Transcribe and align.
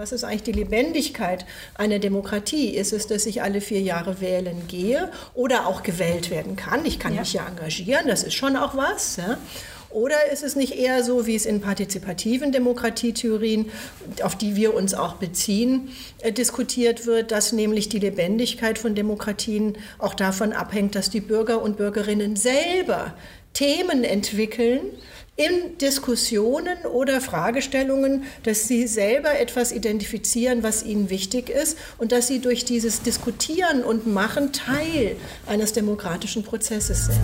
Was 0.00 0.12
ist 0.12 0.24
eigentlich 0.24 0.44
die 0.44 0.52
Lebendigkeit 0.52 1.44
einer 1.74 1.98
Demokratie? 1.98 2.70
Ist 2.70 2.94
es, 2.94 3.06
dass 3.06 3.26
ich 3.26 3.42
alle 3.42 3.60
vier 3.60 3.82
Jahre 3.82 4.22
wählen 4.22 4.66
gehe 4.66 5.12
oder 5.34 5.66
auch 5.66 5.82
gewählt 5.82 6.30
werden 6.30 6.56
kann? 6.56 6.86
Ich 6.86 6.98
kann 6.98 7.12
ja. 7.12 7.20
mich 7.20 7.34
ja 7.34 7.46
engagieren, 7.46 8.06
das 8.06 8.22
ist 8.22 8.32
schon 8.32 8.56
auch 8.56 8.74
was. 8.74 9.16
Ja? 9.16 9.36
Oder 9.90 10.32
ist 10.32 10.42
es 10.42 10.56
nicht 10.56 10.78
eher 10.78 11.04
so, 11.04 11.26
wie 11.26 11.34
es 11.34 11.44
in 11.44 11.60
partizipativen 11.60 12.50
Demokratietheorien, 12.50 13.70
auf 14.22 14.36
die 14.36 14.56
wir 14.56 14.72
uns 14.72 14.94
auch 14.94 15.16
beziehen, 15.16 15.90
äh, 16.20 16.32
diskutiert 16.32 17.04
wird, 17.04 17.30
dass 17.30 17.52
nämlich 17.52 17.90
die 17.90 17.98
Lebendigkeit 17.98 18.78
von 18.78 18.94
Demokratien 18.94 19.76
auch 19.98 20.14
davon 20.14 20.54
abhängt, 20.54 20.94
dass 20.94 21.10
die 21.10 21.20
Bürger 21.20 21.60
und 21.60 21.76
Bürgerinnen 21.76 22.36
selber 22.36 23.12
Themen 23.52 24.04
entwickeln, 24.04 24.80
in 25.40 25.78
Diskussionen 25.78 26.84
oder 26.84 27.22
Fragestellungen, 27.22 28.24
dass 28.42 28.68
sie 28.68 28.86
selber 28.86 29.40
etwas 29.40 29.72
identifizieren, 29.72 30.62
was 30.62 30.84
ihnen 30.84 31.08
wichtig 31.08 31.48
ist 31.48 31.78
und 31.96 32.12
dass 32.12 32.26
sie 32.26 32.40
durch 32.40 32.66
dieses 32.66 33.00
Diskutieren 33.00 33.82
und 33.82 34.06
Machen 34.06 34.52
Teil 34.52 35.16
eines 35.46 35.72
demokratischen 35.72 36.42
Prozesses 36.42 37.06
sind. 37.06 37.18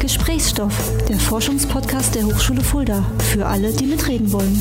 Gesprächsstoff, 0.00 0.74
der 1.08 1.20
Forschungspodcast 1.20 2.16
der 2.16 2.24
Hochschule 2.26 2.62
Fulda, 2.62 3.04
für 3.32 3.46
alle, 3.46 3.72
die 3.72 3.86
mitreden 3.86 4.32
wollen. 4.32 4.60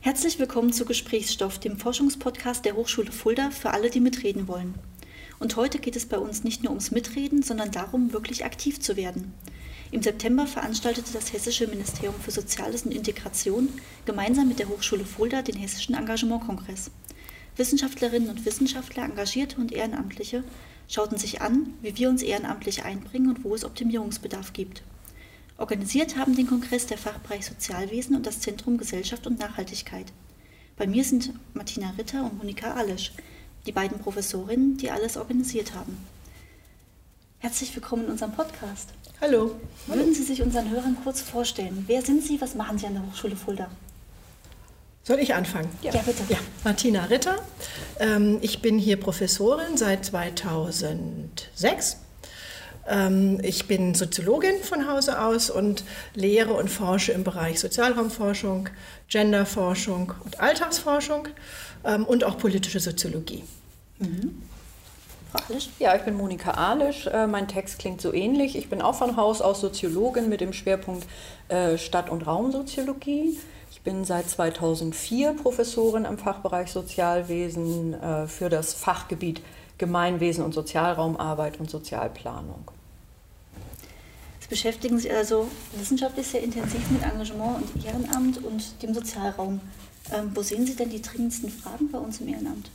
Herzlich 0.00 0.40
willkommen 0.40 0.72
zu 0.72 0.84
Gesprächsstoff, 0.84 1.60
dem 1.60 1.76
Forschungspodcast 1.76 2.64
der 2.64 2.74
Hochschule 2.74 3.12
Fulda, 3.12 3.50
für 3.50 3.70
alle, 3.70 3.88
die 3.88 4.00
mitreden 4.00 4.48
wollen. 4.48 4.74
Und 5.40 5.56
heute 5.56 5.78
geht 5.78 5.96
es 5.96 6.06
bei 6.06 6.18
uns 6.18 6.44
nicht 6.44 6.62
nur 6.62 6.70
ums 6.70 6.90
Mitreden, 6.90 7.42
sondern 7.42 7.70
darum, 7.70 8.12
wirklich 8.12 8.44
aktiv 8.44 8.78
zu 8.78 8.96
werden. 8.96 9.32
Im 9.90 10.02
September 10.02 10.46
veranstaltete 10.46 11.12
das 11.12 11.32
Hessische 11.32 11.66
Ministerium 11.66 12.14
für 12.20 12.30
Soziales 12.30 12.84
und 12.84 12.92
Integration 12.94 13.70
gemeinsam 14.04 14.46
mit 14.46 14.58
der 14.60 14.68
Hochschule 14.68 15.04
Fulda 15.04 15.42
den 15.42 15.56
Hessischen 15.56 15.96
Engagementkongress. 15.96 16.90
Wissenschaftlerinnen 17.56 18.28
und 18.28 18.44
Wissenschaftler, 18.44 19.04
Engagierte 19.04 19.56
und 19.56 19.72
Ehrenamtliche 19.72 20.44
schauten 20.88 21.18
sich 21.18 21.40
an, 21.40 21.74
wie 21.80 21.96
wir 21.96 22.10
uns 22.10 22.22
ehrenamtlich 22.22 22.84
einbringen 22.84 23.30
und 23.30 23.42
wo 23.42 23.54
es 23.54 23.64
Optimierungsbedarf 23.64 24.52
gibt. 24.52 24.82
Organisiert 25.56 26.16
haben 26.16 26.36
den 26.36 26.46
Kongress 26.46 26.86
der 26.86 26.98
Fachbereich 26.98 27.46
Sozialwesen 27.46 28.14
und 28.14 28.26
das 28.26 28.40
Zentrum 28.40 28.76
Gesellschaft 28.76 29.26
und 29.26 29.38
Nachhaltigkeit. 29.38 30.12
Bei 30.76 30.86
mir 30.86 31.04
sind 31.04 31.32
Martina 31.54 31.90
Ritter 31.98 32.24
und 32.24 32.38
Monika 32.38 32.74
Alisch, 32.74 33.12
die 33.66 33.72
beiden 33.72 33.98
Professorinnen, 33.98 34.76
die 34.76 34.90
alles 34.90 35.16
organisiert 35.16 35.74
haben. 35.74 35.98
Herzlich 37.38 37.74
willkommen 37.74 38.04
in 38.04 38.10
unserem 38.12 38.32
Podcast. 38.32 38.90
Hallo. 39.20 39.54
Würden 39.86 40.14
Sie 40.14 40.22
sich 40.22 40.42
unseren 40.42 40.70
Hörern 40.70 40.96
kurz 41.02 41.20
vorstellen? 41.20 41.84
Wer 41.86 42.02
sind 42.02 42.22
Sie? 42.22 42.40
Was 42.40 42.54
machen 42.54 42.78
Sie 42.78 42.86
an 42.86 42.94
der 42.94 43.06
Hochschule 43.06 43.36
Fulda? 43.36 43.70
Soll 45.02 45.18
ich 45.18 45.34
anfangen? 45.34 45.68
Ja, 45.82 45.92
ja 45.92 46.02
bitte. 46.02 46.22
Ja, 46.28 46.38
Martina 46.64 47.04
Ritter. 47.04 47.36
Ähm, 47.98 48.38
ich 48.42 48.62
bin 48.62 48.78
hier 48.78 48.98
Professorin 48.98 49.76
seit 49.76 50.04
2006. 50.04 51.96
Ähm, 52.90 53.38
ich 53.42 53.68
bin 53.68 53.94
Soziologin 53.94 54.62
von 54.62 54.90
Hause 54.90 55.22
aus 55.22 55.48
und 55.48 55.84
lehre 56.14 56.52
und 56.54 56.68
forsche 56.68 57.12
im 57.12 57.22
Bereich 57.22 57.60
Sozialraumforschung, 57.60 58.68
Genderforschung 59.08 60.12
und 60.24 60.40
Alltagsforschung 60.40 61.28
ähm, 61.84 62.04
und 62.04 62.24
auch 62.24 62.36
politische 62.36 62.80
Soziologie. 62.80 63.44
Mhm. 63.98 64.42
Ja, 65.78 65.94
ich 65.94 66.02
bin 66.02 66.14
Monika 66.14 66.50
Alisch. 66.50 67.06
Äh, 67.06 67.28
mein 67.28 67.46
Text 67.46 67.78
klingt 67.78 68.00
so 68.00 68.12
ähnlich. 68.12 68.56
Ich 68.56 68.68
bin 68.68 68.82
auch 68.82 68.96
von 68.96 69.16
Haus 69.16 69.40
aus 69.40 69.60
Soziologin 69.60 70.28
mit 70.28 70.40
dem 70.40 70.52
Schwerpunkt 70.52 71.06
äh, 71.48 71.78
Stadt- 71.78 72.10
und 72.10 72.26
Raumsoziologie. 72.26 73.38
Ich 73.70 73.82
bin 73.82 74.04
seit 74.04 74.28
2004 74.28 75.34
Professorin 75.34 76.04
im 76.04 76.18
Fachbereich 76.18 76.72
Sozialwesen 76.72 77.94
äh, 77.94 78.26
für 78.26 78.48
das 78.48 78.74
Fachgebiet 78.74 79.40
Gemeinwesen 79.78 80.44
und 80.44 80.52
Sozialraumarbeit 80.52 81.60
und 81.60 81.70
Sozialplanung. 81.70 82.70
Beschäftigen 84.50 84.98
sich 84.98 85.12
also 85.12 85.48
wissenschaftlich 85.76 86.26
sehr 86.26 86.42
intensiv 86.42 86.90
mit 86.90 87.02
Engagement 87.02 87.62
und 87.62 87.86
Ehrenamt 87.86 88.44
und 88.44 88.82
dem 88.82 88.92
Sozialraum. 88.92 89.60
Ähm, 90.12 90.32
wo 90.34 90.42
sehen 90.42 90.66
Sie 90.66 90.74
denn 90.74 90.90
die 90.90 91.00
dringendsten 91.00 91.48
Fragen 91.50 91.90
bei 91.90 91.98
uns 91.98 92.20
im 92.20 92.28
Ehrenamt? 92.28 92.68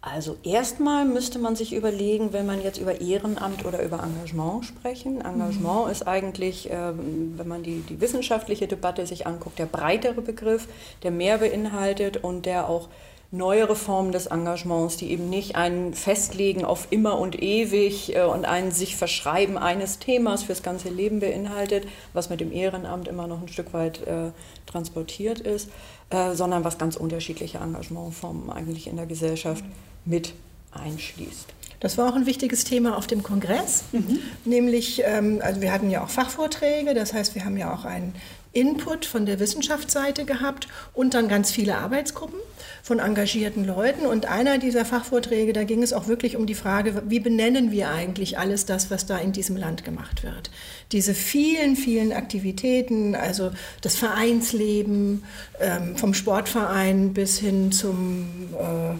Also 0.00 0.36
erstmal 0.44 1.04
müsste 1.04 1.40
man 1.40 1.56
sich 1.56 1.74
überlegen, 1.74 2.32
wenn 2.32 2.46
man 2.46 2.62
jetzt 2.62 2.78
über 2.78 3.00
Ehrenamt 3.00 3.64
oder 3.64 3.82
über 3.82 4.02
Engagement 4.02 4.64
sprechen. 4.64 5.20
Engagement 5.20 5.86
mhm. 5.86 5.92
ist 5.92 6.06
eigentlich, 6.06 6.68
ähm, 6.70 7.34
wenn 7.36 7.48
man 7.48 7.64
die, 7.64 7.80
die 7.80 8.00
wissenschaftliche 8.00 8.68
Debatte 8.68 9.04
sich 9.04 9.26
anguckt, 9.26 9.58
der 9.58 9.66
breitere 9.66 10.22
Begriff, 10.22 10.68
der 11.02 11.10
mehr 11.10 11.38
beinhaltet 11.38 12.18
und 12.18 12.46
der 12.46 12.68
auch 12.68 12.88
neuere 13.30 13.76
Formen 13.76 14.12
des 14.12 14.26
Engagements, 14.26 14.96
die 14.96 15.10
eben 15.10 15.28
nicht 15.28 15.56
ein 15.56 15.94
Festlegen 15.94 16.64
auf 16.64 16.88
immer 16.90 17.18
und 17.18 17.40
ewig 17.42 18.14
äh, 18.14 18.22
und 18.22 18.44
ein 18.44 18.70
sich 18.70 18.96
verschreiben 18.96 19.58
eines 19.58 19.98
Themas 19.98 20.44
fürs 20.44 20.62
ganze 20.62 20.88
Leben 20.88 21.20
beinhaltet, 21.20 21.86
was 22.12 22.30
mit 22.30 22.40
dem 22.40 22.52
Ehrenamt 22.52 23.08
immer 23.08 23.26
noch 23.26 23.42
ein 23.42 23.48
Stück 23.48 23.72
weit 23.72 24.06
äh, 24.06 24.30
transportiert 24.66 25.40
ist, 25.40 25.70
äh, 26.10 26.34
sondern 26.34 26.64
was 26.64 26.78
ganz 26.78 26.96
unterschiedliche 26.96 27.58
Engagementformen 27.58 28.50
eigentlich 28.50 28.86
in 28.86 28.96
der 28.96 29.06
Gesellschaft 29.06 29.64
mit 30.04 30.34
einschließt. 30.72 31.46
Das 31.80 31.98
war 31.98 32.10
auch 32.10 32.16
ein 32.16 32.26
wichtiges 32.26 32.64
Thema 32.64 32.96
auf 32.96 33.06
dem 33.06 33.22
Kongress, 33.22 33.84
mhm. 33.92 34.18
nämlich, 34.44 35.02
ähm, 35.04 35.40
also 35.42 35.60
wir 35.60 35.72
hatten 35.72 35.90
ja 35.90 36.02
auch 36.02 36.08
Fachvorträge, 36.08 36.94
das 36.94 37.12
heißt, 37.12 37.34
wir 37.34 37.44
haben 37.44 37.56
ja 37.56 37.72
auch 37.72 37.84
einen 37.84 38.14
Input 38.56 39.04
von 39.04 39.26
der 39.26 39.38
Wissenschaftsseite 39.38 40.24
gehabt 40.24 40.66
und 40.94 41.12
dann 41.12 41.28
ganz 41.28 41.50
viele 41.50 41.76
Arbeitsgruppen 41.76 42.40
von 42.82 43.00
engagierten 43.00 43.66
Leuten. 43.66 44.06
Und 44.06 44.26
einer 44.26 44.56
dieser 44.56 44.86
Fachvorträge, 44.86 45.52
da 45.52 45.64
ging 45.64 45.82
es 45.82 45.92
auch 45.92 46.08
wirklich 46.08 46.36
um 46.36 46.46
die 46.46 46.54
Frage, 46.54 47.02
wie 47.06 47.20
benennen 47.20 47.70
wir 47.70 47.90
eigentlich 47.90 48.38
alles 48.38 48.64
das, 48.64 48.90
was 48.90 49.04
da 49.04 49.18
in 49.18 49.32
diesem 49.32 49.56
Land 49.56 49.84
gemacht 49.84 50.22
wird. 50.22 50.50
Diese 50.92 51.12
vielen, 51.12 51.76
vielen 51.76 52.14
Aktivitäten, 52.14 53.14
also 53.14 53.50
das 53.82 53.96
Vereinsleben, 53.96 55.24
ähm, 55.60 55.96
vom 55.96 56.14
Sportverein 56.14 57.12
bis 57.12 57.38
hin 57.38 57.72
zum... 57.72 58.48
Äh, 58.58 58.94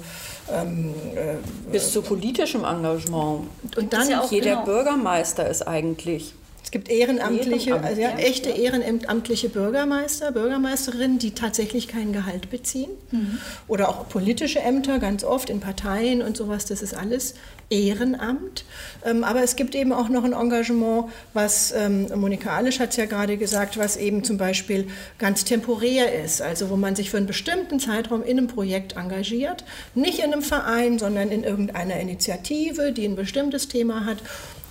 ähm, 0.48 0.94
äh, 1.16 1.38
bis 1.72 1.92
zu 1.92 2.02
politischem 2.02 2.62
Engagement. 2.64 3.48
Und 3.76 3.92
dann 3.92 4.08
ja 4.08 4.24
jeder 4.30 4.50
genau. 4.52 4.64
Bürgermeister 4.64 5.50
ist 5.50 5.66
eigentlich 5.66 6.34
es 6.66 6.72
gibt 6.72 6.88
ehrenamtliche, 6.88 7.70
Ehrenamt, 7.70 7.86
also 7.86 8.00
ja, 8.02 8.10
ja, 8.10 8.16
echte 8.16 8.48
ja. 8.50 8.56
ehrenamtliche 8.56 9.48
Bürgermeister, 9.48 10.32
Bürgermeisterinnen, 10.32 11.20
die 11.20 11.30
tatsächlich 11.30 11.86
kein 11.86 12.12
Gehalt 12.12 12.50
beziehen. 12.50 12.90
Mhm. 13.12 13.38
Oder 13.68 13.88
auch 13.88 14.08
politische 14.08 14.58
Ämter, 14.58 14.98
ganz 14.98 15.22
oft 15.22 15.48
in 15.48 15.60
Parteien 15.60 16.22
und 16.22 16.36
sowas. 16.36 16.66
Das 16.66 16.82
ist 16.82 16.92
alles 16.92 17.34
Ehrenamt. 17.70 18.64
Ähm, 19.04 19.22
aber 19.22 19.44
es 19.44 19.54
gibt 19.54 19.76
eben 19.76 19.92
auch 19.92 20.08
noch 20.08 20.24
ein 20.24 20.32
Engagement, 20.32 21.04
was 21.34 21.70
ähm, 21.70 22.08
Monika 22.16 22.56
Alisch 22.56 22.80
hat 22.80 22.90
es 22.90 22.96
ja 22.96 23.04
gerade 23.04 23.36
gesagt, 23.36 23.78
was 23.78 23.96
eben 23.96 24.24
zum 24.24 24.36
Beispiel 24.36 24.88
ganz 25.18 25.44
temporär 25.44 26.20
ist. 26.24 26.42
Also 26.42 26.68
wo 26.68 26.74
man 26.74 26.96
sich 26.96 27.10
für 27.10 27.16
einen 27.16 27.26
bestimmten 27.26 27.78
Zeitraum 27.78 28.24
in 28.24 28.38
einem 28.38 28.48
Projekt 28.48 28.96
engagiert. 28.96 29.62
Nicht 29.94 30.18
in 30.18 30.32
einem 30.32 30.42
Verein, 30.42 30.98
sondern 30.98 31.30
in 31.30 31.44
irgendeiner 31.44 32.00
Initiative, 32.00 32.90
die 32.90 33.04
ein 33.04 33.14
bestimmtes 33.14 33.68
Thema 33.68 34.04
hat 34.04 34.18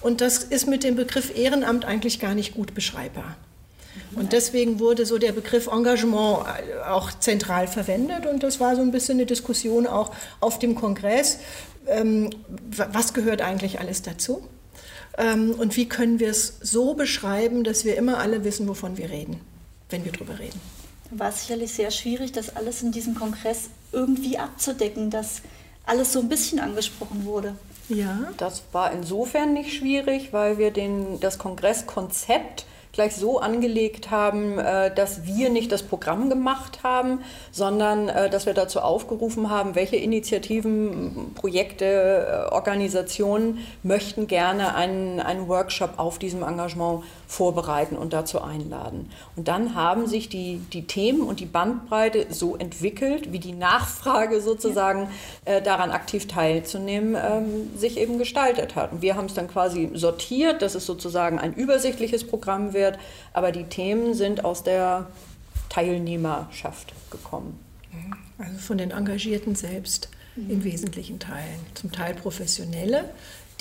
und 0.06 0.22
das 0.22 0.44
ist 0.44 0.68
mit 0.68 0.84
dem 0.84 0.96
Begriff 0.96 1.36
Ehrenamt 1.36 1.84
eigentlich 1.84 2.20
gar 2.20 2.36
nicht 2.36 2.54
gut 2.54 2.76
beschreibbar. 2.76 3.38
Und 4.16 4.34
deswegen 4.34 4.80
wurde 4.80 5.04
so 5.04 5.18
der 5.18 5.32
Begriff 5.32 5.66
Engagement 5.66 6.46
auch 6.88 7.12
zentral 7.18 7.68
verwendet. 7.68 8.28
Und 8.28 8.44
das 8.44 8.60
war 8.60 8.76
so 8.76 8.84
ein 8.84 8.92
bisschen 8.92 9.18
eine 9.18 9.26
Diskussion 9.26 9.88
auch 9.88 10.14
auf 10.42 10.60
dem 10.60 10.76
Kongress. 10.76 11.40
Ähm, 11.88 12.30
was 12.70 13.16
gehört 13.16 13.42
eigentlich 13.42 13.80
alles 13.80 14.04
dazu? 14.04 14.48
Ähm, 15.18 15.56
und 15.58 15.76
wie 15.76 15.90
können 15.90 16.20
wir 16.20 16.30
es 16.30 16.60
so 16.62 16.94
beschreiben, 16.94 17.64
dass 17.64 17.84
wir 17.84 17.98
immer 17.98 18.20
alle 18.20 18.44
wissen, 18.44 18.68
wovon 18.68 18.98
wir 18.98 19.10
reden, 19.10 19.42
wenn 19.90 20.06
wir 20.06 20.12
darüber 20.12 20.38
reden? 20.38 20.62
War 21.10 21.30
es 21.30 21.42
sicherlich 21.42 21.74
sehr 21.74 21.90
schwierig, 21.90 22.32
das 22.32 22.56
alles 22.56 22.84
in 22.84 22.92
diesem 22.92 23.16
Kongress 23.16 23.70
irgendwie 23.92 24.38
abzudecken, 24.38 25.10
dass 25.10 25.42
alles 25.84 26.14
so 26.14 26.20
ein 26.20 26.30
bisschen 26.30 26.60
angesprochen 26.60 27.26
wurde. 27.26 27.56
Ja. 27.90 28.32
Das 28.38 28.64
war 28.72 28.92
insofern 28.92 29.54
nicht 29.54 29.74
schwierig, 29.74 30.34
weil 30.34 30.58
wir 30.58 30.72
den, 30.72 31.20
das 31.20 31.38
Kongresskonzept 31.38 32.66
gleich 32.96 33.16
so 33.16 33.40
angelegt 33.40 34.10
haben, 34.10 34.58
äh, 34.58 34.94
dass 34.94 35.26
wir 35.26 35.50
nicht 35.50 35.72
das 35.72 35.84
Programm 35.84 36.30
gemacht 36.30 36.80
haben, 36.82 37.20
sondern 37.52 38.10
äh, 38.10 38.30
dass 38.30 38.46
wir 38.46 38.54
dazu 38.54 38.80
aufgerufen 38.80 39.50
haben, 39.50 39.76
welche 39.76 39.98
Initiativen, 39.98 41.34
Projekte, 41.36 42.48
äh, 42.50 42.54
Organisationen 42.54 43.60
möchten 43.84 44.28
gerne 44.28 44.76
einen, 44.76 45.20
einen 45.20 45.48
Workshop 45.48 45.94
auf 45.98 46.20
diesem 46.20 46.42
Engagement 46.42 47.04
vorbereiten 47.28 47.96
und 47.98 48.14
dazu 48.14 48.42
einladen. 48.42 49.10
Und 49.36 49.48
dann 49.48 49.76
haben 49.76 50.08
sich 50.08 50.30
die, 50.30 50.62
die 50.72 50.88
Themen 50.88 51.22
und 51.22 51.40
die 51.40 51.46
Bandbreite 51.46 52.28
so 52.30 52.56
entwickelt, 52.56 53.32
wie 53.32 53.40
die 53.40 53.52
Nachfrage 53.52 54.42
sozusagen 54.42 55.10
äh, 55.44 55.62
daran 55.62 55.92
aktiv 55.92 56.28
teilzunehmen, 56.28 57.16
ähm, 57.16 57.78
sich 57.78 57.98
eben 57.98 58.18
gestaltet 58.18 58.76
hat. 58.76 58.94
Und 58.94 59.02
wir 59.02 59.16
haben 59.16 59.26
es 59.26 59.34
dann 59.34 59.48
quasi 59.48 59.90
sortiert, 59.94 60.62
dass 60.62 60.76
es 60.76 60.86
sozusagen 60.86 61.40
ein 61.40 61.54
übersichtliches 61.54 62.26
Programm 62.26 62.74
wird, 62.74 62.85
aber 63.34 63.52
die 63.52 63.66
Themen 63.66 64.14
sind 64.14 64.46
aus 64.46 64.64
der 64.64 65.08
Teilnehmerschaft 65.70 66.94
gekommen. 67.12 67.60
Also 68.38 68.58
von 68.60 68.78
den 68.78 68.92
Engagierten 68.92 69.56
selbst 69.56 70.10
in 70.36 70.64
wesentlichen 70.64 71.20
Teilen. 71.20 71.60
Zum 71.76 71.92
Teil 71.92 72.14
professionelle, 72.14 73.10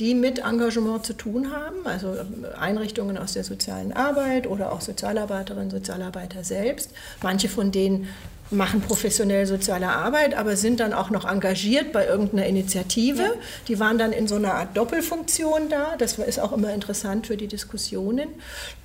die 0.00 0.14
mit 0.14 0.40
Engagement 0.40 1.06
zu 1.06 1.12
tun 1.12 1.52
haben, 1.52 1.86
also 1.86 2.16
Einrichtungen 2.58 3.16
aus 3.16 3.34
der 3.34 3.44
sozialen 3.44 3.92
Arbeit 3.92 4.48
oder 4.48 4.72
auch 4.72 4.80
Sozialarbeiterinnen, 4.80 5.70
Sozialarbeiter 5.70 6.42
selbst. 6.42 6.90
Manche 7.22 7.48
von 7.48 7.70
denen 7.70 8.08
machen 8.50 8.80
professionell 8.80 9.46
soziale 9.46 9.88
Arbeit, 9.88 10.34
aber 10.34 10.56
sind 10.56 10.80
dann 10.80 10.92
auch 10.92 11.10
noch 11.10 11.24
engagiert 11.24 11.92
bei 11.92 12.06
irgendeiner 12.06 12.46
Initiative. 12.46 13.22
Ja. 13.22 13.32
Die 13.68 13.80
waren 13.80 13.98
dann 13.98 14.12
in 14.12 14.28
so 14.28 14.36
einer 14.36 14.54
Art 14.54 14.76
Doppelfunktion 14.76 15.68
da. 15.68 15.96
Das 15.98 16.18
ist 16.18 16.38
auch 16.38 16.52
immer 16.52 16.72
interessant 16.72 17.26
für 17.26 17.36
die 17.36 17.46
Diskussionen. 17.46 18.28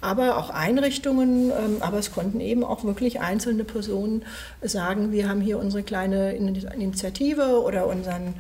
Aber 0.01 0.37
auch 0.37 0.49
Einrichtungen, 0.49 1.51
ähm, 1.51 1.77
aber 1.81 1.99
es 1.99 2.11
konnten 2.11 2.39
eben 2.39 2.63
auch 2.63 2.83
wirklich 2.83 3.19
einzelne 3.19 3.63
Personen 3.63 4.23
sagen, 4.61 5.11
wir 5.11 5.27
haben 5.27 5.41
hier 5.41 5.59
unsere 5.59 5.83
kleine 5.83 6.33
Initiative 6.33 7.61
oder 7.61 7.87
unseren 7.87 8.35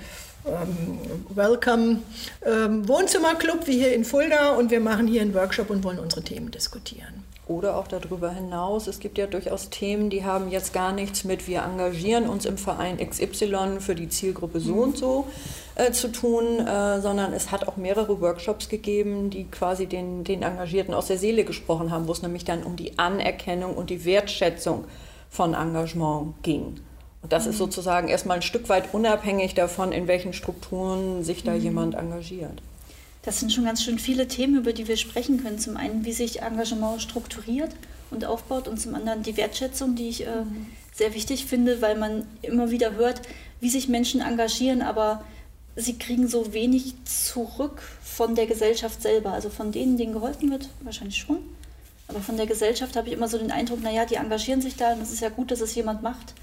ähm, 0.45 0.99
Welcome 1.29 1.99
ähm, 2.45 2.87
Wohnzimmerclub 2.87 3.67
wie 3.67 3.73
hier 3.73 3.93
in 3.93 4.05
Fulda 4.05 4.51
und 4.51 4.71
wir 4.71 4.79
machen 4.79 5.07
hier 5.07 5.21
einen 5.21 5.33
Workshop 5.33 5.69
und 5.69 5.83
wollen 5.83 5.99
unsere 5.99 6.23
Themen 6.23 6.49
diskutieren. 6.51 7.18
Oder 7.49 7.77
auch 7.77 7.87
darüber 7.87 8.29
hinaus. 8.29 8.85
Es 8.85 8.99
gibt 8.99 9.17
ja 9.17 9.25
durchaus 9.25 9.71
Themen, 9.71 10.11
die 10.11 10.23
haben 10.23 10.51
jetzt 10.51 10.71
gar 10.71 10.93
nichts 10.93 11.23
mit, 11.23 11.47
wir 11.47 11.63
engagieren 11.63 12.29
uns 12.29 12.45
im 12.45 12.59
Verein 12.59 12.97
XY 12.97 13.79
für 13.79 13.95
die 13.95 14.07
Zielgruppe 14.07 14.59
so 14.59 14.75
und 14.75 14.97
so 14.97 15.25
äh, 15.73 15.91
zu 15.91 16.11
tun, 16.11 16.59
äh, 16.59 17.01
sondern 17.01 17.33
es 17.33 17.51
hat 17.51 17.67
auch 17.67 17.75
mehrere 17.75 18.21
Workshops 18.21 18.69
gegeben, 18.69 19.31
die 19.31 19.45
quasi 19.45 19.87
den, 19.87 20.23
den 20.23 20.43
Engagierten 20.43 20.93
aus 20.93 21.07
der 21.07 21.17
Seele 21.17 21.43
gesprochen 21.43 21.89
haben, 21.89 22.07
wo 22.07 22.11
es 22.11 22.21
nämlich 22.21 22.45
dann 22.45 22.61
um 22.61 22.75
die 22.75 22.99
Anerkennung 22.99 23.73
und 23.73 23.89
die 23.89 24.05
Wertschätzung 24.05 24.85
von 25.31 25.55
Engagement 25.55 26.35
ging. 26.43 26.79
Und 27.23 27.33
das 27.33 27.45
mhm. 27.45 27.49
ist 27.49 27.57
sozusagen 27.57 28.09
erstmal 28.09 28.37
ein 28.37 28.43
Stück 28.43 28.69
weit 28.69 28.93
unabhängig 28.93 29.55
davon, 29.55 29.91
in 29.91 30.07
welchen 30.07 30.33
Strukturen 30.33 31.23
sich 31.23 31.43
da 31.43 31.53
mhm. 31.53 31.61
jemand 31.61 31.95
engagiert. 31.95 32.61
Das 33.21 33.39
sind 33.39 33.51
schon 33.51 33.65
ganz 33.65 33.83
schön 33.83 33.99
viele 33.99 34.27
Themen, 34.27 34.57
über 34.57 34.73
die 34.73 34.87
wir 34.87 34.97
sprechen 34.97 35.43
können. 35.43 35.59
Zum 35.59 35.77
einen, 35.77 36.05
wie 36.05 36.13
sich 36.13 36.41
Engagement 36.41 37.01
strukturiert 37.01 37.71
und 38.11 38.25
aufbaut 38.25 38.67
und 38.67 38.79
zum 38.79 38.95
anderen 38.95 39.23
die 39.23 39.37
Wertschätzung, 39.37 39.95
die 39.95 40.09
ich 40.09 40.25
äh, 40.25 40.43
mhm. 40.43 40.67
sehr 40.93 41.13
wichtig 41.13 41.45
finde, 41.45 41.81
weil 41.81 41.97
man 41.97 42.25
immer 42.41 42.71
wieder 42.71 42.93
hört, 42.93 43.21
wie 43.59 43.69
sich 43.69 43.89
Menschen 43.89 44.21
engagieren, 44.21 44.81
aber 44.81 45.23
sie 45.75 45.97
kriegen 45.97 46.27
so 46.27 46.53
wenig 46.53 46.93
zurück 47.05 47.81
von 48.01 48.35
der 48.35 48.47
Gesellschaft 48.47 49.01
selber. 49.01 49.33
Also 49.33 49.49
von 49.49 49.71
denen, 49.71 49.97
denen 49.97 50.13
geholfen 50.13 50.49
wird, 50.49 50.69
wahrscheinlich 50.81 51.17
schon. 51.17 51.39
Aber 52.07 52.21
von 52.21 52.37
der 52.37 52.47
Gesellschaft 52.47 52.95
habe 52.95 53.07
ich 53.07 53.13
immer 53.13 53.27
so 53.27 53.37
den 53.37 53.51
Eindruck, 53.51 53.81
naja, 53.83 54.05
die 54.05 54.15
engagieren 54.15 54.61
sich 54.61 54.75
da 54.75 54.93
und 54.93 55.01
es 55.01 55.11
ist 55.11 55.19
ja 55.19 55.29
gut, 55.29 55.51
dass 55.51 55.61
es 55.61 55.75
jemand 55.75 56.01
macht 56.01 56.33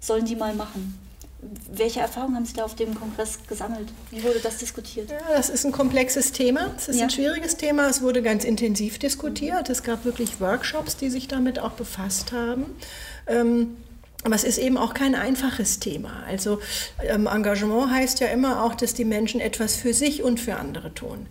sollen 0.00 0.24
die 0.24 0.36
mal 0.36 0.54
machen. 0.54 0.98
Welche 1.72 2.00
Erfahrungen 2.00 2.36
haben 2.36 2.44
Sie 2.44 2.52
da 2.52 2.64
auf 2.64 2.74
dem 2.74 2.94
Kongress 2.94 3.38
gesammelt? 3.48 3.88
Wie 4.10 4.22
wurde 4.22 4.40
das 4.40 4.58
diskutiert? 4.58 5.10
Ja, 5.10 5.18
das 5.34 5.48
ist 5.48 5.64
ein 5.64 5.72
komplexes 5.72 6.32
Thema. 6.32 6.72
Es 6.76 6.88
ist 6.88 6.96
ja. 6.96 7.04
ein 7.04 7.10
schwieriges 7.10 7.56
Thema. 7.56 7.88
Es 7.88 8.02
wurde 8.02 8.22
ganz 8.22 8.44
intensiv 8.44 8.98
diskutiert. 8.98 9.70
Es 9.70 9.82
gab 9.82 10.04
wirklich 10.04 10.40
Workshops, 10.40 10.96
die 10.96 11.08
sich 11.08 11.28
damit 11.28 11.58
auch 11.58 11.72
befasst 11.72 12.32
haben. 12.32 12.66
Ähm, 13.26 13.76
aber 14.22 14.34
es 14.34 14.44
ist 14.44 14.58
eben 14.58 14.76
auch 14.76 14.92
kein 14.92 15.14
einfaches 15.14 15.78
Thema. 15.78 16.24
Also 16.28 16.60
ähm, 17.02 17.26
Engagement 17.26 17.90
heißt 17.90 18.20
ja 18.20 18.26
immer 18.26 18.62
auch, 18.62 18.74
dass 18.74 18.92
die 18.92 19.06
Menschen 19.06 19.40
etwas 19.40 19.76
für 19.76 19.94
sich 19.94 20.22
und 20.22 20.38
für 20.38 20.56
andere 20.56 20.92
tun. 20.92 21.26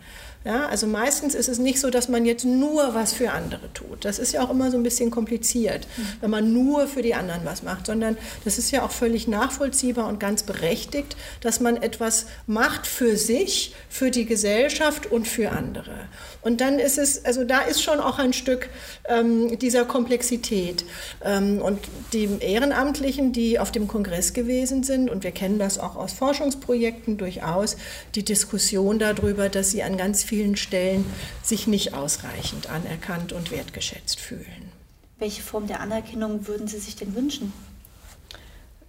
Ja, 0.46 0.68
also 0.68 0.88
meistens 0.88 1.36
ist 1.36 1.50
es 1.50 1.60
nicht 1.60 1.82
so, 1.82 1.90
dass 1.90 2.08
man 2.08 2.26
jetzt 2.26 2.46
nur 2.46 2.96
was 2.96 3.12
für 3.12 3.32
andere 3.32 3.74
tut. 3.74 4.06
Das 4.06 4.20
ist 4.20 4.32
ja 4.32 4.42
auch 4.42 4.50
immer 4.50 4.72
so 4.72 4.78
ein 4.78 4.84
bisschen 4.84 5.12
kompliziert, 5.12 5.86
mhm. 5.98 6.08
wenn 6.22 6.30
man 6.30 6.54
nur 6.54 6.88
für 6.88 7.02
die 7.02 7.14
anderen 7.14 7.42
was 7.44 7.62
macht, 7.62 7.88
sondern 7.88 8.18
das 8.46 8.58
ist 8.58 8.72
ja 8.72 8.84
auch 8.84 8.92
völlig 8.92 9.28
nachvollziehbar 9.28 10.08
und 10.08 10.22
ganz 10.22 10.44
berechtigt, 10.44 11.18
dass 11.42 11.60
man 11.60 11.76
etwas 11.76 12.26
macht 12.48 12.88
für 12.88 13.18
sich, 13.18 13.76
für 13.90 14.12
die 14.12 14.26
Gesellschaft 14.26 15.12
und 15.12 15.28
für 15.28 15.52
andere. 15.52 16.08
Und 16.42 16.62
dann 16.62 16.80
ist 16.80 16.98
es, 16.98 17.26
also 17.26 17.44
da 17.44 17.60
ist 17.60 17.84
schon 17.84 18.00
auch 18.00 18.18
ein 18.18 18.32
Stück 18.32 18.70
ähm, 19.10 19.60
dieser 19.60 19.84
Komplexität. 19.84 20.86
Ähm, 21.22 21.62
und 21.62 21.80
die 22.14 22.30
Ehrenamtlichen, 22.40 23.34
die 23.34 23.60
auf 23.60 23.72
dem 23.72 23.90
Kongress 23.90 24.34
gewesen 24.34 24.84
sind, 24.84 25.10
und 25.10 25.26
wir 25.26 25.32
kennen 25.32 25.60
das 25.60 25.80
auch 25.80 25.98
aus 25.98 26.14
Forschungsprojekten 26.14 27.18
durchaus, 27.18 27.76
die 28.16 28.24
Diskussion 28.24 29.00
darüber, 29.00 29.50
dass 29.50 29.72
sie 29.72 29.84
an 29.84 29.98
ganz 29.98 30.24
vielen 30.30 30.56
Stellen 30.56 31.06
sich 31.42 31.66
nicht 31.66 31.96
ausreichend 31.96 32.70
anerkannt 32.70 33.34
und 33.34 33.50
wertgeschätzt 33.50 34.20
fühlen. 34.20 34.72
Welche 35.18 35.42
Form 35.42 35.66
der 35.66 35.80
Anerkennung 35.80 36.48
würden 36.48 36.68
Sie 36.68 36.78
sich 36.78 36.96
denn 36.96 37.16
wünschen? 37.16 37.52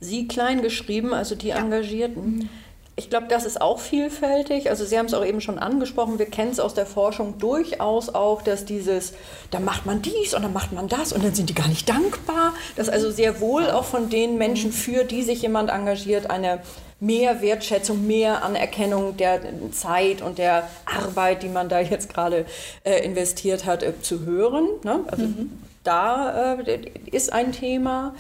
Sie 0.01 0.29
klein 0.29 0.61
geschrieben, 0.61 1.15
also 1.15 1.35
die 1.35 1.49
ja. 1.49 1.57
Engagierten. 1.57 2.37
Mhm. 2.37 2.49
Ich 2.95 3.09
glaube, 3.09 3.29
das 3.29 3.47
ist 3.47 3.63
auch 3.63 3.81
vielfältig. 3.81 4.69
Also 4.69 4.85
Sie 4.85 4.99
haben 4.99 5.07
es 5.07 5.15
auch 5.15 5.25
eben 5.25 5.41
schon 5.41 5.59
angesprochen, 5.59 6.19
wir 6.19 6.27
kennen 6.27 6.51
es 6.51 6.61
aus 6.61 6.75
der 6.75 6.85
Forschung 6.85 7.39
durchaus 7.39 8.11
auch, 8.11 8.43
dass 8.43 8.67
dieses, 8.67 9.15
da 9.51 9.61
macht 9.61 9.87
man 9.87 10.03
dies 10.03 10.35
und 10.35 10.43
dann 10.43 10.53
macht 10.53 10.73
man 10.73 10.89
das 10.89 11.15
und 11.15 11.25
dann 11.25 11.35
sind 11.35 11.49
die 11.49 11.55
gar 11.55 11.69
nicht 11.69 11.89
dankbar. 11.89 12.53
Dass 12.77 12.91
also 12.91 13.11
sehr 13.11 13.41
wohl 13.41 13.71
auch 13.71 13.85
von 13.85 14.11
den 14.11 14.37
Menschen, 14.37 14.73
für 14.73 15.05
die 15.05 15.23
sich 15.23 15.41
jemand 15.41 15.71
engagiert, 15.71 16.31
eine 16.31 16.61
mehr 17.01 17.41
Wertschätzung, 17.41 18.07
mehr 18.07 18.45
Anerkennung 18.45 19.17
der 19.17 19.41
Zeit 19.73 20.23
und 20.23 20.39
der 20.39 20.69
Arbeit, 20.85 21.43
die 21.43 21.49
man 21.49 21.69
da 21.69 21.81
jetzt 21.81 22.13
gerade 22.13 22.45
äh, 22.85 23.05
investiert 23.05 23.65
hat, 23.65 23.83
äh, 23.83 24.01
zu 24.01 24.27
hören. 24.27 24.69
Ne? 24.85 25.01
Also 25.11 25.25
mhm. 25.25 25.51
da 25.83 26.55
äh, 26.55 26.91
ist 27.11 27.33
ein 27.33 27.53
Thema. 27.53 28.15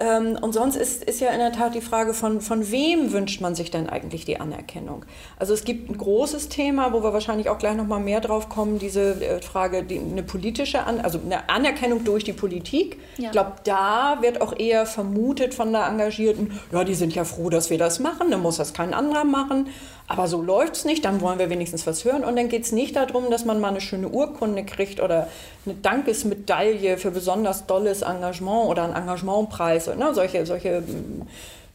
Ähm, 0.00 0.38
und 0.40 0.52
sonst 0.52 0.76
ist, 0.76 1.04
ist 1.04 1.20
ja 1.20 1.30
in 1.30 1.38
der 1.38 1.52
Tat 1.52 1.74
die 1.74 1.80
Frage, 1.80 2.14
von, 2.14 2.40
von 2.40 2.70
wem 2.70 3.12
wünscht 3.12 3.40
man 3.40 3.54
sich 3.54 3.70
denn 3.70 3.88
eigentlich 3.88 4.24
die 4.24 4.40
Anerkennung? 4.40 5.04
Also 5.38 5.52
es 5.54 5.64
gibt 5.64 5.90
ein 5.90 5.98
großes 5.98 6.48
Thema, 6.48 6.92
wo 6.92 7.02
wir 7.02 7.12
wahrscheinlich 7.12 7.48
auch 7.50 7.58
gleich 7.58 7.76
nochmal 7.76 8.00
mehr 8.00 8.20
drauf 8.20 8.48
kommen, 8.48 8.78
diese 8.78 9.22
äh, 9.22 9.42
Frage, 9.42 9.84
die, 9.84 9.98
eine 9.98 10.22
politische, 10.22 10.84
An 10.84 11.00
also 11.00 11.20
eine 11.24 11.48
Anerkennung 11.48 12.04
durch 12.04 12.24
die 12.24 12.32
Politik. 12.32 12.98
Ja. 13.18 13.26
Ich 13.26 13.32
glaube, 13.32 13.52
da 13.64 14.18
wird 14.22 14.40
auch 14.40 14.58
eher 14.58 14.86
vermutet 14.86 15.54
von 15.54 15.72
der 15.72 15.86
Engagierten, 15.86 16.58
ja, 16.72 16.84
die 16.84 16.94
sind 16.94 17.14
ja 17.14 17.24
froh, 17.24 17.50
dass 17.50 17.70
wir 17.70 17.78
das 17.78 18.00
machen, 18.00 18.30
dann 18.30 18.40
muss 18.40 18.56
das 18.56 18.72
kein 18.72 18.94
anderer 18.94 19.24
machen. 19.24 19.68
Aber 20.08 20.26
so 20.26 20.42
läuft 20.42 20.74
es 20.74 20.84
nicht, 20.84 21.04
dann 21.04 21.20
wollen 21.20 21.38
wir 21.38 21.48
wenigstens 21.48 21.86
was 21.86 22.04
hören. 22.04 22.24
Und 22.24 22.36
dann 22.36 22.48
geht 22.48 22.64
es 22.64 22.72
nicht 22.72 22.96
darum, 22.96 23.30
dass 23.30 23.44
man 23.44 23.60
mal 23.60 23.68
eine 23.68 23.80
schöne 23.80 24.08
Urkunde 24.08 24.64
kriegt 24.64 25.00
oder 25.00 25.28
eine 25.64 25.74
Dankesmedaille 25.76 26.98
für 26.98 27.10
besonders 27.12 27.66
dolles 27.66 28.02
Engagement 28.02 28.68
oder 28.68 28.84
einen 28.84 28.94
Engagementpreis. 28.94 29.88
Ne? 29.96 30.14
Solche, 30.14 30.46
solche 30.46 30.78
hm, 30.78 31.22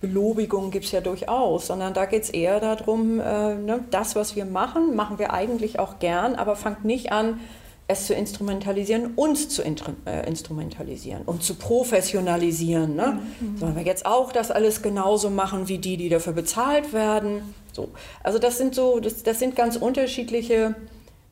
Belobigungen 0.02 0.70
gibt 0.70 0.86
es 0.86 0.92
ja 0.92 1.02
durchaus, 1.02 1.68
sondern 1.68 1.94
da 1.94 2.06
geht 2.06 2.24
es 2.24 2.30
eher 2.30 2.60
darum, 2.60 3.20
äh, 3.20 3.56
ne, 3.56 3.84
das, 3.90 4.16
was 4.16 4.36
wir 4.36 4.46
machen, 4.46 4.96
machen 4.96 5.18
wir 5.18 5.34
eigentlich 5.34 5.80
auch 5.80 6.00
gern, 6.00 6.36
aber 6.36 6.56
fangt 6.56 6.86
nicht 6.86 7.12
an, 7.12 7.40
es 7.88 8.06
zu 8.06 8.14
instrumentalisieren, 8.14 9.14
uns 9.16 9.50
zu 9.50 9.64
äh, 9.64 10.28
instrumentalisieren 10.28 11.22
und 11.24 11.42
zu 11.42 11.56
professionalisieren. 11.56 12.96
Ne? 12.96 13.20
Mhm. 13.40 13.58
Sollen 13.58 13.76
wir 13.76 13.84
jetzt 13.84 14.06
auch 14.06 14.32
das 14.32 14.52
alles 14.52 14.82
genauso 14.82 15.30
machen 15.30 15.70
wie 15.70 15.78
die, 15.78 15.96
die 15.96 16.10
dafür 16.10 16.34
bezahlt 16.34 16.92
werden? 16.92 17.56
So. 17.72 17.90
Also 18.24 18.40
das 18.40 18.58
sind 18.58 18.76
so, 18.76 19.00
das, 19.00 19.24
das 19.24 19.40
sind 19.40 19.56
ganz 19.56 19.78
unterschiedliche 19.78 20.76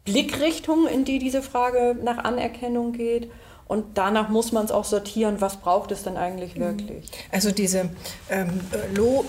Blickrichtungen, 0.05 0.87
in 0.87 1.03
die 1.03 1.19
diese 1.19 1.41
Frage 1.41 1.97
nach 2.01 2.23
Anerkennung 2.23 2.93
geht. 2.93 3.29
Und 3.67 3.97
danach 3.97 4.29
muss 4.29 4.51
man 4.51 4.65
es 4.65 4.71
auch 4.71 4.85
sortieren, 4.85 5.41
was 5.41 5.57
braucht 5.57 5.91
es 5.91 6.03
denn 6.03 6.17
eigentlich 6.17 6.55
mhm. 6.55 6.59
wirklich. 6.61 7.09
Also 7.31 7.51
diese 7.51 7.89
ähm, 8.29 8.59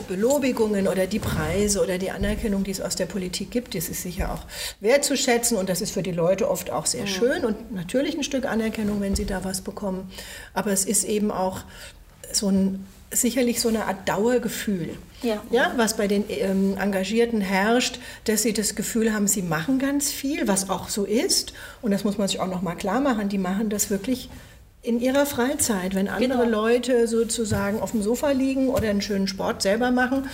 Belobigungen 0.08 0.88
oder 0.88 1.06
die 1.06 1.18
Preise 1.18 1.82
oder 1.82 1.96
die 1.96 2.10
Anerkennung, 2.10 2.62
die 2.62 2.70
es 2.70 2.80
aus 2.82 2.96
der 2.96 3.06
Politik 3.06 3.50
gibt, 3.50 3.74
das 3.74 3.88
ist 3.88 4.02
sicher 4.02 4.34
auch 4.34 4.42
wertzuschätzen 4.80 5.56
und 5.56 5.70
das 5.70 5.80
ist 5.80 5.92
für 5.92 6.02
die 6.02 6.12
Leute 6.12 6.50
oft 6.50 6.70
auch 6.70 6.84
sehr 6.84 7.02
mhm. 7.02 7.08
schön 7.08 7.44
und 7.46 7.72
natürlich 7.72 8.14
ein 8.14 8.24
Stück 8.24 8.44
Anerkennung, 8.44 9.00
wenn 9.00 9.16
sie 9.16 9.24
da 9.24 9.42
was 9.42 9.62
bekommen. 9.62 10.10
Aber 10.52 10.70
es 10.70 10.84
ist 10.84 11.04
eben 11.04 11.30
auch 11.30 11.60
so 12.32 12.50
ein 12.50 12.86
sicherlich 13.10 13.60
so 13.60 13.68
eine 13.68 13.86
Art 13.86 14.08
Dauergefühl, 14.08 14.90
ja. 15.22 15.42
Ja, 15.50 15.72
was 15.76 15.96
bei 15.96 16.06
den 16.06 16.24
ähm, 16.28 16.76
Engagierten 16.78 17.40
herrscht, 17.40 17.98
dass 18.24 18.42
sie 18.42 18.52
das 18.52 18.74
Gefühl 18.74 19.12
haben, 19.12 19.26
sie 19.26 19.42
machen 19.42 19.78
ganz 19.78 20.10
viel, 20.10 20.46
was 20.46 20.70
auch 20.70 20.88
so 20.88 21.04
ist. 21.04 21.52
Und 21.82 21.90
das 21.90 22.04
muss 22.04 22.18
man 22.18 22.28
sich 22.28 22.40
auch 22.40 22.46
noch 22.46 22.62
mal 22.62 22.74
klar 22.74 23.00
machen, 23.00 23.28
die 23.28 23.38
machen 23.38 23.70
das 23.70 23.90
wirklich 23.90 24.28
in 24.82 25.00
ihrer 25.00 25.26
Freizeit, 25.26 25.96
wenn 25.96 26.06
andere 26.06 26.44
genau. 26.44 26.62
Leute 26.62 27.08
sozusagen 27.08 27.80
auf 27.80 27.90
dem 27.90 28.02
Sofa 28.02 28.30
liegen 28.30 28.68
oder 28.68 28.88
einen 28.88 29.02
schönen 29.02 29.26
Sport 29.26 29.62
selber 29.62 29.90
machen, 29.90 30.28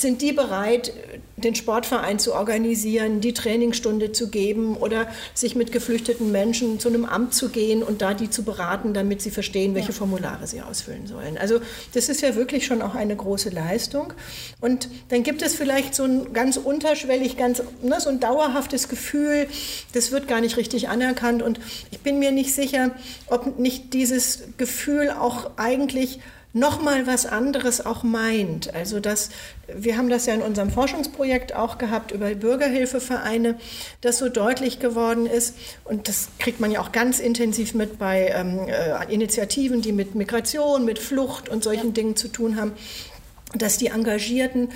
sind 0.00 0.22
die 0.22 0.32
bereit, 0.32 0.92
den 1.36 1.54
Sportverein 1.54 2.18
zu 2.18 2.34
organisieren, 2.34 3.20
die 3.20 3.34
Trainingsstunde 3.34 4.12
zu 4.12 4.28
geben 4.30 4.76
oder 4.76 5.06
sich 5.34 5.54
mit 5.54 5.72
geflüchteten 5.72 6.32
Menschen 6.32 6.80
zu 6.80 6.88
einem 6.88 7.04
Amt 7.04 7.34
zu 7.34 7.50
gehen 7.50 7.82
und 7.82 8.00
da 8.02 8.14
die 8.14 8.30
zu 8.30 8.42
beraten, 8.42 8.94
damit 8.94 9.20
sie 9.22 9.30
verstehen, 9.30 9.74
welche. 9.74 9.92
Formulare 9.96 10.46
sie 10.46 10.60
ausfüllen 10.60 11.06
sollen. 11.06 11.38
Also 11.38 11.60
das 11.94 12.08
ist 12.08 12.20
ja 12.20 12.36
wirklich 12.36 12.66
schon 12.66 12.82
auch 12.82 12.94
eine 12.94 13.16
große 13.16 13.50
Leistung. 13.50 14.12
Und 14.60 14.88
dann 15.08 15.22
gibt 15.22 15.42
es 15.42 15.54
vielleicht 15.54 15.94
so 15.94 16.04
ein 16.04 16.32
ganz 16.32 16.56
unterschwellig, 16.56 17.36
ganz 17.36 17.62
ne, 17.82 18.00
so 18.00 18.10
ein 18.10 18.20
dauerhaftes 18.20 18.88
Gefühl, 18.88 19.48
das 19.92 20.12
wird 20.12 20.28
gar 20.28 20.40
nicht 20.40 20.56
richtig 20.56 20.88
anerkannt. 20.88 21.42
Und 21.42 21.58
ich 21.90 22.00
bin 22.00 22.18
mir 22.18 22.30
nicht 22.30 22.54
sicher, 22.54 22.90
ob 23.26 23.58
nicht 23.58 23.94
dieses 23.94 24.42
Gefühl 24.58 25.10
auch 25.10 25.52
eigentlich 25.56 26.20
nochmal 26.56 27.06
was 27.06 27.26
anderes 27.26 27.84
auch 27.84 28.02
meint. 28.02 28.74
Also 28.74 28.98
das, 28.98 29.28
wir 29.68 29.96
haben 29.96 30.08
das 30.08 30.26
ja 30.26 30.34
in 30.34 30.42
unserem 30.42 30.70
Forschungsprojekt 30.70 31.54
auch 31.54 31.76
gehabt 31.78 32.12
über 32.12 32.34
Bürgerhilfevereine, 32.34 33.56
das 34.00 34.18
so 34.18 34.28
deutlich 34.28 34.78
geworden 34.78 35.26
ist. 35.26 35.54
Und 35.84 36.08
das 36.08 36.28
kriegt 36.38 36.58
man 36.58 36.70
ja 36.70 36.80
auch 36.80 36.92
ganz 36.92 37.20
intensiv 37.20 37.74
mit 37.74 37.98
bei 37.98 38.32
ähm, 38.34 38.66
äh, 38.68 39.12
Initiativen, 39.12 39.82
die 39.82 39.92
mit 39.92 40.14
Migration, 40.14 40.84
mit 40.84 40.98
Flucht 40.98 41.48
und 41.48 41.62
solchen 41.62 41.88
ja. 41.88 41.92
Dingen 41.92 42.16
zu 42.16 42.28
tun 42.28 42.56
haben 42.56 42.72
dass 43.54 43.78
die 43.78 43.86
Engagierten 43.86 44.70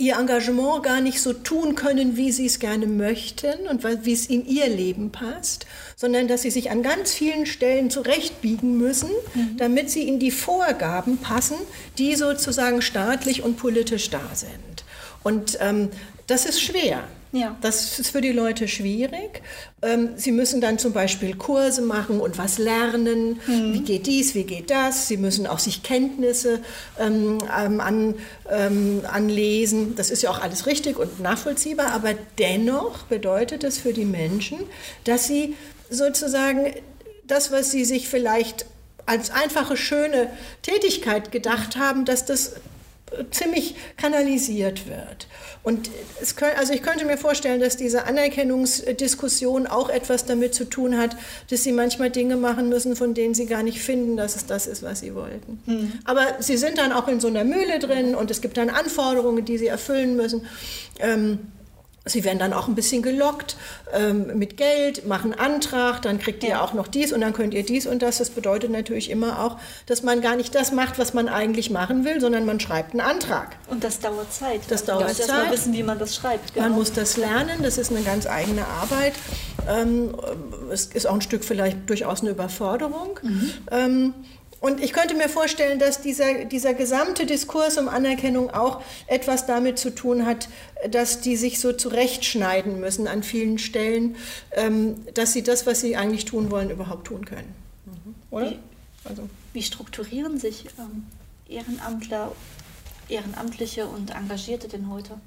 ihr 0.00 0.16
Engagement 0.16 0.82
gar 0.82 1.00
nicht 1.00 1.20
so 1.20 1.34
tun 1.34 1.74
können, 1.74 2.16
wie 2.16 2.32
sie 2.32 2.46
es 2.46 2.58
gerne 2.58 2.86
möchten 2.86 3.68
und 3.68 3.84
wie 3.84 4.12
es 4.12 4.26
in 4.26 4.46
ihr 4.46 4.66
Leben 4.66 5.12
passt, 5.12 5.66
sondern 5.94 6.26
dass 6.26 6.42
sie 6.42 6.50
sich 6.50 6.70
an 6.70 6.82
ganz 6.82 7.12
vielen 7.12 7.44
Stellen 7.44 7.90
zurechtbiegen 7.90 8.78
müssen, 8.78 9.10
mhm. 9.34 9.58
damit 9.58 9.90
sie 9.90 10.08
in 10.08 10.18
die 10.18 10.30
Vorgaben 10.30 11.18
passen, 11.18 11.56
die 11.98 12.16
sozusagen 12.16 12.80
staatlich 12.80 13.42
und 13.42 13.58
politisch 13.58 14.08
da 14.08 14.22
sind. 14.32 14.84
Und 15.22 15.58
ähm, 15.60 15.90
das 16.26 16.46
ist 16.46 16.62
schwer. 16.62 17.04
Ja. 17.32 17.56
Das 17.60 17.98
ist 17.98 18.10
für 18.10 18.20
die 18.20 18.32
Leute 18.32 18.66
schwierig. 18.66 19.42
Ähm, 19.82 20.10
sie 20.16 20.32
müssen 20.32 20.60
dann 20.60 20.78
zum 20.78 20.92
Beispiel 20.92 21.36
Kurse 21.36 21.80
machen 21.80 22.20
und 22.20 22.38
was 22.38 22.58
lernen. 22.58 23.40
Mhm. 23.46 23.72
Wie 23.72 23.80
geht 23.80 24.06
dies, 24.06 24.34
wie 24.34 24.44
geht 24.44 24.70
das? 24.70 25.06
Sie 25.06 25.16
müssen 25.16 25.46
auch 25.46 25.60
sich 25.60 25.84
Kenntnisse 25.84 26.60
ähm, 26.98 27.38
ähm, 27.56 27.80
an, 27.80 28.14
ähm, 28.50 29.02
anlesen. 29.10 29.94
Das 29.94 30.10
ist 30.10 30.22
ja 30.22 30.30
auch 30.30 30.40
alles 30.40 30.66
richtig 30.66 30.98
und 30.98 31.20
nachvollziehbar. 31.20 31.92
Aber 31.92 32.14
dennoch 32.38 33.04
bedeutet 33.04 33.62
es 33.62 33.78
für 33.78 33.92
die 33.92 34.06
Menschen, 34.06 34.58
dass 35.04 35.26
sie 35.26 35.54
sozusagen 35.88 36.72
das, 37.28 37.52
was 37.52 37.70
sie 37.70 37.84
sich 37.84 38.08
vielleicht 38.08 38.66
als 39.06 39.30
einfache, 39.30 39.76
schöne 39.76 40.30
Tätigkeit 40.62 41.30
gedacht 41.30 41.76
haben, 41.76 42.04
dass 42.04 42.24
das 42.24 42.56
ziemlich 43.30 43.74
kanalisiert 43.96 44.88
wird. 44.88 45.26
Und 45.62 45.90
es 46.20 46.36
können, 46.36 46.56
also 46.58 46.72
ich 46.72 46.82
könnte 46.82 47.04
mir 47.04 47.18
vorstellen, 47.18 47.60
dass 47.60 47.76
diese 47.76 48.04
Anerkennungsdiskussion 48.04 49.66
auch 49.66 49.90
etwas 49.90 50.24
damit 50.24 50.54
zu 50.54 50.64
tun 50.64 50.96
hat, 50.96 51.16
dass 51.50 51.62
sie 51.62 51.72
manchmal 51.72 52.10
Dinge 52.10 52.36
machen 52.36 52.68
müssen, 52.68 52.96
von 52.96 53.14
denen 53.14 53.34
sie 53.34 53.46
gar 53.46 53.62
nicht 53.62 53.80
finden, 53.80 54.16
dass 54.16 54.36
es 54.36 54.46
das 54.46 54.66
ist, 54.66 54.82
was 54.82 55.00
sie 55.00 55.14
wollten. 55.14 55.60
Mhm. 55.66 55.92
Aber 56.04 56.26
sie 56.40 56.56
sind 56.56 56.78
dann 56.78 56.92
auch 56.92 57.08
in 57.08 57.20
so 57.20 57.28
einer 57.28 57.44
Mühle 57.44 57.78
drin 57.78 58.14
und 58.14 58.30
es 58.30 58.40
gibt 58.40 58.56
dann 58.56 58.70
Anforderungen, 58.70 59.44
die 59.44 59.58
sie 59.58 59.66
erfüllen 59.66 60.16
müssen. 60.16 60.46
Ähm, 60.98 61.38
Sie 62.06 62.24
werden 62.24 62.38
dann 62.38 62.54
auch 62.54 62.66
ein 62.66 62.74
bisschen 62.74 63.02
gelockt 63.02 63.56
ähm, 63.92 64.38
mit 64.38 64.56
Geld, 64.56 65.06
machen 65.06 65.34
Antrag, 65.34 66.00
dann 66.00 66.18
kriegt 66.18 66.42
ihr 66.42 66.62
auch 66.62 66.72
noch 66.72 66.88
dies 66.88 67.12
und 67.12 67.20
dann 67.20 67.34
könnt 67.34 67.52
ihr 67.52 67.62
dies 67.62 67.86
und 67.86 68.00
das. 68.00 68.16
Das 68.16 68.30
bedeutet 68.30 68.70
natürlich 68.70 69.10
immer 69.10 69.44
auch, 69.44 69.58
dass 69.84 70.02
man 70.02 70.22
gar 70.22 70.34
nicht 70.34 70.54
das 70.54 70.72
macht, 70.72 70.98
was 70.98 71.12
man 71.12 71.28
eigentlich 71.28 71.68
machen 71.68 72.06
will, 72.06 72.18
sondern 72.18 72.46
man 72.46 72.58
schreibt 72.58 72.92
einen 72.92 73.02
Antrag. 73.02 73.56
Und 73.68 73.84
das 73.84 74.00
dauert 74.00 74.32
Zeit. 74.32 74.62
Das 74.68 74.86
dauert 74.86 75.00
man 75.00 75.08
muss 75.08 75.18
Zeit. 75.18 75.28
Mal 75.28 75.52
wissen, 75.52 75.74
wie 75.74 75.82
man 75.82 75.98
das 75.98 76.14
schreibt. 76.14 76.54
Genau. 76.54 76.68
Man 76.68 76.78
muss 76.78 76.92
das 76.92 77.18
lernen, 77.18 77.62
das 77.62 77.76
ist 77.76 77.90
eine 77.90 78.02
ganz 78.02 78.26
eigene 78.26 78.66
Arbeit. 78.66 79.12
Ähm, 79.68 80.14
es 80.72 80.86
ist 80.86 81.06
auch 81.06 81.14
ein 81.14 81.20
Stück 81.20 81.44
vielleicht 81.44 81.88
durchaus 81.90 82.22
eine 82.22 82.30
Überforderung. 82.30 83.20
Mhm. 83.22 83.52
Ähm, 83.70 84.14
und 84.60 84.82
ich 84.82 84.92
könnte 84.92 85.14
mir 85.14 85.30
vorstellen, 85.30 85.78
dass 85.78 86.02
dieser, 86.02 86.44
dieser 86.44 86.74
gesamte 86.74 87.24
Diskurs 87.24 87.78
um 87.78 87.88
Anerkennung 87.88 88.50
auch 88.50 88.82
etwas 89.06 89.46
damit 89.46 89.78
zu 89.78 89.94
tun 89.94 90.26
hat, 90.26 90.48
dass 90.90 91.22
die 91.22 91.36
sich 91.36 91.60
so 91.60 91.72
zurechtschneiden 91.72 92.78
müssen 92.78 93.08
an 93.08 93.22
vielen 93.22 93.58
Stellen, 93.58 94.16
ähm, 94.52 94.96
dass 95.14 95.32
sie 95.32 95.42
das, 95.42 95.66
was 95.66 95.80
sie 95.80 95.96
eigentlich 95.96 96.26
tun 96.26 96.50
wollen, 96.50 96.70
überhaupt 96.70 97.06
tun 97.06 97.24
können. 97.24 97.54
Mhm. 97.86 98.14
Oder? 98.30 98.50
Wie, 98.50 98.58
also. 99.04 99.28
wie 99.54 99.62
strukturieren 99.62 100.38
sich 100.38 100.66
ähm, 100.78 101.06
Ehrenamtler, 101.48 102.30
Ehrenamtliche 103.08 103.86
und 103.86 104.14
Engagierte 104.14 104.68
denn 104.68 104.90
heute? 104.90 105.18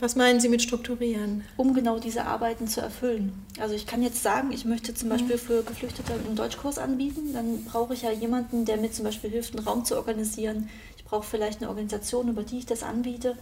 Was 0.00 0.16
meinen 0.16 0.40
Sie 0.40 0.48
mit 0.48 0.62
strukturieren? 0.62 1.44
Um 1.56 1.72
genau 1.72 1.98
diese 1.98 2.24
Arbeiten 2.24 2.66
zu 2.66 2.80
erfüllen. 2.80 3.32
Also 3.60 3.74
ich 3.74 3.86
kann 3.86 4.02
jetzt 4.02 4.22
sagen, 4.22 4.50
ich 4.52 4.64
möchte 4.64 4.94
zum 4.94 5.08
Beispiel 5.08 5.38
für 5.38 5.62
Geflüchtete 5.62 6.12
einen 6.12 6.34
Deutschkurs 6.34 6.78
anbieten. 6.78 7.32
Dann 7.32 7.64
brauche 7.64 7.94
ich 7.94 8.02
ja 8.02 8.10
jemanden, 8.10 8.64
der 8.64 8.78
mir 8.78 8.90
zum 8.90 9.04
Beispiel 9.04 9.30
hilft, 9.30 9.56
einen 9.56 9.66
Raum 9.66 9.84
zu 9.84 9.96
organisieren. 9.96 10.68
Ich 10.96 11.04
brauche 11.04 11.24
vielleicht 11.24 11.60
eine 11.60 11.68
Organisation, 11.68 12.28
über 12.28 12.42
die 12.42 12.58
ich 12.58 12.66
das 12.66 12.82
anbiete. 12.82 13.36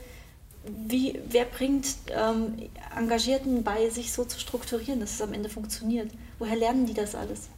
Wie, 0.66 1.18
wer 1.28 1.44
bringt 1.46 1.86
ähm, 2.08 2.54
Engagierten 2.96 3.64
bei, 3.64 3.88
sich 3.90 4.12
so 4.12 4.24
zu 4.24 4.38
strukturieren, 4.38 5.00
dass 5.00 5.12
es 5.12 5.22
am 5.22 5.32
Ende 5.32 5.48
funktioniert? 5.48 6.10
Woher 6.38 6.56
lernen 6.56 6.86
die 6.86 6.94
das 6.94 7.14
alles? 7.14 7.48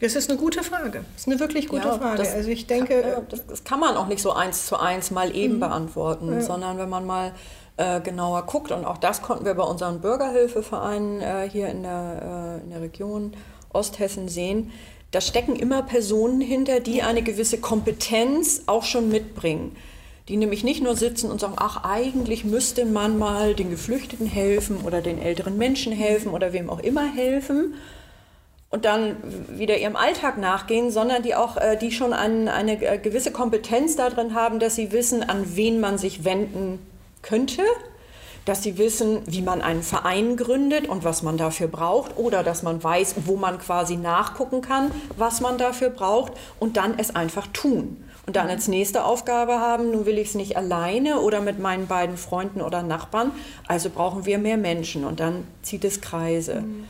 Das 0.00 0.14
ist 0.14 0.30
eine 0.30 0.38
gute 0.38 0.62
Frage. 0.62 1.04
Das 1.12 1.22
ist 1.22 1.28
eine 1.28 1.40
wirklich 1.40 1.68
gute 1.68 1.88
ja, 1.88 1.98
Frage. 1.98 2.22
also 2.22 2.48
ich 2.48 2.66
denke, 2.66 3.02
kann, 3.02 3.26
das, 3.28 3.46
das, 3.46 3.64
kann 3.64 3.80
man 3.80 3.96
auch 3.96 4.06
nicht 4.06 4.22
so 4.22 4.32
eins 4.32 4.66
zu 4.66 4.78
eins 4.78 5.10
mal 5.10 5.34
eben 5.34 5.56
mhm. 5.56 5.60
beantworten, 5.60 6.32
ja. 6.32 6.40
sondern 6.40 6.78
wenn 6.78 6.88
man 6.88 7.04
mal 7.04 7.32
äh, 7.80 8.00
genauer 8.00 8.42
guckt. 8.42 8.72
Und 8.72 8.84
auch 8.84 8.98
das 8.98 9.22
konnten 9.22 9.46
wir 9.46 9.54
bei 9.54 9.64
unseren 9.64 10.00
Bürgerhilfevereinen 10.00 11.20
äh, 11.22 11.48
hier 11.50 11.68
in 11.68 11.82
der, 11.82 12.60
äh, 12.60 12.64
in 12.64 12.70
der 12.70 12.82
Region 12.82 13.32
Osthessen 13.72 14.28
sehen. 14.28 14.70
Da 15.12 15.20
stecken 15.20 15.56
immer 15.56 15.82
Personen 15.82 16.40
hinter, 16.40 16.80
die 16.80 17.02
eine 17.02 17.22
gewisse 17.22 17.58
Kompetenz 17.58 18.64
auch 18.66 18.84
schon 18.84 19.08
mitbringen. 19.08 19.74
Die 20.28 20.36
nämlich 20.36 20.62
nicht 20.62 20.82
nur 20.82 20.94
sitzen 20.94 21.30
und 21.30 21.40
sagen, 21.40 21.54
ach, 21.56 21.82
eigentlich 21.82 22.44
müsste 22.44 22.84
man 22.84 23.18
mal 23.18 23.54
den 23.54 23.70
Geflüchteten 23.70 24.26
helfen 24.26 24.82
oder 24.84 25.00
den 25.00 25.20
älteren 25.20 25.56
Menschen 25.56 25.92
helfen 25.92 26.32
oder 26.32 26.52
wem 26.52 26.68
auch 26.68 26.80
immer 26.80 27.10
helfen 27.10 27.74
und 28.68 28.84
dann 28.84 29.16
wieder 29.48 29.78
ihrem 29.78 29.96
Alltag 29.96 30.36
nachgehen, 30.36 30.90
sondern 30.90 31.22
die 31.22 31.34
auch, 31.34 31.56
äh, 31.56 31.76
die 31.76 31.90
schon 31.90 32.12
ein, 32.12 32.46
eine 32.46 32.76
gewisse 32.76 33.32
Kompetenz 33.32 33.96
darin 33.96 34.34
haben, 34.34 34.60
dass 34.60 34.76
sie 34.76 34.92
wissen, 34.92 35.22
an 35.22 35.56
wen 35.56 35.80
man 35.80 35.96
sich 35.96 36.24
wenden 36.24 36.78
könnte, 37.22 37.62
dass 38.44 38.62
sie 38.62 38.78
wissen, 38.78 39.22
wie 39.26 39.42
man 39.42 39.62
einen 39.62 39.82
Verein 39.82 40.36
gründet 40.36 40.88
und 40.88 41.04
was 41.04 41.22
man 41.22 41.36
dafür 41.36 41.68
braucht 41.68 42.16
oder 42.16 42.42
dass 42.42 42.62
man 42.62 42.82
weiß, 42.82 43.16
wo 43.26 43.36
man 43.36 43.58
quasi 43.58 43.96
nachgucken 43.96 44.62
kann, 44.62 44.90
was 45.16 45.40
man 45.40 45.58
dafür 45.58 45.90
braucht 45.90 46.32
und 46.58 46.76
dann 46.76 46.98
es 46.98 47.14
einfach 47.14 47.46
tun. 47.48 48.02
Und 48.26 48.36
dann 48.36 48.48
als 48.48 48.68
nächste 48.68 49.04
Aufgabe 49.04 49.60
haben, 49.60 49.90
nun 49.90 50.06
will 50.06 50.18
ich 50.18 50.28
es 50.28 50.34
nicht 50.34 50.56
alleine 50.56 51.20
oder 51.20 51.40
mit 51.40 51.58
meinen 51.58 51.86
beiden 51.86 52.16
Freunden 52.16 52.60
oder 52.60 52.82
Nachbarn, 52.82 53.32
also 53.66 53.90
brauchen 53.90 54.24
wir 54.26 54.38
mehr 54.38 54.56
Menschen 54.56 55.04
und 55.04 55.20
dann 55.20 55.46
zieht 55.62 55.84
es 55.84 56.00
Kreise. 56.00 56.62
Mhm. 56.62 56.84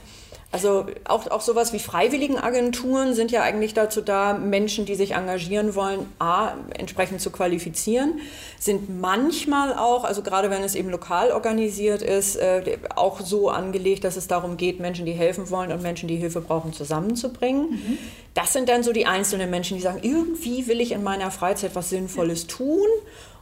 Also 0.52 0.86
auch, 1.04 1.30
auch 1.30 1.42
sowas 1.42 1.72
wie 1.72 1.78
Freiwilligenagenturen 1.78 3.14
sind 3.14 3.30
ja 3.30 3.42
eigentlich 3.42 3.72
dazu 3.72 4.00
da, 4.00 4.34
Menschen, 4.34 4.84
die 4.84 4.96
sich 4.96 5.12
engagieren 5.12 5.76
wollen, 5.76 6.12
a, 6.18 6.54
entsprechend 6.76 7.20
zu 7.20 7.30
qualifizieren, 7.30 8.18
sind 8.58 9.00
manchmal 9.00 9.74
auch, 9.74 10.02
also 10.02 10.22
gerade 10.22 10.50
wenn 10.50 10.64
es 10.64 10.74
eben 10.74 10.90
lokal 10.90 11.30
organisiert 11.30 12.02
ist, 12.02 12.34
äh, 12.34 12.78
auch 12.96 13.20
so 13.20 13.48
angelegt, 13.48 14.02
dass 14.02 14.16
es 14.16 14.26
darum 14.26 14.56
geht, 14.56 14.80
Menschen, 14.80 15.06
die 15.06 15.12
helfen 15.12 15.50
wollen 15.50 15.70
und 15.70 15.82
Menschen, 15.82 16.08
die 16.08 16.16
Hilfe 16.16 16.40
brauchen, 16.40 16.72
zusammenzubringen. 16.72 17.70
Mhm. 17.70 17.98
Das 18.34 18.52
sind 18.52 18.68
dann 18.68 18.82
so 18.82 18.92
die 18.92 19.06
einzelnen 19.06 19.50
Menschen, 19.50 19.76
die 19.76 19.82
sagen, 19.84 20.00
irgendwie 20.02 20.66
will 20.66 20.80
ich 20.80 20.90
in 20.90 21.04
meiner 21.04 21.30
Freizeit 21.30 21.76
was 21.76 21.90
Sinnvolles 21.90 22.48
tun 22.48 22.86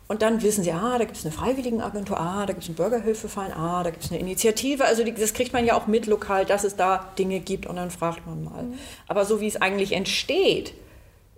und 0.09 0.23
dann 0.23 0.43
wissen 0.43 0.65
sie, 0.65 0.73
ah, 0.73 0.97
da 0.97 1.05
gibt 1.05 1.19
es 1.19 1.25
eine 1.27 1.35
Freiwilligenagentur, 1.35 2.19
ah, 2.19 2.47
da 2.47 2.55
gibt 2.55 2.63
es 2.63 2.69
einen 2.69 2.77
Bürgerhilfeverein, 2.77 3.53
ah, 3.53 3.83
da 3.83 3.91
gibt 3.91 4.05
es 4.05 4.11
eine 4.11 4.19
Initiative. 4.19 4.87
Also 4.87 5.05
die, 5.05 5.13
das 5.13 5.35
kriegt 5.35 5.53
man 5.53 5.67
ja 5.67 5.75
auch 5.75 5.87
mit 5.87 6.07
lokal, 6.07 6.47
dass 6.47 6.65
es 6.65 6.77
da 6.77 7.13
Dinge 7.19 7.41
gibt 7.41 7.67
und 7.67 7.77
dann 7.77 7.91
fragt 7.91 8.27
man 8.27 8.43
mal. 8.43 8.63
Mhm. 8.63 8.79
Aber 9.07 9.27
so 9.27 9.43
wie 9.43 9.47
es 9.47 9.61
eigentlich 9.61 9.93
entsteht, 9.93 10.73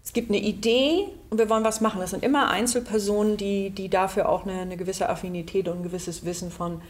es 0.04 0.12
gibt 0.12 0.30
eine 0.30 0.38
Idee 0.38 1.08
und 1.30 1.38
wir 1.38 1.50
wollen 1.50 1.64
was 1.64 1.80
machen. 1.80 2.00
Das 2.00 2.10
sind 2.10 2.22
immer 2.22 2.48
Einzelpersonen, 2.48 3.36
die, 3.36 3.70
die 3.70 3.88
dafür 3.88 4.28
auch 4.28 4.46
eine, 4.46 4.60
eine 4.60 4.76
gewisse 4.76 5.08
Affinität 5.08 5.66
und 5.66 5.78
ein 5.78 5.82
gewisses 5.82 6.24
Wissen 6.24 6.52
von 6.52 6.80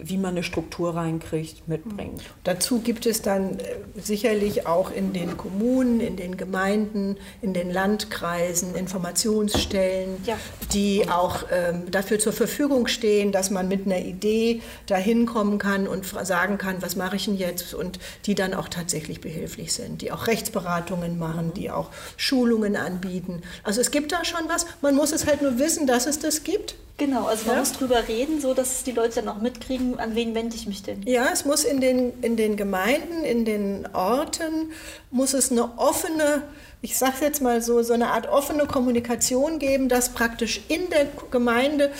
wie 0.00 0.16
man 0.16 0.30
eine 0.30 0.42
Struktur 0.42 0.94
reinkriegt, 0.94 1.68
mitbringt. 1.68 2.22
Dazu 2.44 2.80
gibt 2.80 3.04
es 3.04 3.20
dann 3.20 3.58
äh, 3.58 3.76
sicherlich 4.00 4.66
auch 4.66 4.90
in 4.90 5.12
den 5.12 5.36
Kommunen, 5.36 6.00
in 6.00 6.16
den 6.16 6.38
Gemeinden, 6.38 7.18
in 7.42 7.52
den 7.52 7.70
Landkreisen 7.70 8.74
Informationsstellen, 8.74 10.16
ja. 10.24 10.36
die 10.72 11.08
auch 11.10 11.44
ähm, 11.52 11.90
dafür 11.90 12.18
zur 12.18 12.32
Verfügung 12.32 12.86
stehen, 12.86 13.30
dass 13.30 13.50
man 13.50 13.68
mit 13.68 13.84
einer 13.84 13.98
Idee 13.98 14.62
dahin 14.86 15.26
kommen 15.26 15.58
kann 15.58 15.86
und 15.86 16.06
sagen 16.06 16.56
kann, 16.56 16.80
was 16.80 16.96
mache 16.96 17.16
ich 17.16 17.26
denn 17.26 17.36
jetzt 17.36 17.74
und 17.74 17.98
die 18.24 18.34
dann 18.34 18.54
auch 18.54 18.68
tatsächlich 18.68 19.20
behilflich 19.20 19.74
sind, 19.74 20.00
die 20.00 20.12
auch 20.12 20.28
Rechtsberatungen 20.28 21.18
machen, 21.18 21.52
die 21.54 21.70
auch 21.70 21.90
Schulungen 22.16 22.76
anbieten. 22.76 23.42
Also 23.64 23.82
es 23.82 23.90
gibt 23.90 24.12
da 24.12 24.24
schon 24.24 24.48
was, 24.48 24.66
man 24.80 24.94
muss 24.94 25.12
es 25.12 25.26
halt 25.26 25.42
nur 25.42 25.58
wissen, 25.58 25.86
dass 25.86 26.06
es 26.06 26.18
das 26.18 26.42
gibt. 26.42 26.74
Genau, 26.98 27.26
also 27.26 27.46
man 27.46 27.56
ja? 27.56 27.60
muss 27.60 27.72
drüber 27.72 28.06
reden, 28.06 28.40
so 28.40 28.54
dass 28.54 28.84
die 28.84 28.92
Leute 28.92 29.16
dann 29.16 29.28
auch 29.28 29.40
mitkriegen, 29.42 29.98
an 29.98 30.14
wen 30.14 30.34
wende 30.34 30.56
ich 30.56 30.66
mich 30.66 30.82
denn? 30.82 31.02
Ja, 31.02 31.28
es 31.32 31.44
muss 31.44 31.64
in 31.64 31.80
den, 31.80 32.12
in 32.22 32.36
den 32.36 32.56
Gemeinden, 32.56 33.24
in 33.24 33.44
den 33.44 33.86
Orten, 33.92 34.72
muss 35.10 35.34
es 35.34 35.50
eine 35.50 35.78
offene, 35.78 36.42
ich 36.80 36.96
sage 36.96 37.16
jetzt 37.20 37.42
mal 37.42 37.60
so, 37.62 37.82
so 37.82 37.92
eine 37.92 38.08
Art 38.08 38.28
offene 38.28 38.66
Kommunikation 38.66 39.58
geben, 39.58 39.88
dass 39.88 40.10
praktisch 40.10 40.62
in 40.68 40.88
der 40.90 41.06
Gemeinde 41.30 41.90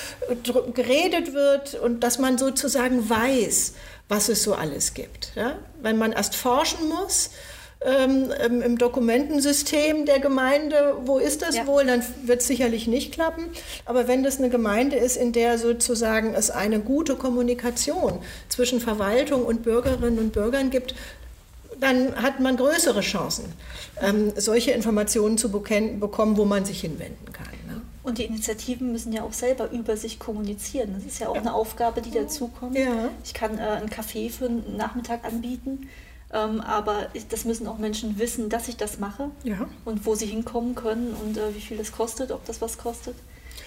geredet 0.75 1.35
wird 1.35 1.75
und 1.75 2.01
dass 2.01 2.19
man 2.19 2.39
sozusagen 2.39 3.09
weiß, 3.09 3.75
was 4.09 4.29
es 4.29 4.43
so 4.43 4.55
alles 4.55 4.95
gibt. 4.95 5.33
Ja? 5.35 5.59
Wenn 5.81 5.99
man 5.99 6.13
erst 6.13 6.35
forschen 6.35 6.89
muss, 6.89 7.31
ähm, 7.85 8.31
im 8.63 8.79
Dokumentensystem 8.79 10.07
der 10.07 10.21
Gemeinde, 10.21 10.97
wo 11.05 11.19
ist 11.19 11.43
das 11.43 11.57
ja. 11.57 11.67
wohl, 11.67 11.85
dann 11.85 12.03
wird 12.25 12.41
es 12.41 12.47
sicherlich 12.47 12.87
nicht 12.87 13.13
klappen. 13.13 13.45
Aber 13.85 14.09
wenn 14.09 14.23
das 14.23 14.39
eine 14.39 14.51
Gemeinde 14.51 14.97
ist, 14.97 15.17
in 15.17 15.33
der 15.33 15.59
sozusagen 15.59 16.35
es 16.35 16.51
eine 16.51 16.81
gute 16.81 17.17
Kommunikation 17.17 18.19
zwischen 18.49 18.81
Verwaltung 18.81 19.45
und 19.45 19.63
Bürgerinnen 19.63 20.19
und 20.19 20.33
Bürgern 20.33 20.71
gibt, 20.71 20.95
dann 21.81 22.15
hat 22.15 22.39
man 22.39 22.57
größere 22.57 23.01
Chancen, 23.01 23.53
ähm, 24.01 24.33
solche 24.37 24.71
Informationen 24.71 25.37
zu 25.37 25.51
bekommen, 25.51 26.37
wo 26.37 26.45
man 26.45 26.65
sich 26.65 26.81
hinwenden 26.81 27.33
kann. 27.33 27.47
Ne? 27.67 27.81
Und 28.05 28.19
die 28.19 28.25
Initiativen 28.25 28.93
müssen 28.93 29.13
ja 29.13 29.23
auch 29.25 29.33
selber 29.33 29.71
über 29.71 29.97
sich 29.97 30.21
kommunizieren. 30.21 30.95
Das 30.95 31.05
ist 31.05 31.19
ja 31.19 31.29
auch 31.29 31.35
ja. 31.35 31.41
eine 31.41 31.55
Aufgabe, 31.55 32.01
die 32.01 32.13
dazukommt. 32.13 32.79
Ja. 32.79 33.11
Ich 33.25 33.35
kann 33.35 33.59
äh, 33.59 33.63
ein 33.63 33.89
Café 33.91 34.31
für 34.31 34.47
einen 34.47 34.77
Nachmittag 34.77 35.25
anbieten 35.25 35.89
aber 36.39 37.09
das 37.29 37.45
müssen 37.45 37.67
auch 37.67 37.79
Menschen 37.79 38.19
wissen, 38.19 38.49
dass 38.49 38.69
ich 38.69 38.77
das 38.77 38.99
mache 38.99 39.31
ja. 39.45 39.69
und 39.85 40.07
wo 40.07 40.15
sie 40.15 40.27
hinkommen 40.27 40.75
können 40.75 41.15
und 41.23 41.37
äh, 41.37 41.55
wie 41.55 41.61
viel 41.61 41.77
das 41.77 41.93
kostet, 41.93 42.33
ob 42.33 42.45
das 42.47 42.61
was 42.61 42.79
kostet. 42.79 43.15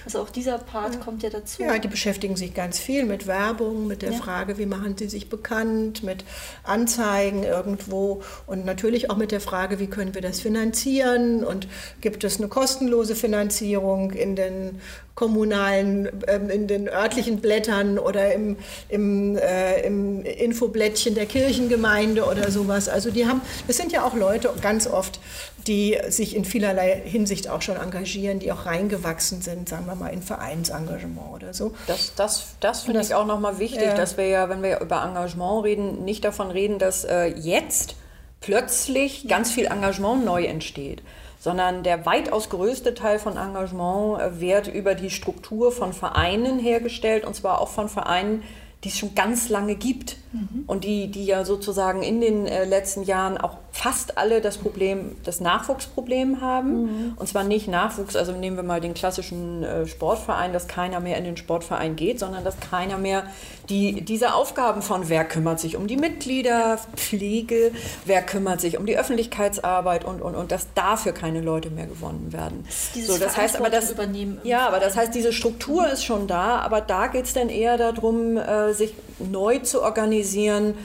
Also 0.06 0.20
auch 0.20 0.30
dieser 0.30 0.60
Part 0.60 0.96
ja. 0.96 1.00
kommt 1.00 1.24
ja 1.24 1.30
dazu. 1.30 1.64
Ja, 1.64 1.80
die 1.80 1.88
beschäftigen 1.88 2.36
sich 2.36 2.54
ganz 2.54 2.80
viel 2.80 3.06
mit 3.06 3.26
Werbung, 3.26 3.88
mit 3.88 4.04
der 4.04 4.12
ja. 4.12 4.18
Frage, 4.18 4.58
wie 4.60 4.68
machen 4.68 4.96
sie 4.98 5.08
sich 5.08 5.30
bekannt, 5.30 6.04
mit 6.04 6.24
Anzeigen 6.64 7.44
irgendwo 7.44 8.22
und 8.46 8.66
natürlich 8.66 9.10
auch 9.10 9.18
mit 9.18 9.32
der 9.32 9.42
Frage, 9.42 9.80
wie 9.80 9.88
können 9.88 10.14
wir 10.14 10.22
das 10.22 10.42
finanzieren 10.42 11.44
und 11.44 11.68
gibt 12.02 12.24
es 12.24 12.38
eine 12.38 12.48
kostenlose 12.48 13.16
Finanzierung 13.16 14.12
in 14.12 14.36
den 14.36 14.80
kommunalen, 15.16 16.10
ähm, 16.28 16.50
in 16.50 16.68
den 16.68 16.90
örtlichen 16.90 17.40
Blättern 17.40 17.98
oder 17.98 18.34
im, 18.34 18.58
im, 18.90 19.38
äh, 19.38 19.82
im 19.82 20.24
Infoblättchen 20.24 21.16
der 21.16 21.26
Kirchengemeinde 21.26 22.26
oder 22.26 22.52
sowas. 22.52 22.90
Also 22.90 23.12
die 23.12 23.26
haben, 23.26 23.42
das 23.66 23.78
sind 23.78 23.94
ja 23.94 24.04
auch 24.04 24.14
Leute 24.14 24.54
ganz 24.62 24.88
oft, 24.88 25.22
die 25.68 25.98
sich 26.10 26.36
in 26.36 26.44
vielerlei 26.44 27.02
Hinsicht 27.04 27.50
auch 27.50 27.62
schon 27.62 27.78
engagieren, 27.78 28.40
die 28.40 28.52
auch 28.52 28.66
reingewachsen 28.66 29.42
sind, 29.42 29.70
sagen 29.70 29.88
wir 29.88 29.96
mal, 29.96 30.10
in 30.10 30.22
Vereinsengagement 30.22 31.34
oder 31.34 31.54
so. 31.54 31.74
Das, 31.88 32.14
das, 32.16 32.48
das 32.60 32.84
finde 32.84 33.02
ich 33.02 33.16
auch 33.16 33.26
nochmal 33.26 33.58
wichtig, 33.58 33.84
ja. 33.84 33.96
dass 33.96 34.18
wir 34.18 34.28
ja, 34.28 34.50
wenn 34.50 34.62
wir 34.62 34.82
über 34.82 35.02
Engagement 35.02 35.64
reden, 35.64 36.04
nicht 36.04 36.26
davon 36.26 36.52
reden, 36.52 36.78
dass 36.78 37.06
äh, 37.06 37.28
jetzt 37.28 37.96
plötzlich 38.42 39.28
ganz 39.30 39.50
viel 39.50 39.66
Engagement 39.66 40.26
neu 40.26 40.44
entsteht 40.44 41.02
sondern 41.46 41.84
der 41.84 42.08
weitaus 42.08 42.50
größte 42.50 42.96
Teil 42.96 43.20
von 43.20 43.38
Engagement 43.38 44.20
äh, 44.20 44.42
wird 44.42 44.68
über 44.68 44.96
die 44.96 45.12
Struktur 45.12 45.72
von 45.72 45.94
Vereinen 45.94 46.58
hergestellt 46.58 47.24
und 47.24 47.36
zwar 47.36 47.62
auch 47.62 47.68
von 47.68 47.88
Vereinen, 47.88 48.42
die 48.84 48.90
es 48.90 48.98
schon 48.98 49.14
ganz 49.14 49.48
lange 49.50 49.76
gibt 49.76 50.18
mhm. 50.32 50.64
und 50.66 50.86
die, 50.86 51.12
die 51.12 51.24
ja 51.24 51.46
sozusagen 51.46 52.02
in 52.02 52.20
den 52.20 52.48
äh, 52.48 52.66
letzten 52.66 53.04
Jahren 53.04 53.38
auch 53.38 53.58
fast 53.76 54.18
alle 54.18 54.40
das 54.40 54.58
Problem, 54.58 55.18
das 55.26 55.42
Nachwuchsproblem 55.42 56.40
haben. 56.40 56.84
Mhm. 56.84 57.14
Und 57.18 57.28
zwar 57.28 57.44
nicht 57.44 57.68
Nachwuchs, 57.68 58.16
also 58.16 58.32
nehmen 58.32 58.56
wir 58.56 58.64
mal 58.64 58.80
den 58.80 58.94
klassischen 58.94 59.64
äh, 59.64 59.86
Sportverein, 59.86 60.54
dass 60.54 60.70
keiner 60.70 61.02
mehr 61.02 61.18
in 61.18 61.26
den 61.26 61.36
Sportverein 61.36 61.98
geht, 61.98 62.20
sondern 62.20 62.46
dass 62.46 62.58
keiner 62.62 62.98
mehr 62.98 63.24
die, 63.68 64.02
diese 64.02 64.34
Aufgaben 64.34 64.82
von 64.82 65.10
wer 65.10 65.26
kümmert 65.26 65.60
sich 65.60 65.76
um 65.76 65.88
die 65.88 65.98
Mitgliederpflege, 65.98 67.74
wer 68.06 68.22
kümmert 68.22 68.62
sich 68.62 68.78
um 68.78 68.86
die 68.86 68.98
Öffentlichkeitsarbeit 68.98 70.06
und, 70.06 70.22
und, 70.22 70.36
und 70.36 70.54
dass 70.54 70.68
dafür 70.74 71.12
keine 71.12 71.42
Leute 71.42 71.70
mehr 71.70 71.88
gewonnen 71.88 72.32
werden. 72.32 72.66
Dieses 72.96 73.14
so, 73.14 73.22
das 73.22 73.36
heißt 73.36 73.58
aber 73.58 73.70
das, 73.70 73.92
übernehmen 73.92 74.40
ja, 74.46 74.68
aber 74.68 74.80
das 74.80 74.96
heißt, 74.96 75.14
diese 75.14 75.34
Struktur 75.34 75.86
ist 75.92 76.06
schon 76.06 76.28
da, 76.28 76.60
aber 76.60 76.80
da 76.80 77.08
geht 77.08 77.26
es 77.26 77.34
dann 77.34 77.50
eher 77.50 77.78
darum, 77.78 78.38
äh, 78.38 78.72
sich 78.72 78.94
neu 79.20 79.60
zu 79.60 79.84
organisieren 79.84 80.76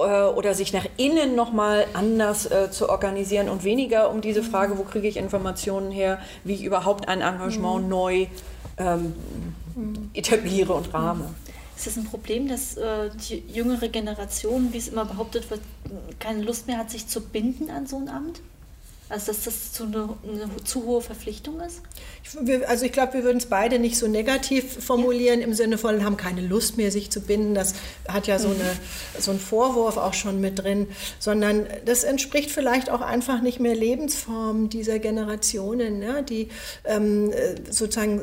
oder 0.00 0.54
sich 0.54 0.72
nach 0.72 0.86
innen 0.96 1.34
nochmal 1.34 1.86
anders 1.94 2.50
äh, 2.50 2.70
zu 2.70 2.88
organisieren 2.88 3.48
und 3.48 3.64
weniger 3.64 4.10
um 4.10 4.20
diese 4.20 4.42
Frage, 4.42 4.78
wo 4.78 4.82
kriege 4.82 5.08
ich 5.08 5.16
Informationen 5.16 5.90
her, 5.90 6.18
wie 6.44 6.54
ich 6.54 6.64
überhaupt 6.64 7.08
ein 7.08 7.20
Engagement 7.20 7.84
mhm. 7.84 7.88
neu 7.88 8.26
ähm, 8.78 9.14
mhm. 9.74 10.10
etabliere 10.14 10.72
und 10.72 10.92
rahme. 10.92 11.34
Ist 11.76 11.86
das 11.86 11.96
ein 11.96 12.04
Problem, 12.04 12.46
dass 12.46 12.76
äh, 12.76 13.10
die 13.28 13.42
jüngere 13.50 13.88
Generation, 13.88 14.72
wie 14.72 14.78
es 14.78 14.88
immer 14.88 15.06
behauptet 15.06 15.50
wird, 15.50 15.60
keine 16.18 16.42
Lust 16.42 16.66
mehr 16.66 16.76
hat, 16.76 16.90
sich 16.90 17.06
zu 17.08 17.22
binden 17.22 17.70
an 17.70 17.86
so 17.86 17.96
ein 17.96 18.08
Amt? 18.08 18.40
Also 19.08 19.28
dass 19.28 19.44
das 19.44 19.72
zu 19.72 19.84
eine, 19.84 20.08
eine 20.22 20.64
zu 20.64 20.84
hohe 20.84 21.00
Verpflichtung 21.00 21.58
ist? 21.60 21.80
Ich, 22.22 22.68
also 22.68 22.84
ich 22.84 22.92
glaube, 22.92 23.14
wir 23.14 23.24
würden 23.24 23.38
es 23.38 23.46
beide 23.46 23.78
nicht 23.78 23.96
so 23.96 24.06
negativ 24.06 24.84
formulieren, 24.84 25.40
ja. 25.40 25.46
im 25.46 25.54
Sinne 25.54 25.78
von, 25.78 26.04
haben 26.04 26.16
keine 26.16 26.42
Lust 26.42 26.76
mehr, 26.76 26.90
sich 26.90 27.10
zu 27.10 27.20
binden. 27.20 27.54
Das 27.54 27.74
hat 28.08 28.26
ja 28.26 28.38
so, 28.38 28.48
mhm. 28.48 28.56
eine, 28.60 28.70
so 29.18 29.30
einen 29.30 29.40
Vorwurf 29.40 29.96
auch 29.96 30.14
schon 30.14 30.40
mit 30.40 30.58
drin. 30.58 30.86
Sondern 31.18 31.66
das 31.84 32.04
entspricht 32.04 32.50
vielleicht 32.50 32.90
auch 32.90 33.00
einfach 33.00 33.42
nicht 33.42 33.60
mehr 33.60 33.74
Lebensformen 33.74 34.68
dieser 34.68 34.98
Generationen, 34.98 36.02
ja, 36.02 36.22
die 36.22 36.48
ähm, 36.84 37.32
sozusagen 37.68 38.22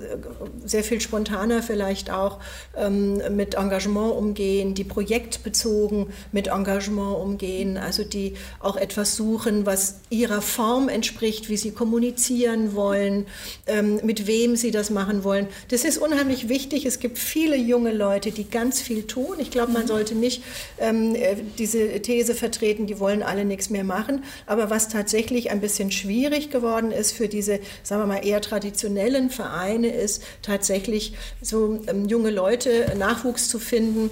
sehr 0.65 0.83
viel 0.83 1.01
spontaner 1.01 1.63
vielleicht 1.63 2.11
auch 2.11 2.39
ähm, 2.75 3.21
mit 3.35 3.55
Engagement 3.55 4.13
umgehen, 4.13 4.73
die 4.73 4.83
projektbezogen 4.83 6.07
mit 6.31 6.47
Engagement 6.47 7.17
umgehen, 7.17 7.77
also 7.77 8.03
die 8.03 8.35
auch 8.59 8.77
etwas 8.77 9.15
suchen, 9.15 9.65
was 9.65 10.01
ihrer 10.09 10.41
Form 10.41 10.67
Form 10.67 10.89
entspricht, 10.89 11.49
wie 11.49 11.55
sie 11.55 11.71
kommunizieren 11.71 12.75
wollen, 12.75 13.25
ähm, 13.67 13.86
mit 13.95 14.27
wem 14.27 14.55
sie 14.55 14.71
das 14.71 14.89
machen 14.89 15.23
wollen. 15.23 15.47
Das 15.69 15.83
ist 15.83 15.97
unheimlich 15.97 16.49
wichtig. 16.49 16.85
Es 16.85 16.99
gibt 16.99 17.17
viele 17.17 17.55
junge 17.55 17.91
Leute, 17.93 18.31
die 18.31 18.49
ganz 18.49 18.81
viel 18.81 19.03
tun. 19.03 19.37
Ich 19.39 19.51
glaube, 19.51 19.71
man 19.71 19.83
mhm. 19.83 19.87
sollte 19.87 20.15
nicht 20.15 20.43
ähm, 20.79 21.15
äh, 21.15 21.35
diese 21.57 22.01
These 22.01 22.35
vertreten, 22.35 22.87
die 22.87 22.99
wollen 22.99 23.23
alle 23.23 23.45
nichts 23.45 23.69
mehr 23.69 23.83
machen. 23.83 24.23
Aber 24.45 24.69
was 24.69 24.89
tatsächlich 24.89 25.51
ein 25.51 25.61
bisschen 25.61 25.91
schwierig 25.91 26.49
geworden 26.49 26.91
ist 26.91 27.11
für 27.11 27.27
diese, 27.27 27.59
sagen 27.83 28.01
wir 28.01 28.07
mal, 28.07 28.25
eher 28.25 28.41
traditionellen 28.41 29.29
Vereine, 29.29 29.89
ist 29.89 30.23
tatsächlich 30.41 31.13
so 31.41 31.79
ähm, 31.87 32.07
junge 32.07 32.29
Leute, 32.29 32.93
Nachwuchs 32.97 33.49
zu 33.49 33.59
finden, 33.59 34.09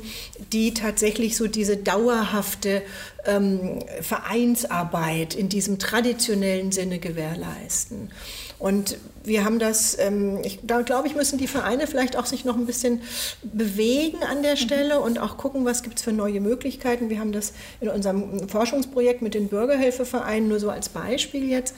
die 0.51 0.73
tatsächlich 0.73 1.37
so 1.37 1.47
diese 1.47 1.77
dauerhafte 1.77 2.81
ähm, 3.25 3.79
Vereinsarbeit 4.01 5.35
in 5.35 5.49
diesem 5.49 5.79
traditionellen 5.79 6.71
Sinne 6.71 6.99
gewährleisten. 6.99 8.09
Und 8.57 8.97
wir 9.23 9.43
haben 9.43 9.59
das, 9.59 9.97
ähm, 9.99 10.39
ich, 10.43 10.59
da 10.63 10.81
glaube 10.81 11.07
ich, 11.07 11.15
müssen 11.15 11.37
die 11.37 11.47
Vereine 11.47 11.87
vielleicht 11.87 12.15
auch 12.15 12.25
sich 12.25 12.45
noch 12.45 12.55
ein 12.55 12.65
bisschen 12.65 13.01
bewegen 13.43 14.23
an 14.23 14.43
der 14.43 14.55
Stelle 14.55 15.01
und 15.01 15.19
auch 15.19 15.37
gucken, 15.37 15.65
was 15.65 15.83
gibt 15.83 15.97
es 15.97 16.03
für 16.03 16.13
neue 16.13 16.39
Möglichkeiten. 16.39 17.09
Wir 17.09 17.19
haben 17.19 17.33
das 17.33 17.53
in 17.81 17.89
unserem 17.89 18.47
Forschungsprojekt 18.47 19.21
mit 19.21 19.33
den 19.33 19.49
Bürgerhilfevereinen 19.49 20.47
nur 20.47 20.59
so 20.59 20.69
als 20.69 20.89
Beispiel 20.89 21.49
jetzt, 21.49 21.75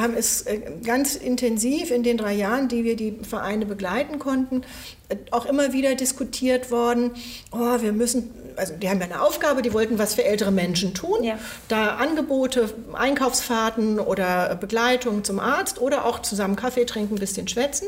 haben 0.00 0.14
es 0.14 0.42
äh, 0.42 0.60
ganz 0.84 1.14
intensiv 1.14 1.90
in 1.90 2.02
den 2.02 2.16
drei 2.16 2.34
Jahren, 2.34 2.68
die 2.68 2.84
wir 2.84 2.96
die 2.96 3.18
Vereine 3.22 3.66
begleiten 3.66 4.18
konnten, 4.18 4.62
äh, 5.08 5.16
auch 5.30 5.46
immer 5.46 5.72
wieder 5.72 5.94
diskutiert 5.94 6.70
worden, 6.70 7.12
oh, 7.52 7.80
wir 7.80 7.92
müssen 7.92 8.30
also 8.56 8.72
die 8.74 8.88
haben 8.88 9.00
ja 9.00 9.04
eine 9.04 9.20
Aufgabe, 9.20 9.60
die 9.60 9.74
wollten 9.74 9.98
was 9.98 10.14
für 10.14 10.24
ältere 10.24 10.50
Menschen 10.50 10.94
tun. 10.94 11.22
Ja. 11.22 11.38
Da 11.68 11.96
Angebote, 11.96 12.72
Einkaufsfahrten 12.94 14.00
oder 14.00 14.56
Begleitung 14.56 15.24
zum 15.24 15.40
Arzt 15.40 15.78
oder 15.78 16.06
auch 16.06 16.20
zusammen 16.20 16.56
Kaffee 16.56 16.86
trinken, 16.86 17.16
ein 17.16 17.20
bisschen 17.20 17.46
schwätzen 17.48 17.86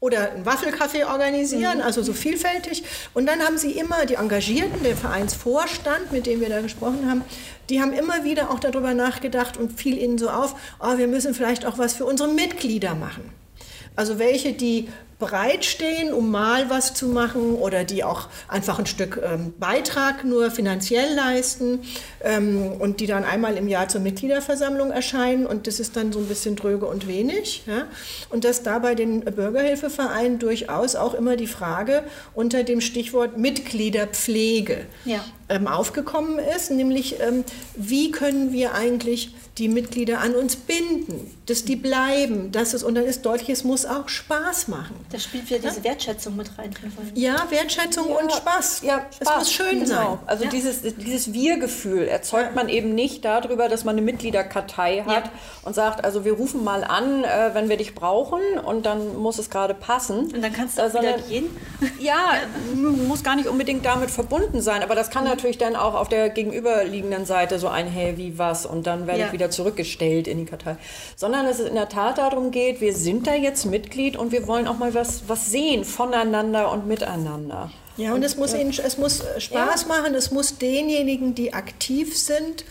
oder 0.00 0.32
einen 0.32 0.46
Waffelkaffee 0.46 1.04
organisieren, 1.04 1.78
mhm. 1.78 1.84
also 1.84 2.02
so 2.02 2.14
vielfältig. 2.14 2.82
Und 3.12 3.26
dann 3.26 3.40
haben 3.40 3.58
sie 3.58 3.72
immer, 3.72 4.06
die 4.06 4.14
Engagierten, 4.14 4.82
der 4.82 4.96
Vereinsvorstand, 4.96 6.10
mit 6.10 6.26
dem 6.26 6.40
wir 6.40 6.48
da 6.48 6.62
gesprochen 6.62 7.08
haben, 7.08 7.22
die 7.68 7.80
haben 7.80 7.92
immer 7.92 8.24
wieder 8.24 8.50
auch 8.50 8.58
darüber 8.58 8.94
nachgedacht 8.94 9.56
und 9.58 9.78
fiel 9.78 9.98
ihnen 9.98 10.18
so 10.18 10.30
auf, 10.30 10.56
oh, 10.80 10.98
wir 10.98 11.06
müssen 11.06 11.34
vielleicht 11.34 11.66
auch 11.66 11.78
was 11.78 11.94
für 11.94 12.06
unsere 12.06 12.32
Mitglieder 12.32 12.94
machen. 12.94 13.39
Also 13.96 14.18
welche, 14.18 14.52
die 14.52 14.88
bereitstehen, 15.20 16.12
um 16.12 16.30
mal 16.32 16.70
was 16.70 16.94
zu 16.94 17.06
machen 17.06 17.54
oder 17.54 17.84
die 17.84 18.02
auch 18.02 18.28
einfach 18.48 18.80
ein 18.80 18.86
Stück 18.86 19.20
ähm, 19.22 19.52
Beitrag 19.60 20.24
nur 20.24 20.50
finanziell 20.50 21.14
leisten 21.14 21.80
ähm, 22.24 22.72
und 22.80 23.00
die 23.00 23.06
dann 23.06 23.22
einmal 23.22 23.56
im 23.56 23.68
Jahr 23.68 23.86
zur 23.86 24.00
Mitgliederversammlung 24.00 24.90
erscheinen 24.90 25.46
und 25.46 25.66
das 25.66 25.78
ist 25.78 25.94
dann 25.94 26.10
so 26.12 26.18
ein 26.18 26.26
bisschen 26.26 26.56
dröge 26.56 26.86
und 26.86 27.06
wenig. 27.06 27.62
Ja? 27.66 27.84
Und 28.30 28.44
dass 28.44 28.62
da 28.62 28.78
bei 28.78 28.94
den 28.94 29.20
Bürgerhilfevereinen 29.20 30.38
durchaus 30.38 30.96
auch 30.96 31.12
immer 31.12 31.36
die 31.36 31.46
Frage 31.46 32.02
unter 32.34 32.64
dem 32.64 32.80
Stichwort 32.80 33.36
Mitgliederpflege 33.36 34.86
ja. 35.04 35.22
ähm, 35.50 35.68
aufgekommen 35.68 36.38
ist, 36.56 36.70
nämlich 36.70 37.20
ähm, 37.20 37.44
wie 37.76 38.10
können 38.10 38.52
wir 38.52 38.74
eigentlich 38.74 39.34
die 39.60 39.68
Mitglieder 39.68 40.20
an 40.20 40.34
uns 40.34 40.56
binden, 40.56 41.30
dass 41.44 41.66
die 41.66 41.76
bleiben, 41.76 42.50
dass 42.50 42.72
es, 42.72 42.82
und 42.82 42.94
dann 42.94 43.04
ist 43.04 43.26
deutlich, 43.26 43.50
es 43.50 43.62
muss 43.62 43.84
auch 43.84 44.08
Spaß 44.08 44.68
machen. 44.68 44.94
Da 45.12 45.18
spielt 45.18 45.50
wieder 45.50 45.58
diese 45.58 45.84
Wertschätzung 45.84 46.34
mit 46.34 46.56
rein. 46.56 46.74
Ja, 47.14 47.46
Wertschätzung 47.50 48.08
ja, 48.08 48.16
und 48.16 48.32
Spaß. 48.32 48.80
Ja, 48.82 49.06
Spaß. 49.14 49.18
Es 49.20 49.36
muss 49.36 49.52
schön 49.52 49.84
genau. 49.84 49.94
sein. 49.94 50.18
Also 50.26 50.44
ja. 50.44 50.50
dieses, 50.50 50.80
dieses 50.96 51.34
Wir-Gefühl 51.34 52.08
erzeugt 52.08 52.54
man 52.54 52.70
eben 52.70 52.94
nicht 52.94 53.22
darüber, 53.24 53.68
dass 53.68 53.84
man 53.84 53.96
eine 53.96 54.02
Mitgliederkartei 54.02 55.04
hat 55.06 55.26
ja. 55.26 55.32
und 55.64 55.74
sagt, 55.74 56.04
also 56.04 56.24
wir 56.24 56.32
rufen 56.32 56.64
mal 56.64 56.82
an, 56.82 57.24
äh, 57.24 57.50
wenn 57.52 57.68
wir 57.68 57.76
dich 57.76 57.94
brauchen 57.94 58.40
und 58.64 58.86
dann 58.86 59.18
muss 59.18 59.38
es 59.38 59.50
gerade 59.50 59.74
passen. 59.74 60.32
Und 60.32 60.40
dann 60.40 60.54
kannst 60.54 60.78
du 60.78 60.82
auch 60.82 60.94
wieder 60.94 61.18
gehen? 61.18 61.50
Ja, 61.98 62.32
muss 62.74 63.22
gar 63.22 63.36
nicht 63.36 63.48
unbedingt 63.48 63.84
damit 63.84 64.10
verbunden 64.10 64.62
sein, 64.62 64.82
aber 64.82 64.94
das 64.94 65.10
kann 65.10 65.24
mhm. 65.24 65.30
natürlich 65.30 65.58
dann 65.58 65.76
auch 65.76 65.94
auf 65.94 66.08
der 66.08 66.30
gegenüberliegenden 66.30 67.26
Seite 67.26 67.58
so 67.58 67.68
ein, 67.68 67.86
hey, 67.86 68.16
wie 68.16 68.38
was 68.38 68.64
und 68.64 68.86
dann 68.86 69.06
werde 69.06 69.24
ich 69.24 69.32
wieder 69.32 69.49
zurückgestellt 69.50 70.28
in 70.28 70.38
die 70.38 70.44
Kartei. 70.44 70.76
Sondern 71.16 71.46
dass 71.46 71.58
es 71.58 71.68
in 71.68 71.74
der 71.74 71.88
Tat 71.88 72.18
darum 72.18 72.50
geht, 72.50 72.80
wir 72.80 72.94
sind 72.94 73.26
da 73.26 73.34
jetzt 73.34 73.66
Mitglied 73.66 74.16
und 74.16 74.32
wir 74.32 74.46
wollen 74.46 74.66
auch 74.66 74.78
mal 74.78 74.94
was, 74.94 75.24
was 75.28 75.50
sehen 75.50 75.84
voneinander 75.84 76.70
und 76.72 76.86
miteinander. 76.86 77.70
Ja, 77.96 78.14
und 78.14 78.22
es 78.22 78.36
muss, 78.36 78.54
ihnen, 78.54 78.70
es 78.70 78.96
muss 78.96 79.22
Spaß 79.38 79.82
ja. 79.82 79.88
machen, 79.88 80.14
es 80.14 80.30
muss 80.30 80.56
denjenigen, 80.58 81.34
die 81.34 81.52
aktiv 81.52 82.16
sind, 82.16 82.64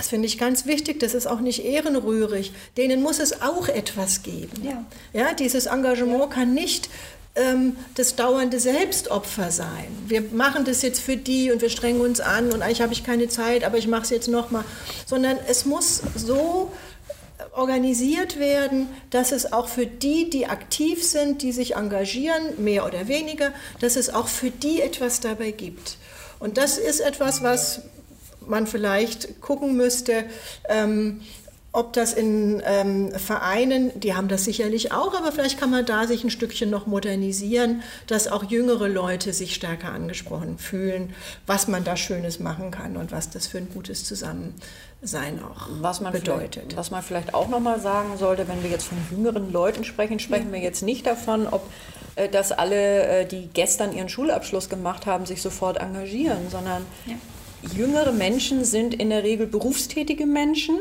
das 0.00 0.08
finde 0.08 0.28
ich 0.28 0.38
ganz 0.38 0.64
wichtig, 0.64 0.98
das 0.98 1.12
ist 1.12 1.26
auch 1.26 1.40
nicht 1.40 1.62
ehrenrührig. 1.62 2.52
Denen 2.78 3.02
muss 3.02 3.18
es 3.18 3.42
auch 3.42 3.68
etwas 3.68 4.22
geben. 4.22 4.62
Ja, 4.62 4.82
ja 5.12 5.34
dieses 5.34 5.66
Engagement 5.66 6.20
ja. 6.20 6.26
kann 6.26 6.54
nicht 6.54 6.88
ähm, 7.34 7.76
das 7.94 8.16
dauernde 8.16 8.58
Selbstopfer 8.58 9.50
sein. 9.50 9.86
Wir 10.06 10.22
machen 10.32 10.64
das 10.64 10.82
jetzt 10.82 11.00
für 11.00 11.16
die 11.16 11.52
und 11.52 11.62
wir 11.62 11.70
strengen 11.70 12.00
uns 12.00 12.20
an 12.20 12.52
und 12.52 12.62
eigentlich 12.62 12.82
habe 12.82 12.92
ich 12.92 13.04
keine 13.04 13.28
Zeit, 13.28 13.64
aber 13.64 13.78
ich 13.78 13.86
mache 13.86 14.02
es 14.02 14.10
jetzt 14.10 14.28
nochmal. 14.28 14.64
Sondern 15.06 15.38
es 15.48 15.64
muss 15.64 16.02
so 16.16 16.72
organisiert 17.52 18.38
werden, 18.38 18.88
dass 19.10 19.32
es 19.32 19.52
auch 19.52 19.68
für 19.68 19.86
die, 19.86 20.30
die 20.30 20.46
aktiv 20.46 21.04
sind, 21.04 21.42
die 21.42 21.52
sich 21.52 21.76
engagieren, 21.76 22.42
mehr 22.58 22.86
oder 22.86 23.08
weniger, 23.08 23.52
dass 23.80 23.96
es 23.96 24.12
auch 24.12 24.28
für 24.28 24.50
die 24.50 24.80
etwas 24.80 25.20
dabei 25.20 25.50
gibt. 25.50 25.96
Und 26.38 26.56
das 26.56 26.78
ist 26.78 27.00
etwas, 27.00 27.42
was 27.42 27.82
man 28.46 28.66
vielleicht 28.66 29.40
gucken 29.40 29.76
müsste, 29.76 30.24
ähm, 30.68 31.20
ob 31.72 31.92
das 31.92 32.12
in 32.12 32.60
ähm, 32.66 33.12
Vereinen, 33.12 33.92
die 34.00 34.14
haben 34.14 34.26
das 34.26 34.44
sicherlich 34.44 34.90
auch, 34.90 35.14
aber 35.14 35.30
vielleicht 35.30 35.58
kann 35.58 35.70
man 35.70 35.86
da 35.86 36.06
sich 36.08 36.24
ein 36.24 36.30
Stückchen 36.30 36.68
noch 36.68 36.86
modernisieren, 36.86 37.82
dass 38.08 38.26
auch 38.26 38.42
jüngere 38.42 38.88
Leute 38.88 39.32
sich 39.32 39.54
stärker 39.54 39.92
angesprochen 39.92 40.58
fühlen, 40.58 41.14
was 41.46 41.68
man 41.68 41.84
da 41.84 41.96
Schönes 41.96 42.40
machen 42.40 42.72
kann 42.72 42.96
und 42.96 43.12
was 43.12 43.30
das 43.30 43.46
für 43.46 43.58
ein 43.58 43.68
gutes 43.72 44.04
Zusammensein 44.04 45.40
auch 45.44 45.68
was 45.80 46.00
man 46.00 46.12
bedeutet. 46.12 46.76
Was 46.76 46.90
man 46.90 47.02
vielleicht 47.02 47.34
auch 47.34 47.48
noch 47.48 47.60
mal 47.60 47.78
sagen 47.78 48.16
sollte, 48.18 48.48
wenn 48.48 48.64
wir 48.64 48.70
jetzt 48.70 48.88
von 48.88 48.98
jüngeren 49.08 49.52
Leuten 49.52 49.84
sprechen, 49.84 50.18
sprechen 50.18 50.48
ja. 50.48 50.54
wir 50.54 50.60
jetzt 50.60 50.82
nicht 50.82 51.06
davon, 51.06 51.46
ob 51.46 51.62
äh, 52.16 52.28
dass 52.28 52.50
alle, 52.50 53.06
äh, 53.06 53.26
die 53.26 53.48
gestern 53.54 53.92
ihren 53.92 54.08
Schulabschluss 54.08 54.68
gemacht 54.68 55.06
haben, 55.06 55.24
sich 55.24 55.40
sofort 55.40 55.78
engagieren, 55.78 56.50
sondern 56.50 56.84
ja. 57.06 57.14
jüngere 57.72 58.10
Menschen 58.10 58.64
sind 58.64 58.92
in 58.92 59.10
der 59.10 59.22
Regel 59.22 59.46
berufstätige 59.46 60.26
Menschen 60.26 60.80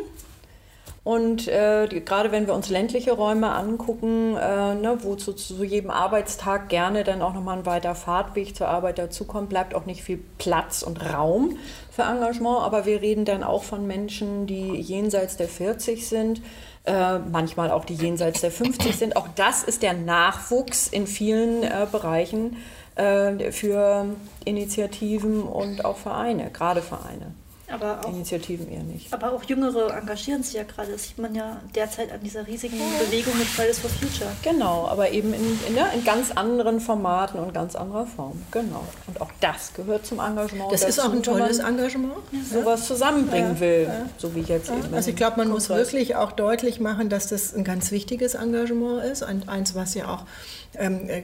und 1.10 1.48
äh, 1.48 1.88
die, 1.88 2.06
gerade 2.06 2.32
wenn 2.32 2.46
wir 2.46 2.54
uns 2.54 2.70
ländliche 2.70 3.14
Räume 3.14 3.50
angucken, 3.50 4.38
äh, 4.38 4.76
ne, 4.76 5.00
wo 5.02 5.16
zu, 5.16 5.34
zu, 5.34 5.64
jedem 5.64 5.90
Arbeitstag 5.90 6.70
gerne 6.70 7.04
dann 7.04 7.24
auch 7.24 7.34
nochmal 7.34 7.58
ein 7.58 7.66
weiter 7.66 7.96
Fahrtweg 7.96 8.56
zur 8.56 8.68
Arbeit 8.68 9.00
dazukommt, 9.00 9.50
bleibt 9.50 9.74
auch 9.74 9.88
nicht 9.88 10.04
viel 10.04 10.20
Platz 10.38 10.84
und 10.84 11.04
Raum 11.12 11.58
für 11.90 12.04
Engagement. 12.04 12.62
Aber 12.62 12.86
wir 12.86 13.02
reden 13.02 13.26
dann 13.26 13.44
auch 13.44 13.64
von 13.64 13.88
Menschen, 13.88 14.46
die 14.46 14.76
jenseits 14.76 15.36
der 15.36 15.48
40 15.48 16.08
sind, 16.08 16.44
äh, 16.86 17.18
manchmal 17.18 17.72
auch 17.72 17.86
die 17.86 17.96
jenseits 17.96 18.42
der 18.42 18.52
50 18.52 18.96
sind. 18.96 19.16
Auch 19.16 19.30
das 19.36 19.64
ist 19.64 19.82
der 19.82 19.94
Nachwuchs 19.94 20.90
in 20.90 21.08
vielen 21.08 21.64
äh, 21.64 21.88
Bereichen 21.92 22.58
äh, 22.98 23.52
für 23.52 24.06
Initiativen 24.46 25.42
und 25.42 25.86
auch 25.86 25.98
Vereine, 25.98 26.52
gerade 26.54 26.84
Vereine. 26.84 27.34
Aber 27.72 28.00
auch, 28.04 28.10
Initiativen 28.10 28.72
eher 28.72 28.84
nicht. 28.84 29.14
Aber 29.14 29.34
auch 29.34 29.44
Jüngere 29.44 29.96
engagieren 29.96 30.44
sich 30.44 30.56
ja 30.56 30.64
gerade. 30.64 30.92
Das 30.92 31.04
sieht 31.04 31.18
man 31.18 31.36
ja 31.36 31.62
derzeit 31.76 32.12
an 32.12 32.20
dieser 32.24 32.48
riesigen 32.48 32.78
Bewegung 33.00 33.38
mit 33.38 33.48
Fridays 33.48 33.80
for 33.80 33.90
Future. 33.90 34.30
Genau, 34.44 34.88
aber 34.88 35.12
eben 35.12 35.34
in, 35.34 35.60
in, 35.68 35.78
in 35.94 36.04
ganz 36.04 36.32
anderen 36.32 36.80
Formaten 36.80 37.40
und 37.40 37.54
ganz 37.54 37.76
anderer 37.76 38.06
Form. 38.06 38.42
Genau. 38.52 38.84
Und 39.08 39.22
auch 39.22 39.32
das 39.40 39.74
gehört 39.74 40.06
zum 40.06 40.20
Engagement. 40.20 40.72
Das 40.72 40.82
dazu, 40.82 40.90
ist 40.90 41.00
auch 41.00 41.12
ein 41.12 41.24
tolles 41.24 41.60
Engagement. 41.60 42.16
Sowas 42.52 42.88
zusammenbringen 42.88 43.56
ja, 43.56 43.60
will, 43.60 43.84
ja. 43.88 44.06
so 44.18 44.34
wie 44.36 44.42
jetzt 44.42 44.70
ja. 44.70 44.78
eben. 44.78 44.94
Also 44.94 45.10
ich 45.10 45.16
glaube, 45.16 45.38
man 45.38 45.50
muss 45.50 45.70
wirklich 45.70 46.16
auch 46.16 46.32
deutlich 46.32 46.80
machen, 46.80 47.10
dass 47.10 47.28
das 47.28 47.54
ein 47.54 47.64
ganz 47.64 47.92
wichtiges 47.92 48.34
Engagement 48.36 49.04
ist. 49.04 49.24
eins, 49.24 49.76
was 49.76 49.94
ja 49.94 50.08
auch 50.08 50.26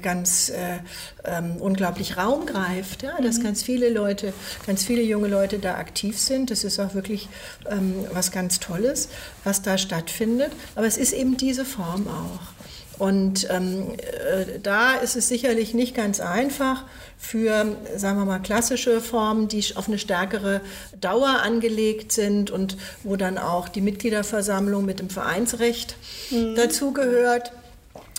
ganz 0.01 0.49
äh, 0.49 0.79
ähm, 1.23 1.57
unglaublich 1.59 2.17
Raum 2.17 2.45
greift, 2.45 3.03
ja? 3.03 3.19
dass 3.21 3.37
mhm. 3.37 3.43
ganz 3.43 3.63
viele 3.63 3.89
Leute, 3.89 4.33
ganz 4.65 4.83
viele 4.83 5.01
junge 5.01 5.27
Leute 5.27 5.59
da 5.59 5.75
aktiv 5.75 6.19
sind. 6.19 6.51
Das 6.51 6.63
ist 6.63 6.79
auch 6.79 6.93
wirklich 6.93 7.29
ähm, 7.69 8.05
was 8.11 8.31
ganz 8.31 8.59
Tolles, 8.59 9.09
was 9.43 9.61
da 9.61 9.77
stattfindet. 9.77 10.51
Aber 10.75 10.87
es 10.87 10.97
ist 10.97 11.13
eben 11.13 11.37
diese 11.37 11.65
Form 11.65 12.07
auch. 12.07 12.55
Und 12.97 13.47
ähm, 13.49 13.93
äh, 13.97 14.59
da 14.61 14.95
ist 14.95 15.15
es 15.15 15.27
sicherlich 15.27 15.73
nicht 15.73 15.95
ganz 15.95 16.19
einfach 16.21 16.85
für, 17.17 17.75
sagen 17.97 18.17
wir 18.17 18.25
mal, 18.25 18.39
klassische 18.39 19.01
Formen, 19.01 19.47
die 19.47 19.63
auf 19.75 19.87
eine 19.87 19.99
stärkere 19.99 20.61
Dauer 21.01 21.41
angelegt 21.43 22.11
sind 22.11 22.51
und 22.51 22.77
wo 23.03 23.15
dann 23.15 23.37
auch 23.37 23.67
die 23.67 23.81
Mitgliederversammlung 23.81 24.85
mit 24.85 24.99
dem 24.99 25.09
Vereinsrecht 25.09 25.97
mhm. 26.31 26.55
dazugehört. 26.55 27.51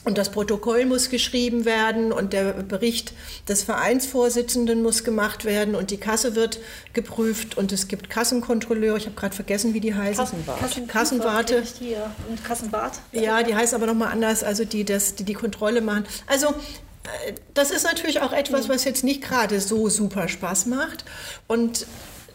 Und 0.07 0.19
das 0.19 0.31
Protokoll 0.31 0.87
muss 0.87 1.11
geschrieben 1.11 1.65
werden 1.65 2.13
und 2.13 2.33
der 2.33 2.53
Bericht 2.53 3.13
des 3.49 3.65
Vereinsvorsitzenden 3.65 4.81
muss 4.81 5.03
gemacht 5.03 5.45
werden 5.45 5.75
und 5.75 5.91
die 5.91 5.97
Kasse 5.97 6.37
wird 6.37 6.61
geprüft 6.93 7.59
und 7.59 7.73
es 7.73 7.89
gibt 7.89 8.09
Kassenkontrolleure. 8.09 8.97
Ich 8.99 9.07
habe 9.07 9.17
gerade 9.17 9.35
vergessen, 9.35 9.75
wie 9.75 9.81
die 9.81 9.97
heißen. 9.97 10.25
Kassenwart. 10.25 10.61
Kassen, 10.61 10.87
Kassenwarte. 10.87 11.65
Und 12.29 12.45
Kassenwart. 12.45 13.01
Ja, 13.11 13.43
die 13.43 13.57
heißt 13.57 13.75
aber 13.75 13.87
nochmal 13.87 14.13
anders, 14.13 14.45
also 14.45 14.65
die, 14.65 14.85
das, 14.85 15.17
die 15.17 15.25
die 15.25 15.35
Kontrolle 15.35 15.81
machen. 15.81 16.05
Also 16.29 16.51
äh, 16.51 17.33
das 17.55 17.73
ist 17.73 17.83
natürlich 17.83 18.21
auch 18.21 18.33
etwas, 18.33 18.69
was 18.69 18.85
jetzt 18.85 19.03
nicht 19.03 19.23
gerade 19.23 19.61
so 19.61 19.89
super 19.89 20.29
Spaß 20.29 20.67
macht. 20.67 21.05
Und 21.49 21.85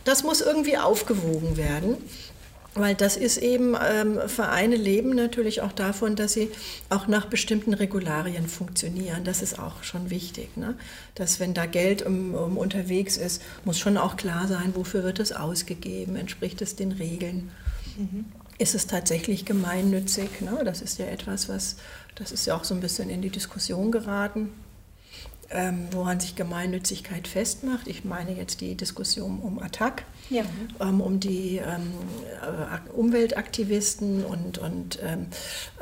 das 0.04 0.24
muss 0.24 0.42
irgendwie 0.42 0.78
aufgewogen 0.78 1.56
werden. 1.56 1.96
Weil 2.74 2.96
das 2.96 3.18
ist 3.18 3.38
eben, 3.38 3.76
ähm, 3.76 4.18
Vereine 4.28 4.78
leben 4.78 5.10
natürlich 5.10 5.62
auch 5.62 5.74
davon, 5.74 6.16
dass 6.16 6.34
sie 6.34 6.50
auch 6.90 7.06
nach 7.08 7.26
bestimmten 7.26 7.74
Regularien 7.74 8.48
funktionieren. 8.48 9.26
Das 9.26 9.42
ist 9.42 9.60
auch 9.60 9.84
schon 9.84 10.10
wichtig. 10.10 10.56
Ne? 10.56 10.76
Dass 11.16 11.42
wenn 11.42 11.54
da 11.54 11.66
Geld 11.66 12.02
um, 12.02 12.34
um 12.34 12.58
unterwegs 12.58 13.18
ist, 13.18 13.42
muss 13.66 13.78
schon 13.78 13.98
auch 13.98 14.16
klar 14.16 14.48
sein, 14.48 14.72
wofür 14.74 15.04
wird 15.04 15.20
es 15.20 15.34
ausgegeben, 15.34 16.16
entspricht 16.16 16.62
es 16.62 16.78
den 16.78 16.94
Regeln. 16.94 17.52
Mhm. 17.98 18.26
Ist 18.58 18.74
es 18.74 18.88
tatsächlich 18.88 19.44
gemeinnützig? 19.44 20.40
Ne? 20.40 20.62
Das 20.64 20.82
ist 20.82 20.98
ja 20.98 21.08
etwas, 21.08 21.50
was, 21.50 21.76
das 22.16 22.32
ist 22.32 22.46
ja 22.46 22.56
auch 22.56 22.64
so 22.64 22.74
ein 22.74 22.80
bisschen 22.80 23.10
in 23.10 23.22
die 23.22 23.32
Diskussion 23.32 23.92
geraten 23.92 24.50
ähm, 25.52 25.88
woran 25.92 26.20
sich 26.20 26.36
Gemeinnützigkeit 26.36 27.28
festmacht. 27.28 27.88
Ich 27.88 28.06
meine 28.06 28.32
jetzt 28.34 28.62
die 28.62 28.76
Diskussion 28.76 29.40
um 29.40 29.60
Attac, 29.60 30.06
ja. 30.30 30.44
ähm, 30.80 31.02
um 31.02 31.20
die 31.20 31.58
ähm, 31.58 31.94
äh, 32.42 32.92
Umweltaktivisten 32.94 34.24
und, 34.24 34.58
und 34.58 35.00
ähm, 35.04 35.28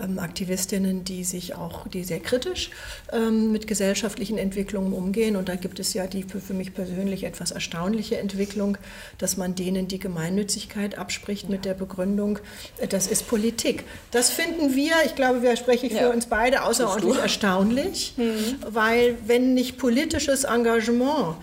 ähm, 0.01 0.19
Aktivistinnen, 0.19 1.03
die 1.03 1.23
sich 1.23 1.55
auch, 1.55 1.87
die 1.87 2.03
sehr 2.03 2.19
kritisch 2.19 2.71
ähm, 3.11 3.51
mit 3.51 3.67
gesellschaftlichen 3.67 4.37
Entwicklungen 4.37 4.93
umgehen. 4.93 5.35
Und 5.35 5.49
da 5.49 5.55
gibt 5.55 5.79
es 5.79 5.93
ja 5.93 6.07
die 6.07 6.23
für, 6.23 6.39
für, 6.39 6.53
mich 6.53 6.73
persönlich 6.73 7.23
etwas 7.23 7.51
erstaunliche 7.51 8.17
Entwicklung, 8.17 8.77
dass 9.17 9.37
man 9.37 9.55
denen 9.55 9.87
die 9.87 9.99
Gemeinnützigkeit 9.99 10.97
abspricht 10.97 11.43
ja. 11.43 11.49
mit 11.49 11.65
der 11.65 11.73
Begründung, 11.73 12.39
äh, 12.79 12.87
das 12.87 13.07
ist 13.07 13.27
Politik. 13.27 13.83
Das 14.11 14.29
finden 14.29 14.75
wir, 14.75 14.93
ich 15.05 15.15
glaube, 15.15 15.41
wir 15.41 15.55
sprechen 15.55 15.89
für 15.89 15.95
ja. 15.95 16.09
uns 16.09 16.25
beide 16.27 16.63
außerordentlich 16.63 17.17
erstaunlich, 17.17 18.13
mhm. 18.17 18.57
weil 18.69 19.17
wenn 19.25 19.53
nicht 19.53 19.77
politisches 19.77 20.43
Engagement 20.43 21.35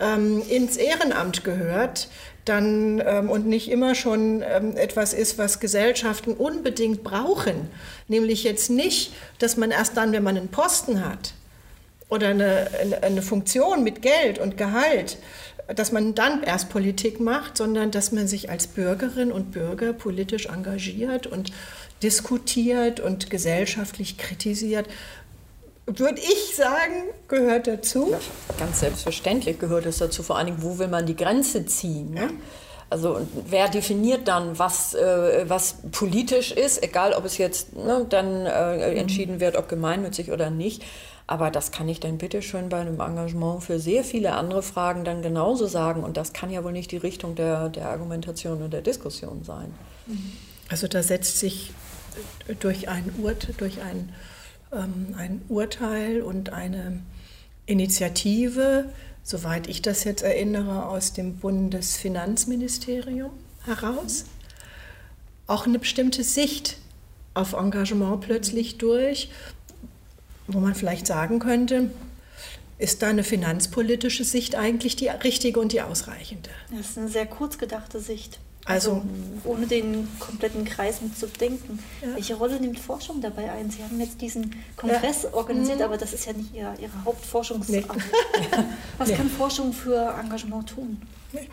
ähm, 0.00 0.42
ins 0.48 0.76
Ehrenamt 0.76 1.44
gehört, 1.44 2.08
dann 2.44 3.02
ähm, 3.04 3.30
und 3.30 3.46
nicht 3.46 3.70
immer 3.70 3.94
schon 3.94 4.42
ähm, 4.42 4.76
etwas 4.76 5.14
ist, 5.14 5.38
was 5.38 5.60
Gesellschaften 5.60 6.34
unbedingt 6.34 7.02
brauchen. 7.02 7.70
Nämlich 8.08 8.44
jetzt 8.44 8.70
nicht, 8.70 9.12
dass 9.38 9.56
man 9.56 9.70
erst 9.70 9.96
dann, 9.96 10.12
wenn 10.12 10.22
man 10.22 10.36
einen 10.36 10.48
Posten 10.48 11.04
hat 11.04 11.32
oder 12.08 12.28
eine, 12.28 12.68
eine, 13.00 13.22
Funktion 13.22 13.82
mit 13.82 14.02
Geld 14.02 14.38
und 14.38 14.58
Gehalt, 14.58 15.16
dass 15.74 15.90
man 15.90 16.14
dann 16.14 16.42
erst 16.42 16.68
Politik 16.68 17.18
macht, 17.18 17.56
sondern 17.56 17.90
dass 17.90 18.12
man 18.12 18.28
sich 18.28 18.50
als 18.50 18.66
Bürgerin 18.66 19.32
und 19.32 19.52
Bürger 19.52 19.94
politisch 19.94 20.46
engagiert 20.46 21.26
und 21.26 21.50
diskutiert 22.02 23.00
und 23.00 23.30
gesellschaftlich 23.30 24.18
kritisiert 24.18 24.86
würde 25.86 26.20
ich 26.20 26.56
sagen, 26.56 27.04
gehört 27.28 27.66
dazu. 27.66 28.08
Ja, 28.10 28.18
ganz 28.58 28.80
selbstverständlich 28.80 29.58
gehört 29.58 29.86
es 29.86 29.98
dazu. 29.98 30.22
Vor 30.22 30.36
allen 30.36 30.46
Dingen, 30.46 30.62
wo 30.62 30.78
will 30.78 30.88
man 30.88 31.06
die 31.06 31.16
Grenze 31.16 31.66
ziehen? 31.66 32.12
Ne? 32.12 32.30
Also 32.90 33.20
wer 33.48 33.68
definiert 33.68 34.28
dann, 34.28 34.58
was, 34.58 34.94
äh, 34.94 35.44
was 35.48 35.76
politisch 35.92 36.52
ist, 36.52 36.82
egal 36.82 37.12
ob 37.12 37.24
es 37.24 37.38
jetzt 37.38 37.74
ne, 37.74 38.06
dann 38.08 38.46
äh, 38.46 38.92
mhm. 38.92 38.96
entschieden 38.96 39.40
wird, 39.40 39.56
ob 39.56 39.68
gemeinnützig 39.68 40.30
oder 40.30 40.50
nicht. 40.50 40.84
Aber 41.26 41.50
das 41.50 41.72
kann 41.72 41.88
ich 41.88 42.00
dann 42.00 42.18
bitte 42.18 42.42
schön 42.42 42.68
bei 42.68 42.80
einem 42.80 43.00
Engagement 43.00 43.64
für 43.64 43.80
sehr 43.80 44.04
viele 44.04 44.32
andere 44.32 44.62
Fragen 44.62 45.04
dann 45.04 45.22
genauso 45.22 45.66
sagen. 45.66 46.04
Und 46.04 46.18
das 46.18 46.34
kann 46.34 46.50
ja 46.50 46.62
wohl 46.64 46.72
nicht 46.72 46.92
die 46.92 46.98
Richtung 46.98 47.34
der, 47.34 47.70
der 47.70 47.88
Argumentation 47.88 48.62
und 48.62 48.72
der 48.72 48.82
Diskussion 48.82 49.42
sein. 49.42 49.72
Also 50.68 50.86
da 50.86 51.02
setzt 51.02 51.38
sich 51.38 51.72
durch 52.60 52.88
ein 52.88 53.14
Urt, 53.22 53.48
durch 53.58 53.80
ein 53.80 54.12
ein 54.74 55.42
Urteil 55.48 56.22
und 56.22 56.50
eine 56.50 57.00
Initiative, 57.66 58.86
soweit 59.22 59.68
ich 59.68 59.82
das 59.82 60.04
jetzt 60.04 60.22
erinnere, 60.22 60.86
aus 60.86 61.12
dem 61.12 61.36
Bundesfinanzministerium 61.36 63.30
heraus. 63.64 64.24
Auch 65.46 65.66
eine 65.66 65.78
bestimmte 65.78 66.24
Sicht 66.24 66.78
auf 67.34 67.52
Engagement 67.52 68.20
plötzlich 68.20 68.78
durch, 68.78 69.30
wo 70.46 70.60
man 70.60 70.74
vielleicht 70.74 71.06
sagen 71.06 71.38
könnte, 71.38 71.90
ist 72.78 73.02
da 73.02 73.08
eine 73.08 73.24
finanzpolitische 73.24 74.24
Sicht 74.24 74.56
eigentlich 74.56 74.96
die 74.96 75.08
richtige 75.08 75.60
und 75.60 75.72
die 75.72 75.80
ausreichende? 75.80 76.50
Das 76.70 76.90
ist 76.90 76.98
eine 76.98 77.08
sehr 77.08 77.26
kurz 77.26 77.58
gedachte 77.58 78.00
Sicht. 78.00 78.40
Also, 78.66 78.92
also, 78.92 79.02
ohne 79.44 79.66
den 79.66 80.08
kompletten 80.18 80.64
Kreis 80.64 81.02
mitzudenken. 81.02 81.78
Ja. 82.00 82.14
Welche 82.14 82.34
Rolle 82.34 82.58
nimmt 82.58 82.78
Forschung 82.78 83.20
dabei 83.20 83.50
ein? 83.52 83.70
Sie 83.70 83.82
haben 83.82 84.00
jetzt 84.00 84.20
diesen 84.20 84.54
Kongress 84.76 85.24
ja. 85.24 85.34
organisiert, 85.34 85.78
mhm. 85.78 85.84
aber 85.84 85.98
das 85.98 86.12
ist 86.14 86.24
ja 86.24 86.32
nicht 86.32 86.54
Ihre, 86.54 86.74
Ihre 86.80 87.04
Hauptforschungsarbeit. 87.04 87.96
Nee. 87.96 88.46
Was 88.98 89.08
nee. 89.08 89.14
kann 89.14 89.28
Forschung 89.28 89.72
für 89.72 90.14
Engagement 90.18 90.68
tun? 90.70 91.02
Nee. 91.32 91.48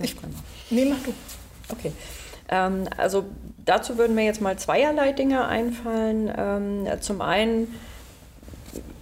Ich, 0.00 0.16
nee, 0.70 0.86
mach 0.86 1.02
du. 1.04 1.12
Okay. 1.70 1.92
Ähm, 2.48 2.84
also 2.96 3.24
dazu 3.64 3.98
würden 3.98 4.14
mir 4.14 4.24
jetzt 4.24 4.40
mal 4.40 4.58
zweierlei 4.58 5.12
Dinge 5.12 5.46
einfallen. 5.46 6.32
Ähm, 6.34 7.00
zum 7.00 7.20
einen 7.20 7.74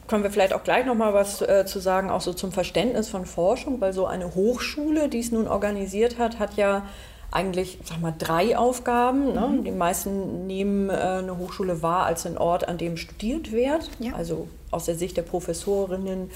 können 0.09 0.23
wir 0.23 0.31
vielleicht 0.31 0.53
auch 0.53 0.65
gleich 0.65 0.87
noch 0.87 0.95
mal 0.95 1.15
was 1.15 1.43
äh, 1.43 1.65
zu 1.67 1.79
sagen, 1.81 2.11
auch 2.11 2.21
so 2.21 2.33
zum 2.33 2.53
Verständnis 2.53 3.09
von 3.09 3.27
Forschung, 3.27 3.81
weil 3.81 3.93
so 3.93 4.07
eine 4.07 4.35
Hochschule, 4.35 5.09
die 5.09 5.21
es 5.21 5.33
nun 5.33 5.49
organisiert 5.49 6.19
hat, 6.19 6.39
hat 6.39 6.57
ja 6.57 6.87
eigentlich, 7.31 7.79
sag 7.85 8.01
mal, 8.01 8.15
drei 8.17 8.57
Aufgaben. 8.57 9.33
Ne? 9.33 9.49
Mhm. 9.49 9.65
Die 9.65 9.71
meisten 9.71 10.47
nehmen 10.47 10.91
äh, 10.91 10.93
eine 10.93 11.39
Hochschule 11.39 11.83
wahr 11.83 12.07
als 12.07 12.27
einen 12.27 12.39
Ort, 12.39 12.69
an 12.69 12.79
dem 12.79 12.97
studiert 12.97 13.53
wird, 13.53 13.91
ja. 13.99 14.13
also 14.15 14.49
aus 14.71 14.87
der 14.87 14.97
Sicht 14.97 15.17
der 15.17 15.23
Professorinnen 15.23 16.31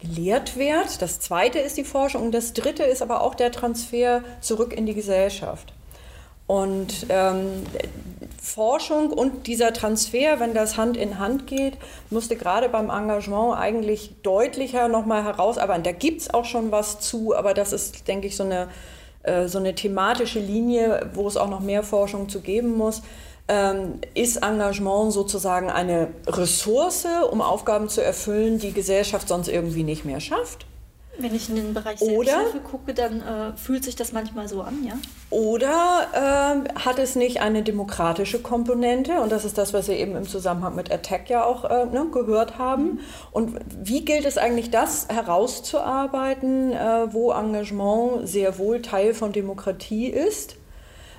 gelehrt 0.00 0.56
wird. 0.56 1.02
Das 1.02 1.20
zweite 1.20 1.58
ist 1.58 1.76
die 1.76 1.84
Forschung 1.84 2.22
und 2.22 2.32
das 2.32 2.52
dritte 2.52 2.82
ist 2.82 3.02
aber 3.02 3.22
auch 3.22 3.34
der 3.34 3.52
Transfer 3.52 4.22
zurück 4.40 4.72
in 4.72 4.86
die 4.86 4.94
Gesellschaft. 4.94 5.72
Und 6.46 7.06
ähm, 7.08 7.64
Forschung 8.42 9.10
und 9.10 9.46
dieser 9.46 9.72
Transfer, 9.72 10.40
wenn 10.40 10.52
das 10.52 10.76
Hand 10.76 10.98
in 10.98 11.18
Hand 11.18 11.46
geht, 11.46 11.78
musste 12.10 12.36
gerade 12.36 12.68
beim 12.68 12.90
Engagement 12.90 13.56
eigentlich 13.56 14.10
deutlicher 14.22 14.88
nochmal 14.88 15.24
herausarbeiten. 15.24 15.84
Da 15.84 15.92
gibt 15.92 16.20
es 16.20 16.34
auch 16.34 16.44
schon 16.44 16.70
was 16.70 17.00
zu, 17.00 17.34
aber 17.34 17.54
das 17.54 17.72
ist, 17.72 18.08
denke 18.08 18.26
ich, 18.26 18.36
so 18.36 18.44
eine 18.44 18.68
äh, 19.24 19.48
so 19.48 19.58
eine 19.58 19.74
thematische 19.74 20.38
Linie, 20.38 21.10
wo 21.14 21.26
es 21.26 21.36
auch 21.36 21.50
noch 21.50 21.60
mehr 21.60 21.82
Forschung 21.82 22.28
zu 22.28 22.40
geben 22.40 22.76
muss. 22.76 23.02
Ähm, 23.46 24.00
ist 24.14 24.36
Engagement 24.36 25.12
sozusagen 25.12 25.68
eine 25.68 26.08
Ressource, 26.26 27.06
um 27.30 27.42
Aufgaben 27.42 27.88
zu 27.88 28.02
erfüllen, 28.02 28.58
die 28.58 28.72
Gesellschaft 28.72 29.28
sonst 29.28 29.48
irgendwie 29.48 29.82
nicht 29.82 30.04
mehr 30.04 30.20
schafft? 30.20 30.66
Wenn 31.18 31.34
ich 31.34 31.48
in 31.48 31.56
den 31.56 31.74
Bereich 31.74 31.98
Selbsthilfe 31.98 32.58
gucke, 32.60 32.92
dann 32.92 33.20
äh, 33.20 33.56
fühlt 33.56 33.84
sich 33.84 33.94
das 33.94 34.12
manchmal 34.12 34.48
so 34.48 34.62
an, 34.62 34.84
ja? 34.84 34.94
Oder 35.30 36.08
äh, 36.12 36.78
hat 36.78 36.98
es 36.98 37.14
nicht 37.14 37.40
eine 37.40 37.62
demokratische 37.62 38.40
Komponente? 38.40 39.20
Und 39.20 39.30
das 39.30 39.44
ist 39.44 39.56
das, 39.56 39.72
was 39.72 39.88
wir 39.88 39.96
eben 39.96 40.16
im 40.16 40.26
Zusammenhang 40.26 40.74
mit 40.74 40.92
Attack 40.92 41.30
ja 41.30 41.44
auch 41.44 41.64
äh, 41.64 41.86
ne, 41.86 42.06
gehört 42.12 42.58
haben. 42.58 42.84
Mhm. 42.84 43.00
Und 43.32 43.60
wie 43.82 44.04
gilt 44.04 44.26
es 44.26 44.38
eigentlich, 44.38 44.70
das 44.70 45.08
herauszuarbeiten, 45.08 46.72
äh, 46.72 47.12
wo 47.12 47.32
Engagement 47.32 48.28
sehr 48.28 48.58
wohl 48.58 48.82
Teil 48.82 49.14
von 49.14 49.32
Demokratie 49.32 50.08
ist? 50.08 50.56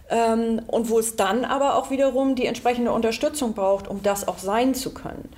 Ähm, 0.09 0.61
und 0.67 0.89
wo 0.89 0.99
es 0.99 1.15
dann 1.15 1.45
aber 1.45 1.75
auch 1.75 1.89
wiederum 1.89 2.35
die 2.35 2.45
entsprechende 2.45 2.91
Unterstützung 2.91 3.53
braucht, 3.53 3.87
um 3.87 4.03
das 4.03 4.27
auch 4.27 4.37
sein 4.37 4.75
zu 4.75 4.93
können. 4.93 5.29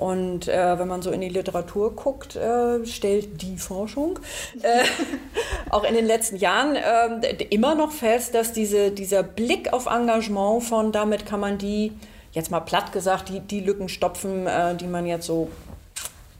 Und 0.00 0.48
äh, 0.48 0.78
wenn 0.78 0.88
man 0.88 1.02
so 1.02 1.10
in 1.10 1.20
die 1.20 1.28
Literatur 1.28 1.94
guckt, 1.94 2.34
äh, 2.34 2.86
stellt 2.86 3.42
die 3.42 3.58
Forschung 3.58 4.18
äh, 4.62 4.82
auch 5.68 5.84
in 5.84 5.94
den 5.94 6.06
letzten 6.06 6.36
Jahren 6.36 6.74
äh, 6.74 7.44
immer 7.50 7.74
noch 7.74 7.92
fest, 7.92 8.34
dass 8.34 8.54
diese, 8.54 8.92
dieser 8.92 9.22
Blick 9.22 9.74
auf 9.74 9.84
Engagement 9.84 10.62
von, 10.64 10.90
damit 10.90 11.26
kann 11.26 11.40
man 11.40 11.58
die, 11.58 11.92
jetzt 12.32 12.50
mal 12.50 12.60
platt 12.60 12.92
gesagt, 12.92 13.28
die, 13.28 13.40
die 13.40 13.60
Lücken 13.60 13.90
stopfen, 13.90 14.46
äh, 14.46 14.74
die 14.74 14.86
man 14.86 15.04
jetzt 15.04 15.26
so 15.26 15.50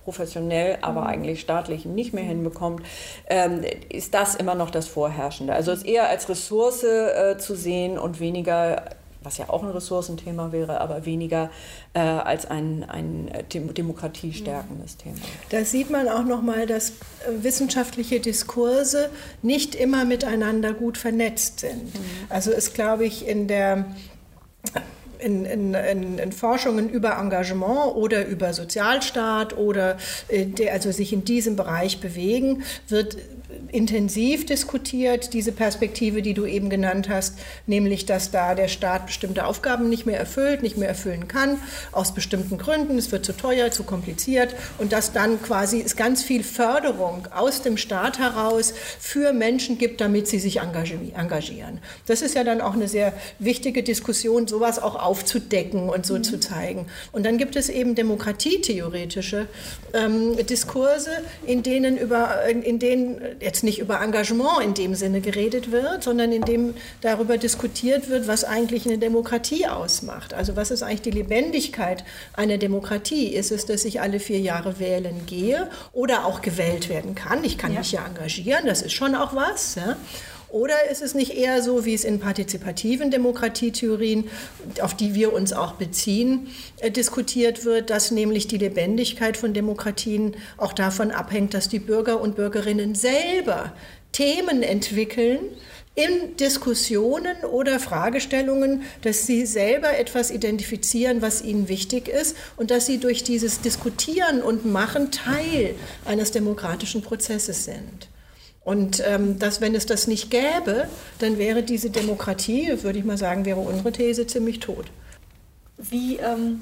professionell, 0.05 0.79
aber 0.81 1.03
mhm. 1.03 1.07
eigentlich 1.09 1.41
staatlich 1.43 1.85
nicht 1.85 2.15
mehr 2.15 2.25
hinbekommt, 2.25 2.83
ähm, 3.29 3.61
ist 3.91 4.15
das 4.15 4.37
immer 4.37 4.55
noch 4.55 4.71
das 4.71 4.89
Vorherrschende. 4.89 5.53
Also 5.53 5.71
es 5.71 5.83
eher 5.83 6.09
als 6.09 6.31
Ressource 6.31 6.83
äh, 6.83 7.37
zu 7.37 7.55
sehen 7.55 7.99
und 7.99 8.21
weniger 8.21 8.85
was 9.23 9.39
ja 9.39 9.49
auch 9.49 9.63
ein 9.63 9.71
Ressourcenthema 9.71 10.53
wäre, 10.53 10.81
aber 10.81 11.05
weniger 11.05 11.51
äh, 11.93 12.01
als 12.01 12.47
ein, 12.47 12.85
ein 12.89 13.29
äh, 13.29 13.45
demokratiestärkendes 13.45 14.97
Thema. 14.97 15.17
Da 15.51 15.65
sieht 15.65 15.91
man 15.91 16.09
auch 16.09 16.25
nochmal, 16.25 16.67
dass 16.67 16.91
äh, 16.91 16.95
wissenschaftliche 17.43 18.21
Diskurse 18.21 19.11
nicht 19.43 19.75
immer 19.75 20.05
miteinander 20.05 20.73
gut 20.73 20.97
vernetzt 20.97 21.61
sind. 21.61 21.95
Mhm. 21.95 22.01
Also 22.29 22.51
ist, 22.51 22.75
glaube 22.75 23.05
ich, 23.05 23.27
in 23.27 23.47
der 23.47 23.85
in, 25.19 25.45
in, 25.45 25.75
in, 25.75 26.19
in, 26.19 26.33
Forschungen 26.33 26.89
über 26.89 27.19
Engagement 27.19 27.95
oder 27.95 28.27
über 28.27 28.55
Sozialstaat 28.55 29.57
oder 29.57 29.99
äh, 30.29 30.47
der, 30.47 30.73
also 30.73 30.91
sich 30.93 31.13
in 31.13 31.25
diesem 31.25 31.57
Bereich 31.57 32.01
bewegen, 32.01 32.63
wird 32.89 33.19
intensiv 33.73 34.47
diskutiert, 34.47 35.33
diese 35.33 35.53
Perspektive, 35.53 36.23
die 36.23 36.35
du 36.35 36.45
eben 36.47 36.71
genannt 36.71 37.09
hast, 37.09 37.39
nämlich 37.67 38.07
dass 38.07 38.31
da 38.31 38.55
der 38.55 38.69
Staat 38.69 39.07
bestimmte 39.07 39.47
Aufgaben 39.47 39.89
nicht 39.89 40.07
mehr 40.07 40.19
erfüllt, 40.19 40.63
nicht 40.63 40.77
mehr 40.77 40.89
erfüllen 40.89 41.29
kann, 41.29 41.59
aus 41.93 42.15
bestimmten 42.15 42.59
Gründen, 42.59 42.99
es 42.99 43.13
wird 43.13 43.25
zu 43.25 43.33
teuer, 43.33 43.71
zu 43.71 43.85
kompliziert 43.85 44.55
und 44.79 44.93
dass 44.93 45.13
dann 45.13 45.41
quasi 45.43 45.81
es 45.81 45.97
ganz 45.97 46.23
viel 46.23 46.43
Förderung 46.43 47.29
aus 47.31 47.63
dem 47.63 47.77
Staat 47.77 48.19
heraus 48.19 48.75
für 48.99 49.33
Menschen 49.33 49.79
gibt, 49.79 50.01
damit 50.01 50.29
sie 50.29 50.39
sich 50.39 50.61
engagieren. 50.61 51.79
Das 52.07 52.23
ist 52.23 52.35
ja 52.35 52.45
dann 52.45 52.61
auch 52.61 52.75
eine 52.75 52.89
sehr 52.89 53.13
wichtige 53.39 53.83
Diskussion, 53.83 54.47
sowas 54.47 54.81
auch 54.81 54.97
aufzudecken 54.97 55.89
und 55.89 56.07
so 56.07 56.15
mhm. 56.15 56.25
zu 56.25 56.41
zeigen. 56.41 56.87
Und 57.13 57.25
dann 57.25 57.39
gibt 57.39 57.57
es 57.57 57.69
eben 57.69 57.95
demokratietheoretische 57.95 59.47
ähm, 59.95 60.37
Diskurse, 60.47 61.11
in 61.47 61.63
denen 61.63 61.97
über, 61.97 62.45
in, 62.49 62.63
in 62.63 62.79
denen 62.79 63.21
jetzt 63.41 63.65
nicht 63.65 63.79
über 63.79 64.01
Engagement 64.01 64.63
in 64.63 64.75
dem 64.75 64.95
Sinne 64.95 65.21
geredet 65.21 65.73
wird, 65.73 66.05
sondern 66.05 66.33
in 66.33 66.43
dem 66.43 66.75
darüber 67.01 67.39
diskutiert 67.39 68.09
wird, 68.09 68.29
was 68.29 68.45
eigentlich 68.45 68.87
eine 68.87 68.99
Demokratie 68.99 69.67
ausmacht. 69.67 70.35
Also 70.35 70.57
was 70.57 70.71
ist 70.71 70.83
eigentlich 70.83 71.03
die 71.03 71.11
Lebendigkeit 71.11 72.05
einer 72.35 72.59
Demokratie? 72.59 73.29
Ist 73.29 73.51
es, 73.51 73.67
dass 73.67 73.85
ich 73.85 74.01
alle 74.01 74.21
vier 74.21 74.41
Jahre 74.41 74.79
wählen 74.79 75.27
gehe 75.27 75.69
oder 75.93 76.27
auch 76.27 76.43
gewählt 76.43 76.89
werden 76.89 77.15
kann? 77.15 77.45
Ich 77.45 77.59
kann 77.59 77.73
ja. 77.73 77.81
mich 77.81 77.93
ja 77.93 78.05
engagieren, 78.07 78.67
das 78.67 78.83
ist 78.83 78.93
schon 78.93 79.15
auch 79.15 79.35
was. 79.35 79.75
Ja? 79.75 79.97
Oder 80.51 80.91
ist 80.91 81.01
es 81.01 81.15
nicht 81.15 81.37
eher 81.37 81.63
so, 81.63 81.85
wie 81.85 81.95
es 81.95 82.05
in 82.05 82.19
partizipativen 82.19 83.11
Demokratietheorien, 83.11 84.29
auf 84.81 84.95
die 84.95 85.15
wir 85.15 85.33
uns 85.33 85.53
auch 85.53 85.73
beziehen, 85.73 86.49
äh, 86.79 86.91
diskutiert 86.91 87.65
wird, 87.65 87.91
dass 87.91 88.11
nämlich 88.11 88.49
die 88.49 88.59
Lebendigkeit 88.59 89.37
von 89.37 89.55
Demokratien 89.55 90.35
auch 90.57 90.73
davon 90.73 91.13
abhängt, 91.13 91.55
dass 91.55 91.69
die 91.69 91.79
Bürger 91.79 92.21
und 92.21 92.35
Bürgerinnen 92.35 92.95
selber 92.95 93.73
Themen 94.13 94.65
entwickeln, 94.65 95.39
in 95.95 96.37
Diskussionen 96.37 97.45
oder 97.45 97.81
Fragestellungen, 97.81 98.83
dass 99.03 99.27
sie 99.27 99.45
selber 99.45 99.99
etwas 99.99 100.31
identifizieren, 100.31 101.21
was 101.21 101.43
ihnen 101.43 101.69
wichtig 101.69 102.09
ist 102.09 102.37
und 102.57 102.71
dass 102.71 102.87
sie 102.87 102.99
durch 102.99 103.25
dieses 103.25 103.61
Diskutieren 103.61 104.41
und 104.41 104.65
Machen 104.65 105.11
Teil 105.11 105.75
eines 106.05 106.31
demokratischen 106.31 107.03
Prozesses 107.03 107.65
sind. 107.65 108.10
Und 108.71 109.03
ähm, 109.05 109.37
dass, 109.41 109.61
wenn 109.61 109.75
es 109.75 109.85
das 109.87 110.07
nicht 110.07 110.31
gäbe, 110.31 110.87
dann 111.19 111.39
wäre 111.39 111.65
diese 111.65 111.91
Demokratie, 111.91 112.69
würde 112.85 113.01
ich 113.01 113.05
mal 113.05 113.19
sagen, 113.19 113.45
wäre 113.45 113.59
unsere 113.59 113.91
These 113.91 114.29
ziemlich 114.29 114.61
tot. 114.61 114.87
Wie 115.77 116.19
ähm, 116.19 116.61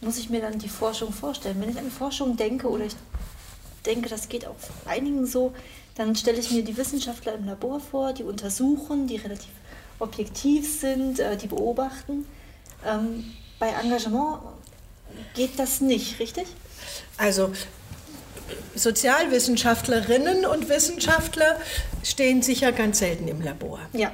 muss 0.00 0.16
ich 0.16 0.30
mir 0.30 0.40
dann 0.40 0.58
die 0.58 0.70
Forschung 0.70 1.12
vorstellen? 1.12 1.60
Wenn 1.60 1.68
ich 1.68 1.76
an 1.76 1.90
Forschung 1.90 2.38
denke 2.38 2.66
oder 2.66 2.86
ich 2.86 2.96
denke, 3.84 4.08
das 4.08 4.30
geht 4.30 4.46
auch 4.46 4.56
einigen 4.86 5.26
so, 5.26 5.52
dann 5.96 6.16
stelle 6.16 6.38
ich 6.38 6.50
mir 6.50 6.64
die 6.64 6.78
Wissenschaftler 6.78 7.34
im 7.34 7.44
Labor 7.44 7.78
vor, 7.78 8.14
die 8.14 8.24
untersuchen, 8.24 9.06
die 9.06 9.16
relativ 9.16 9.50
objektiv 9.98 10.80
sind, 10.80 11.20
äh, 11.20 11.36
die 11.36 11.48
beobachten. 11.48 12.24
Ähm, 12.86 13.34
bei 13.58 13.68
Engagement 13.68 14.38
geht 15.34 15.58
das 15.58 15.82
nicht, 15.82 16.20
richtig? 16.20 16.46
Also 17.18 17.52
Sozialwissenschaftlerinnen 18.74 20.46
und 20.46 20.68
Wissenschaftler 20.68 21.56
stehen 22.02 22.42
sicher 22.42 22.72
ganz 22.72 22.98
selten 22.98 23.28
im 23.28 23.42
Labor. 23.42 23.80
Ja. 23.92 24.10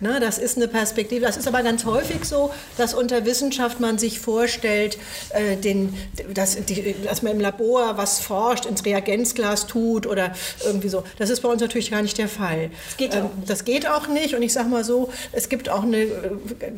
Na, 0.00 0.20
das 0.20 0.38
ist 0.38 0.56
eine 0.56 0.68
Perspektive. 0.68 1.24
Das 1.24 1.36
ist 1.36 1.48
aber 1.48 1.62
ganz 1.62 1.84
häufig 1.84 2.24
so, 2.24 2.52
dass 2.76 2.94
unter 2.94 3.24
Wissenschaft 3.26 3.80
man 3.80 3.98
sich 3.98 4.20
vorstellt, 4.20 4.98
äh, 5.30 5.56
den, 5.56 5.94
dass, 6.32 6.56
die, 6.64 6.94
dass 7.04 7.22
man 7.22 7.32
im 7.32 7.40
Labor 7.40 7.96
was 7.96 8.20
forscht, 8.20 8.66
ins 8.66 8.84
Reagenzglas 8.84 9.66
tut 9.66 10.06
oder 10.06 10.32
irgendwie 10.64 10.88
so. 10.88 11.02
Das 11.18 11.30
ist 11.30 11.40
bei 11.40 11.48
uns 11.48 11.60
natürlich 11.60 11.90
gar 11.90 12.02
nicht 12.02 12.18
der 12.18 12.28
Fall. 12.28 12.70
Das 12.86 12.96
geht, 12.96 13.14
ähm, 13.14 13.30
das 13.46 13.64
geht 13.64 13.88
auch 13.88 14.06
nicht. 14.06 14.34
Und 14.34 14.42
ich 14.42 14.52
sage 14.52 14.68
mal 14.68 14.84
so, 14.84 15.10
es 15.32 15.48
gibt 15.48 15.68
auch 15.68 15.82
eine, 15.82 16.06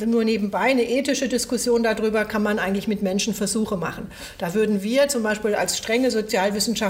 nur 0.06 0.24
nebenbei 0.24 0.60
eine 0.60 0.84
ethische 0.84 1.28
Diskussion 1.28 1.82
darüber, 1.82 2.24
kann 2.24 2.42
man 2.42 2.58
eigentlich 2.58 2.88
mit 2.88 3.02
Menschen 3.02 3.34
Versuche 3.34 3.76
machen. 3.76 4.10
Da 4.38 4.54
würden 4.54 4.82
wir 4.82 5.08
zum 5.08 5.22
Beispiel 5.22 5.54
als 5.54 5.76
strenge 5.76 6.10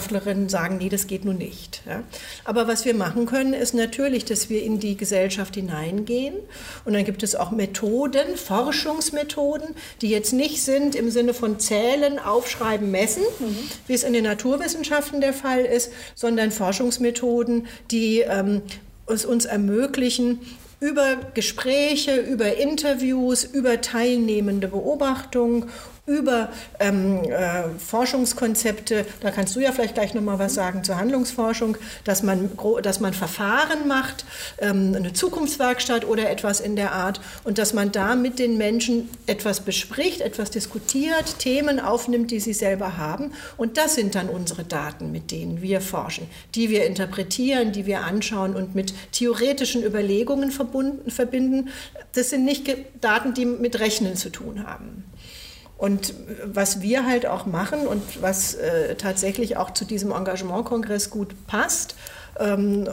Sozialwissenschaftlerinnen 0.07 0.49
sagen, 0.49 0.79
nee, 0.79 0.89
das 0.89 1.07
geht 1.07 1.25
nun 1.25 1.39
nicht. 1.39 1.83
Ja? 1.87 2.03
Aber 2.45 2.69
was 2.69 2.85
wir 2.85 2.95
machen 2.95 3.27
können, 3.27 3.53
ist 3.53 3.75
natürlich, 3.75 4.25
dass 4.25 4.49
wir 4.49 4.63
in 4.63 4.79
die 4.79 4.97
Gesellschaft 4.97 5.55
hineingehen. 5.55 6.35
Und 6.85 6.95
dann 6.95 7.05
gibt 7.05 7.23
es 7.23 7.35
auch 7.35 7.51
Methoden, 7.51 8.37
Forschungsmethoden, 8.37 9.75
die 10.03 10.09
jetzt 10.09 10.33
nicht 10.33 10.63
sind 10.63 10.95
im 10.95 11.11
Sinne 11.11 11.35
von 11.35 11.59
Zählen, 11.59 12.19
Aufschreiben, 12.19 12.91
Messen, 12.91 13.25
mhm. 13.39 13.57
wie 13.87 13.95
es 13.95 14.03
in 14.03 14.13
den 14.13 14.25
Naturwissenschaften 14.25 15.21
der 15.21 15.33
Fall 15.33 15.65
ist, 15.65 15.93
sondern 16.15 16.51
Forschungsmethoden, 16.51 17.67
die 17.91 18.21
ähm, 18.21 18.63
es 19.07 19.25
uns 19.25 19.45
ermöglichen, 19.45 20.41
über 20.79 21.17
Gespräche, 21.33 22.17
über 22.17 22.57
Interviews, 22.59 23.45
über 23.45 23.81
teilnehmende 23.81 24.69
Beobachtung 24.69 25.67
über 26.07 26.51
ähm, 26.79 27.25
äh, 27.25 27.65
Forschungskonzepte, 27.79 29.05
da 29.21 29.31
kannst 29.33 29.57
du 29.57 29.61
ja 29.61 29.73
vielleicht 29.73 29.95
gleich 29.95 30.15
nochmal 30.15 30.39
was 30.39 30.55
sagen 30.55 30.85
zur 30.85 30.97
Handlungsforschung, 30.97 31.77
dass 32.05 32.23
man, 32.23 32.51
dass 32.83 33.01
man 33.01 33.13
Verfahren 33.13 33.89
macht, 33.89 34.25
ähm, 34.59 34.95
eine 34.95 35.13
Zukunftswerkstatt 35.13 36.07
oder 36.07 36.31
etwas 36.31 36.61
in 36.61 36.77
der 36.77 36.93
Art 36.93 37.21
und 37.43 37.59
dass 37.59 37.75
man 37.75 37.91
da 37.91 38.15
mit 38.15 38.39
den 38.39 38.57
Menschen 38.57 39.09
etwas 39.27 39.61
bespricht, 39.61 40.21
etwas 40.21 40.51
diskutiert, 40.51 41.41
Themen 41.41 41.81
aufnimmt, 41.81 42.31
die 42.31 42.41
sie 42.41 42.55
selber 42.55 42.97
haben 42.97 43.33
und 43.57 43.77
das 43.77 43.97
sind 43.97 44.15
dann 44.15 44.29
unsere 44.29 44.63
Daten, 44.63 45.11
mit 45.11 45.33
denen 45.33 45.61
wir 45.61 45.81
forschen, 45.81 46.29
die 46.55 46.71
wir 46.71 46.87
interpretieren, 46.87 47.73
die 47.73 47.87
wir 47.87 48.03
anschauen 48.03 48.55
und 48.55 48.77
mit 48.77 48.95
theoretischen 49.11 49.83
Überlegungen 49.83 50.53
verbunden, 50.53 51.11
verbinden. 51.11 51.71
Das 52.15 52.31
sind 52.31 52.45
nicht 52.45 52.71
Daten, 53.01 53.35
die 53.35 53.45
mit 53.45 53.81
Rechnen 53.81 54.17
zu 54.17 54.31
tun 54.31 54.65
haben. 54.67 55.05
Und 55.79 56.15
was 56.45 56.81
wir 56.81 57.05
halt 57.05 57.27
auch 57.27 57.45
machen 57.45 57.87
und 57.87 58.23
was 58.23 58.55
äh, 58.55 58.95
tatsächlich 58.95 59.57
auch 59.59 59.71
zu 59.73 59.85
diesem 59.85 60.11
Engagementkongress 60.11 61.11
gut 61.11 61.35
passt, 61.47 61.97
ähm, 62.39 62.89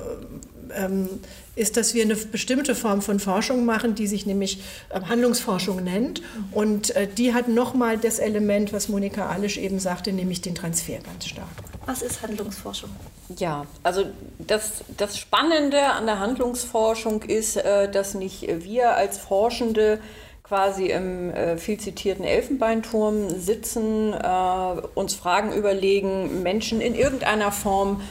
ähm, 0.76 1.10
ist, 1.56 1.78
dass 1.78 1.93
wir 1.93 2.04
eine 2.04 2.15
bestimmte 2.15 2.76
Form 2.76 3.02
von 3.02 3.19
Forschung 3.19 3.65
machen, 3.65 3.96
die 3.96 4.08
sich 4.08 4.26
nämlich 4.26 4.62
äh, 4.89 5.02
Handlungsforschung 5.02 5.84
nennt. 5.84 6.22
Und 6.52 6.96
äh, 6.96 7.08
die 7.08 7.34
hat 7.34 7.48
nochmal 7.48 7.98
das 7.98 8.19
Element, 8.19 8.74
was 8.74 8.89
Monika 8.89 9.30
Alisch 9.30 9.58
eben 9.58 9.80
sagte, 9.80 10.12
nämlich 10.12 10.41
den 10.41 10.56
Transfer 10.56 11.00
ganz 11.00 11.28
stark. 11.28 11.48
Was 11.86 12.02
ist 12.02 12.22
Handlungsforschung? 12.22 12.89
Ja, 13.38 13.65
also 13.84 14.06
das, 14.39 14.84
das 14.98 15.17
Spannende 15.17 15.82
an 15.82 16.06
der 16.06 16.19
Handlungsforschung 16.19 17.22
ist, 17.24 17.58
äh, 17.58 17.89
dass 17.89 18.13
nicht 18.13 18.48
wir 18.63 18.96
als 18.96 19.17
Forschende 19.17 20.00
quasi 20.44 20.88
im 20.88 21.32
äh, 21.32 21.58
viel 21.58 21.80
zitierten 21.80 22.26
Elfenbeinturm 22.26 23.30
sitzen, 23.30 24.14
äh, 24.14 24.82
uns 24.94 25.16
Fragen 25.16 25.54
überlegen, 25.54 26.44
Menschen 26.44 26.82
in 26.82 26.96
irgendeiner 26.96 27.52
Form 27.52 28.02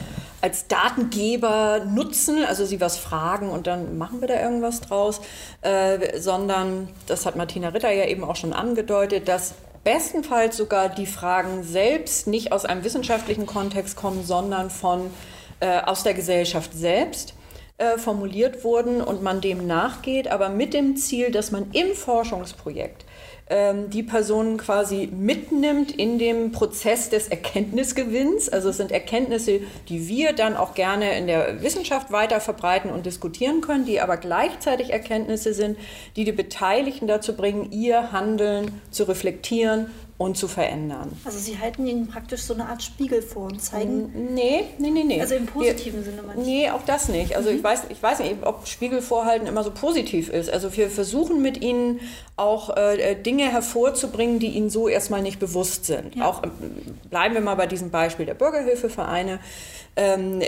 als 0.41 0.67
Datengeber 0.67 1.85
nutzen, 1.85 2.43
also 2.43 2.65
sie 2.65 2.81
was 2.81 2.97
fragen 2.97 3.49
und 3.49 3.67
dann 3.67 3.97
machen 3.97 4.19
wir 4.19 4.27
da 4.27 4.41
irgendwas 4.41 4.81
draus, 4.81 5.21
äh, 5.61 6.19
sondern, 6.19 6.89
das 7.07 7.25
hat 7.25 7.35
Martina 7.35 7.69
Ritter 7.69 7.91
ja 7.91 8.05
eben 8.05 8.23
auch 8.23 8.35
schon 8.35 8.51
angedeutet, 8.51 9.27
dass 9.27 9.53
bestenfalls 9.83 10.57
sogar 10.57 10.89
die 10.89 11.05
Fragen 11.05 11.63
selbst 11.63 12.27
nicht 12.27 12.51
aus 12.51 12.65
einem 12.65 12.83
wissenschaftlichen 12.83 13.45
Kontext 13.45 13.95
kommen, 13.95 14.25
sondern 14.25 14.69
von, 14.69 15.11
äh, 15.59 15.79
aus 15.81 16.03
der 16.03 16.13
Gesellschaft 16.13 16.73
selbst 16.73 17.35
äh, 17.83 17.97
formuliert 17.97 18.63
wurden 18.63 19.01
und 19.01 19.21
man 19.21 19.41
dem 19.41 19.67
nachgeht, 19.67 20.29
aber 20.29 20.47
mit 20.47 20.73
dem 20.73 20.95
Ziel, 20.95 21.31
dass 21.31 21.51
man 21.51 21.69
im 21.73 21.93
Forschungsprojekt 21.95 23.03
ähm, 23.49 23.89
die 23.89 24.03
Personen 24.03 24.55
quasi 24.55 25.09
mitnimmt 25.11 25.91
in 25.91 26.17
dem 26.17 26.53
Prozess 26.53 27.09
des 27.09 27.27
Erkenntnisgewinns. 27.27 28.47
Also 28.47 28.69
es 28.69 28.77
sind 28.77 28.91
Erkenntnisse, 28.91 29.59
die 29.89 30.07
wir 30.07 30.31
dann 30.31 30.55
auch 30.55 30.75
gerne 30.75 31.17
in 31.17 31.27
der 31.27 31.61
Wissenschaft 31.61 32.11
weiter 32.11 32.39
verbreiten 32.39 32.89
und 32.89 33.05
diskutieren 33.05 33.59
können, 33.59 33.83
die 33.85 33.99
aber 33.99 34.15
gleichzeitig 34.15 34.91
Erkenntnisse 34.91 35.53
sind, 35.53 35.77
die 36.15 36.23
die 36.23 36.31
Beteiligten 36.31 37.07
dazu 37.07 37.35
bringen, 37.35 37.71
ihr 37.71 38.13
Handeln 38.13 38.81
zu 38.91 39.03
reflektieren 39.03 39.91
und 40.23 40.37
zu 40.37 40.47
verändern. 40.47 41.11
Also 41.25 41.37
Sie 41.37 41.59
halten 41.59 41.85
Ihnen 41.85 42.07
praktisch 42.07 42.41
so 42.41 42.53
eine 42.53 42.67
Art 42.67 42.81
Spiegel 42.81 43.21
vor 43.21 43.47
und 43.47 43.61
zeigen. 43.61 44.33
Nee, 44.33 44.65
nee, 44.77 44.89
nee, 44.89 45.03
nee. 45.03 45.21
Also 45.21 45.35
im 45.35 45.45
positiven 45.45 45.99
wir, 45.99 46.11
Sinne 46.11 46.23
manchmal. 46.23 46.45
Nee, 46.45 46.69
auch 46.69 46.83
das 46.85 47.09
nicht. 47.09 47.35
Also 47.35 47.49
mhm. 47.49 47.57
ich, 47.57 47.63
weiß, 47.63 47.83
ich 47.89 48.01
weiß 48.01 48.19
nicht, 48.19 48.35
ob 48.43 48.67
Spiegel 48.67 49.01
vorhalten 49.01 49.47
immer 49.47 49.63
so 49.63 49.71
positiv 49.71 50.29
ist. 50.29 50.49
Also 50.49 50.75
wir 50.75 50.89
versuchen 50.89 51.41
mit 51.41 51.61
Ihnen 51.61 51.99
auch 52.35 52.75
äh, 52.75 53.11
äh, 53.11 53.15
Dinge 53.15 53.51
hervorzubringen, 53.51 54.39
die 54.39 54.49
Ihnen 54.49 54.69
so 54.69 54.87
erstmal 54.87 55.21
nicht 55.21 55.39
bewusst 55.39 55.85
sind. 55.85 56.15
Ja. 56.15 56.29
Auch 56.29 56.43
ähm, 56.43 56.51
bleiben 57.09 57.33
wir 57.33 57.41
mal 57.41 57.55
bei 57.55 57.67
diesem 57.67 57.91
Beispiel 57.91 58.25
der 58.25 58.33
Bürgerhilfevereine. 58.33 59.39
Ähm, 59.95 60.41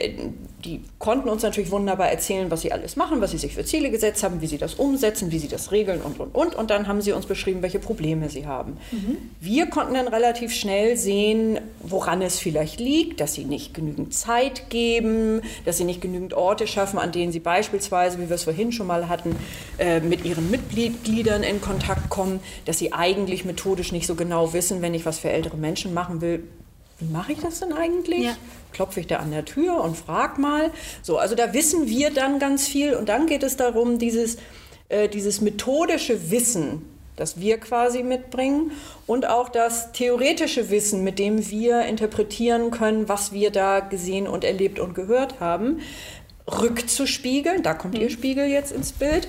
die 0.63 0.81
konnten 0.97 1.29
uns 1.29 1.43
natürlich 1.43 1.69
wunderbar 1.69 2.09
erzählen, 2.09 2.49
was 2.49 2.61
sie 2.61 2.71
alles 2.71 2.95
machen, 2.95 3.21
was 3.21 3.31
sie 3.31 3.37
sich 3.37 3.53
für 3.53 3.63
Ziele 3.63 3.91
gesetzt 3.91 4.23
haben, 4.23 4.41
wie 4.41 4.47
sie 4.47 4.57
das 4.57 4.73
umsetzen, 4.73 5.31
wie 5.31 5.37
sie 5.37 5.47
das 5.47 5.71
regeln 5.71 6.01
und, 6.01 6.19
und, 6.19 6.33
und. 6.33 6.55
Und 6.55 6.71
dann 6.71 6.87
haben 6.87 7.01
sie 7.01 7.11
uns 7.11 7.27
beschrieben, 7.27 7.61
welche 7.61 7.77
Probleme 7.77 8.29
sie 8.29 8.47
haben. 8.47 8.77
Mhm. 8.91 9.17
Wir 9.39 9.67
konnten 9.67 9.93
dann 9.93 10.07
relativ 10.07 10.51
schnell 10.51 10.97
sehen, 10.97 11.59
woran 11.81 12.23
es 12.23 12.39
vielleicht 12.39 12.79
liegt, 12.79 13.21
dass 13.21 13.35
sie 13.35 13.45
nicht 13.45 13.75
genügend 13.75 14.15
Zeit 14.15 14.71
geben, 14.71 15.41
dass 15.65 15.77
sie 15.77 15.83
nicht 15.83 16.01
genügend 16.01 16.33
Orte 16.33 16.65
schaffen, 16.65 16.97
an 16.97 17.11
denen 17.11 17.31
sie 17.31 17.39
beispielsweise, 17.39 18.19
wie 18.19 18.29
wir 18.29 18.35
es 18.35 18.45
vorhin 18.45 18.71
schon 18.71 18.87
mal 18.87 19.07
hatten, 19.07 19.35
äh, 19.77 19.99
mit 19.99 20.25
ihren 20.25 20.49
Mitgliedern 20.49 21.43
in 21.43 21.61
Kontakt 21.61 22.09
kommen, 22.09 22.39
dass 22.65 22.79
sie 22.79 22.93
eigentlich 22.93 23.45
methodisch 23.45 23.91
nicht 23.91 24.07
so 24.07 24.15
genau 24.15 24.53
wissen, 24.53 24.81
wenn 24.81 24.95
ich 24.95 25.05
was 25.05 25.19
für 25.19 25.29
ältere 25.29 25.57
Menschen 25.57 25.93
machen 25.93 26.21
will, 26.21 26.43
wie 26.99 27.05
mache 27.05 27.33
ich 27.33 27.39
das 27.39 27.59
denn 27.59 27.73
eigentlich? 27.73 28.23
Ja. 28.23 28.37
Klopfe 28.71 29.01
ich 29.01 29.07
da 29.07 29.17
an 29.17 29.31
der 29.31 29.45
Tür 29.45 29.83
und 29.83 29.97
frage 29.97 30.39
mal. 30.39 30.71
So, 31.01 31.17
also 31.17 31.35
da 31.35 31.53
wissen 31.53 31.87
wir 31.87 32.11
dann 32.11 32.39
ganz 32.39 32.67
viel 32.67 32.93
und 32.93 33.09
dann 33.09 33.27
geht 33.27 33.43
es 33.43 33.57
darum, 33.57 33.99
dieses, 33.99 34.37
äh, 34.89 35.09
dieses 35.09 35.41
methodische 35.41 36.31
Wissen, 36.31 36.81
das 37.15 37.39
wir 37.39 37.57
quasi 37.57 38.03
mitbringen 38.03 38.71
und 39.07 39.27
auch 39.27 39.49
das 39.49 39.91
theoretische 39.91 40.69
Wissen, 40.69 41.03
mit 41.03 41.19
dem 41.19 41.49
wir 41.49 41.83
interpretieren 41.83 42.71
können, 42.71 43.07
was 43.09 43.31
wir 43.31 43.51
da 43.51 43.79
gesehen 43.79 44.27
und 44.27 44.43
erlebt 44.43 44.79
und 44.79 44.95
gehört 44.95 45.39
haben, 45.39 45.79
rückzuspiegeln, 46.47 47.63
da 47.63 47.73
kommt 47.73 47.95
mhm. 47.95 48.01
Ihr 48.01 48.09
Spiegel 48.09 48.45
jetzt 48.45 48.71
ins 48.71 48.91
Bild, 48.91 49.27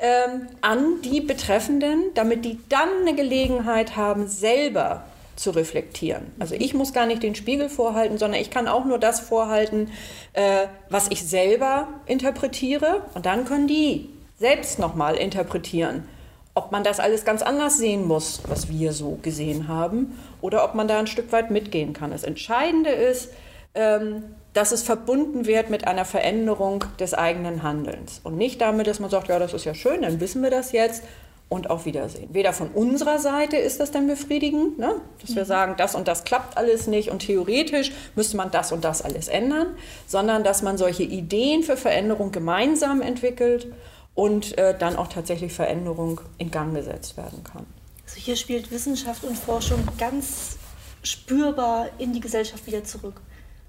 ähm, 0.00 0.48
an 0.60 1.00
die 1.02 1.20
Betreffenden, 1.20 2.04
damit 2.14 2.44
die 2.44 2.58
dann 2.68 2.88
eine 3.02 3.14
Gelegenheit 3.14 3.96
haben, 3.96 4.28
selber 4.28 5.04
zu 5.38 5.50
reflektieren. 5.50 6.32
Also 6.38 6.54
ich 6.54 6.74
muss 6.74 6.92
gar 6.92 7.06
nicht 7.06 7.22
den 7.22 7.34
Spiegel 7.34 7.68
vorhalten, 7.68 8.18
sondern 8.18 8.40
ich 8.40 8.50
kann 8.50 8.68
auch 8.68 8.84
nur 8.84 8.98
das 8.98 9.20
vorhalten, 9.20 9.90
äh, 10.32 10.66
was 10.90 11.08
ich 11.10 11.26
selber 11.26 11.88
interpretiere. 12.06 13.02
Und 13.14 13.26
dann 13.26 13.44
können 13.44 13.68
die 13.68 14.10
selbst 14.38 14.78
nochmal 14.78 15.16
interpretieren, 15.16 16.08
ob 16.54 16.72
man 16.72 16.82
das 16.82 16.98
alles 16.98 17.24
ganz 17.24 17.42
anders 17.42 17.78
sehen 17.78 18.06
muss, 18.06 18.42
was 18.48 18.68
wir 18.68 18.92
so 18.92 19.18
gesehen 19.22 19.68
haben, 19.68 20.18
oder 20.40 20.64
ob 20.64 20.74
man 20.74 20.88
da 20.88 20.98
ein 20.98 21.06
Stück 21.06 21.30
weit 21.32 21.50
mitgehen 21.50 21.92
kann. 21.92 22.10
Das 22.10 22.24
Entscheidende 22.24 22.90
ist, 22.90 23.30
ähm, 23.74 24.24
dass 24.54 24.72
es 24.72 24.82
verbunden 24.82 25.46
wird 25.46 25.70
mit 25.70 25.86
einer 25.86 26.04
Veränderung 26.04 26.84
des 26.98 27.14
eigenen 27.14 27.62
Handelns. 27.62 28.20
Und 28.24 28.36
nicht 28.36 28.60
damit, 28.60 28.88
dass 28.88 28.98
man 28.98 29.10
sagt, 29.10 29.28
ja, 29.28 29.38
das 29.38 29.54
ist 29.54 29.64
ja 29.64 29.74
schön, 29.74 30.02
dann 30.02 30.18
wissen 30.18 30.42
wir 30.42 30.50
das 30.50 30.72
jetzt 30.72 31.04
und 31.48 31.70
auf 31.70 31.86
Wiedersehen. 31.86 32.28
Weder 32.32 32.52
von 32.52 32.68
unserer 32.68 33.18
Seite 33.18 33.56
ist 33.56 33.80
das 33.80 33.90
dann 33.90 34.06
befriedigend, 34.06 34.78
ne? 34.78 35.00
dass 35.20 35.34
wir 35.34 35.44
mhm. 35.44 35.48
sagen, 35.48 35.74
das 35.78 35.94
und 35.94 36.06
das 36.06 36.24
klappt 36.24 36.56
alles 36.58 36.86
nicht 36.86 37.10
und 37.10 37.20
theoretisch 37.20 37.92
müsste 38.16 38.36
man 38.36 38.50
das 38.50 38.70
und 38.70 38.84
das 38.84 39.00
alles 39.02 39.28
ändern, 39.28 39.68
sondern 40.06 40.44
dass 40.44 40.62
man 40.62 40.76
solche 40.76 41.04
Ideen 41.04 41.62
für 41.62 41.76
Veränderung 41.76 42.32
gemeinsam 42.32 43.00
entwickelt 43.00 43.72
und 44.14 44.58
äh, 44.58 44.76
dann 44.76 44.96
auch 44.96 45.08
tatsächlich 45.08 45.52
Veränderung 45.52 46.20
in 46.36 46.50
Gang 46.50 46.74
gesetzt 46.74 47.16
werden 47.16 47.42
kann. 47.44 47.64
Also 48.04 48.20
hier 48.20 48.36
spielt 48.36 48.70
Wissenschaft 48.70 49.24
und 49.24 49.38
Forschung 49.38 49.80
ganz 49.98 50.58
spürbar 51.02 51.88
in 51.98 52.12
die 52.12 52.20
Gesellschaft 52.20 52.66
wieder 52.66 52.84
zurück, 52.84 53.20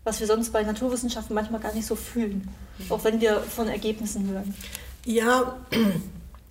was 0.04 0.20
wir 0.20 0.28
sonst 0.28 0.52
bei 0.52 0.64
Naturwissenschaften 0.64 1.34
manchmal 1.34 1.62
gar 1.62 1.74
nicht 1.74 1.86
so 1.86 1.96
fühlen, 1.96 2.50
mhm. 2.78 2.92
auch 2.92 3.04
wenn 3.06 3.22
wir 3.22 3.40
von 3.40 3.70
Ergebnissen 3.70 4.30
hören. 4.30 4.54
Ja, 5.06 5.58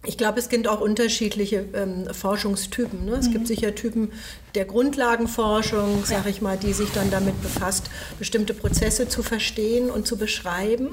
ich 0.05 0.17
glaube, 0.17 0.39
es 0.39 0.49
gibt 0.49 0.69
auch 0.69 0.81
unterschiedliche 0.81 1.65
ähm, 1.75 2.07
Forschungstypen. 2.13 3.05
Ne? 3.05 3.17
Es 3.17 3.29
mhm. 3.29 3.33
gibt 3.33 3.49
sicher 3.49 3.75
Typen 3.75 4.13
der 4.55 4.65
Grundlagenforschung, 4.65 6.05
sage 6.05 6.31
ich 6.31 6.41
mal, 6.41 6.57
die 6.57 6.73
sich 6.73 6.91
dann 6.93 7.11
damit 7.11 7.41
befasst, 7.43 7.91
bestimmte 8.19 8.55
Prozesse 8.55 9.09
zu 9.09 9.23
verstehen 9.23 9.91
und 9.91 10.07
zu 10.07 10.17
beschreiben 10.17 10.91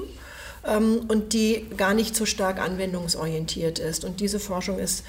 ähm, 0.66 1.02
und 1.08 1.32
die 1.32 1.66
gar 1.76 1.94
nicht 1.94 2.16
so 2.16 2.26
stark 2.26 2.60
anwendungsorientiert 2.60 3.78
ist. 3.78 4.04
Und 4.04 4.20
diese 4.20 4.40
Forschung 4.40 4.78
ist 4.78 5.04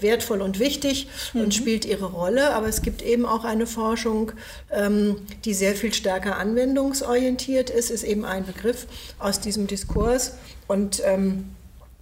wertvoll 0.00 0.40
und 0.40 0.58
wichtig 0.58 1.08
mhm. 1.32 1.42
und 1.42 1.54
spielt 1.54 1.84
ihre 1.84 2.06
Rolle, 2.06 2.54
aber 2.54 2.68
es 2.68 2.82
gibt 2.82 3.02
eben 3.02 3.26
auch 3.26 3.44
eine 3.44 3.66
Forschung, 3.66 4.32
ähm, 4.70 5.16
die 5.44 5.54
sehr 5.54 5.74
viel 5.74 5.92
stärker 5.92 6.36
anwendungsorientiert 6.36 7.70
ist, 7.70 7.90
ist 7.90 8.02
eben 8.02 8.24
ein 8.24 8.44
Begriff 8.46 8.86
aus 9.18 9.40
diesem 9.40 9.66
Diskurs 9.66 10.34
und 10.66 11.02
ähm, 11.04 11.44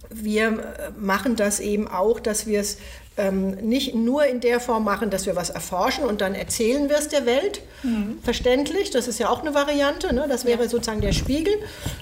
wir 0.09 0.93
machen 0.97 1.35
das 1.35 1.59
eben 1.59 1.87
auch, 1.87 2.19
dass 2.19 2.47
wir 2.47 2.59
es 2.59 2.77
ähm, 3.19 3.51
nicht 3.55 3.93
nur 3.93 4.25
in 4.25 4.39
der 4.39 4.59
Form 4.59 4.85
machen, 4.85 5.09
dass 5.09 5.25
wir 5.25 5.35
was 5.35 5.49
erforschen 5.49 6.05
und 6.05 6.21
dann 6.21 6.33
erzählen 6.33 6.89
wir 6.89 6.97
es 6.97 7.09
der 7.09 7.25
Welt. 7.25 7.61
Mhm. 7.83 8.19
Verständlich, 8.23 8.91
das 8.91 9.07
ist 9.07 9.19
ja 9.19 9.29
auch 9.29 9.41
eine 9.41 9.53
Variante, 9.53 10.15
ne? 10.15 10.25
das 10.27 10.45
wäre 10.45 10.63
ja. 10.63 10.69
sozusagen 10.69 11.01
der 11.01 11.11
Spiegel, 11.11 11.53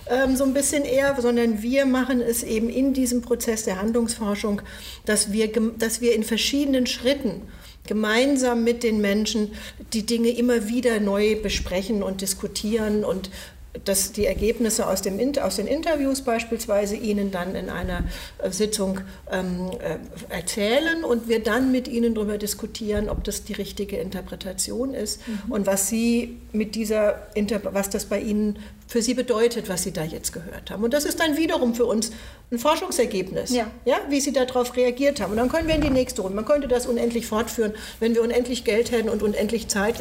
ähm, 0.10 0.36
so 0.36 0.44
ein 0.44 0.54
bisschen 0.54 0.86
eher, 0.86 1.20
sondern 1.20 1.62
wir 1.62 1.86
machen 1.86 2.22
es 2.22 2.44
eben 2.44 2.70
in 2.70 2.94
diesem 2.94 3.22
Prozess 3.22 3.64
der 3.64 3.82
Handlungsforschung, 3.82 4.62
dass 5.06 5.32
wir, 5.32 5.52
dass 5.78 6.02
wir 6.02 6.14
in 6.14 6.24
verschiedenen 6.24 6.86
Schritten 6.86 7.42
gemeinsam 7.88 8.64
mit 8.64 8.84
den 8.84 9.02
Menschen 9.02 9.54
die 9.94 10.06
Dinge 10.06 10.30
immer 10.30 10.68
wieder 10.68 11.00
neu 11.00 11.42
besprechen 11.42 12.04
und 12.04 12.22
diskutieren 12.22 13.04
und 13.04 13.32
dass 13.86 14.12
die 14.12 14.26
Ergebnisse 14.26 14.88
aus, 14.88 15.02
dem, 15.02 15.20
aus 15.42 15.58
den 15.58 15.68
Interviews 15.68 16.22
beispielsweise 16.22 16.96
Ihnen 16.96 17.32
dann 17.32 17.56
in 17.56 17.70
einer 17.70 18.04
äh, 18.40 18.52
Sitzung 18.52 19.02
ähm, 19.32 19.72
äh, 19.80 19.98
erzählen 20.34 21.04
und 21.04 21.28
wir 21.28 21.44
dann 21.44 21.72
mit 21.72 21.88
Ihnen 21.88 22.16
darüber 22.16 22.38
diskutieren, 22.38 23.10
ob 23.10 23.24
das 23.24 23.44
die 23.44 23.54
richtige 23.54 23.98
Interpretation 23.98 24.94
ist 24.94 25.28
mhm. 25.28 25.52
und 25.52 25.68
was 25.68 25.90
Sie 25.90 26.38
mit 26.52 26.76
dieser, 26.76 27.28
was 27.72 27.90
das 27.90 28.06
bei 28.06 28.20
Ihnen 28.20 28.60
für 28.88 29.02
Sie 29.02 29.14
bedeutet, 29.14 29.70
was 29.70 29.84
Sie 29.84 29.92
da 29.92 30.04
jetzt 30.04 30.32
gehört 30.32 30.72
haben. 30.72 30.84
Und 30.84 30.94
das 30.94 31.06
ist 31.06 31.20
dann 31.20 31.38
wiederum 31.38 31.76
für 31.76 31.86
uns 31.86 32.12
ein 32.52 32.58
Forschungsergebnis, 32.58 33.52
ja. 33.52 33.68
Ja, 33.86 33.98
wie 34.10 34.22
Sie 34.22 34.32
darauf 34.32 34.76
reagiert 34.76 35.20
haben. 35.20 35.32
Und 35.32 35.38
dann 35.38 35.50
können 35.50 35.68
wir 35.68 35.76
in 35.76 35.82
die 35.82 35.90
nächste 35.90 36.22
Runde. 36.22 36.36
Man 36.36 36.46
könnte 36.46 36.68
das 36.68 36.88
unendlich 36.88 37.28
fortführen. 37.28 37.74
Wenn 38.00 38.16
wir 38.16 38.22
unendlich 38.22 38.64
Geld 38.64 38.92
hätten 38.92 39.10
und 39.10 39.22
unendlich 39.22 39.68
Zeit, 39.68 39.96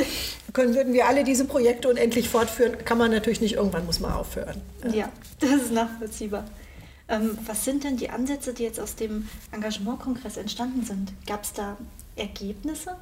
können, 0.53 0.75
würden 0.75 0.93
wir 0.93 1.07
alle 1.07 1.25
diese 1.25 1.45
Projekte 1.45 1.89
unendlich 1.89 2.29
fortführen. 2.29 2.77
Kann 2.85 2.99
man 2.99 3.11
natürlich 3.11 3.41
nicht, 3.41 3.55
irgendwann 3.55 3.85
muss 3.87 4.01
man 4.01 4.13
aufhören. 4.13 4.63
Ja, 4.85 4.91
ja 4.93 5.13
das 5.41 5.63
ist 5.63 5.73
nachvollziehbar. 5.73 6.45
Ähm, 7.09 7.39
was 7.45 7.65
sind 7.65 7.85
denn 7.85 7.97
die 7.97 8.11
Ansätze, 8.11 8.53
die 8.53 8.65
jetzt 8.65 8.81
aus 8.81 8.97
dem 8.97 9.29
Engagementkongress 9.53 10.37
entstanden 10.37 10.85
sind? 10.85 11.13
Gab 11.27 11.45
es 11.45 11.53
da 11.53 11.77
Ergebnisse 12.17 12.97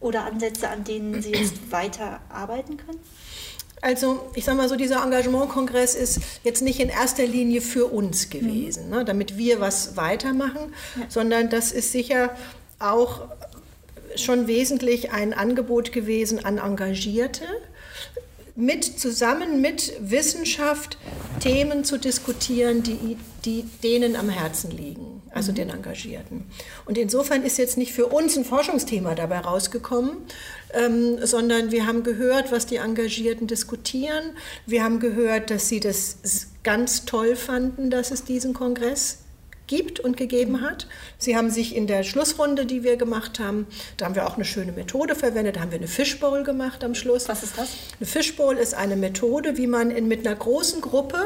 oder 0.00 0.24
Ansätze, 0.24 0.68
an 0.68 0.84
denen 0.84 1.22
Sie 1.22 1.32
jetzt 1.32 1.70
weiter 1.70 2.20
arbeiten 2.30 2.76
können? 2.76 2.98
Also 3.82 4.30
ich 4.34 4.44
sage 4.44 4.56
mal 4.56 4.68
so, 4.68 4.76
dieser 4.76 5.02
Engagementkongress 5.02 5.96
ist 5.96 6.20
jetzt 6.44 6.62
nicht 6.62 6.78
in 6.78 6.88
erster 6.88 7.26
Linie 7.26 7.60
für 7.60 7.86
uns 7.86 8.30
gewesen, 8.30 8.84
mhm. 8.86 8.90
ne, 8.90 9.04
damit 9.04 9.36
wir 9.36 9.60
was 9.60 9.96
weitermachen, 9.96 10.72
ja. 10.96 11.06
sondern 11.08 11.50
das 11.50 11.72
ist 11.72 11.90
sicher 11.90 12.30
auch 12.78 13.22
schon 14.14 14.46
wesentlich 14.46 15.10
ein 15.10 15.34
Angebot 15.34 15.90
gewesen 15.92 16.44
an 16.44 16.58
Engagierte, 16.58 17.44
mit, 18.54 18.84
zusammen 18.84 19.60
mit 19.60 19.94
Wissenschaft 19.98 20.98
Themen 21.40 21.84
zu 21.84 21.98
diskutieren, 21.98 22.82
die, 22.82 23.16
die 23.44 23.64
denen 23.82 24.14
am 24.14 24.28
Herzen 24.28 24.70
liegen, 24.70 25.22
also 25.30 25.50
mhm. 25.50 25.56
den 25.56 25.70
Engagierten. 25.70 26.44
Und 26.84 26.98
insofern 26.98 27.42
ist 27.42 27.58
jetzt 27.58 27.78
nicht 27.78 27.92
für 27.92 28.06
uns 28.06 28.36
ein 28.36 28.44
Forschungsthema 28.44 29.16
dabei 29.16 29.40
rausgekommen, 29.40 30.18
ähm, 30.72 31.24
sondern 31.24 31.70
wir 31.70 31.86
haben 31.86 32.02
gehört, 32.02 32.52
was 32.52 32.66
die 32.66 32.76
Engagierten 32.76 33.46
diskutieren. 33.46 34.22
Wir 34.66 34.84
haben 34.84 35.00
gehört, 35.00 35.50
dass 35.50 35.68
sie 35.68 35.80
das 35.80 36.16
ganz 36.62 37.04
toll 37.04 37.36
fanden, 37.36 37.90
dass 37.90 38.10
es 38.10 38.24
diesen 38.24 38.54
Kongress 38.54 39.21
gibt 39.72 40.00
und 40.00 40.18
gegeben 40.18 40.60
hat. 40.60 40.86
Sie 41.16 41.34
haben 41.34 41.48
sich 41.48 41.74
in 41.74 41.86
der 41.86 42.02
Schlussrunde, 42.02 42.66
die 42.66 42.84
wir 42.84 42.98
gemacht 42.98 43.40
haben, 43.40 43.66
da 43.96 44.04
haben 44.04 44.14
wir 44.14 44.26
auch 44.26 44.34
eine 44.34 44.44
schöne 44.44 44.70
Methode 44.70 45.14
verwendet, 45.14 45.56
da 45.56 45.60
haben 45.60 45.70
wir 45.70 45.78
eine 45.78 45.88
Fishbowl 45.88 46.44
gemacht 46.44 46.84
am 46.84 46.94
Schluss. 46.94 47.26
Was 47.30 47.42
ist 47.42 47.56
das? 47.56 47.70
Eine 47.98 48.06
Fishbowl 48.06 48.58
ist 48.58 48.74
eine 48.74 48.96
Methode, 48.96 49.56
wie 49.56 49.66
man 49.66 49.90
in, 49.90 50.08
mit 50.08 50.26
einer 50.26 50.36
großen 50.36 50.82
Gruppe 50.82 51.16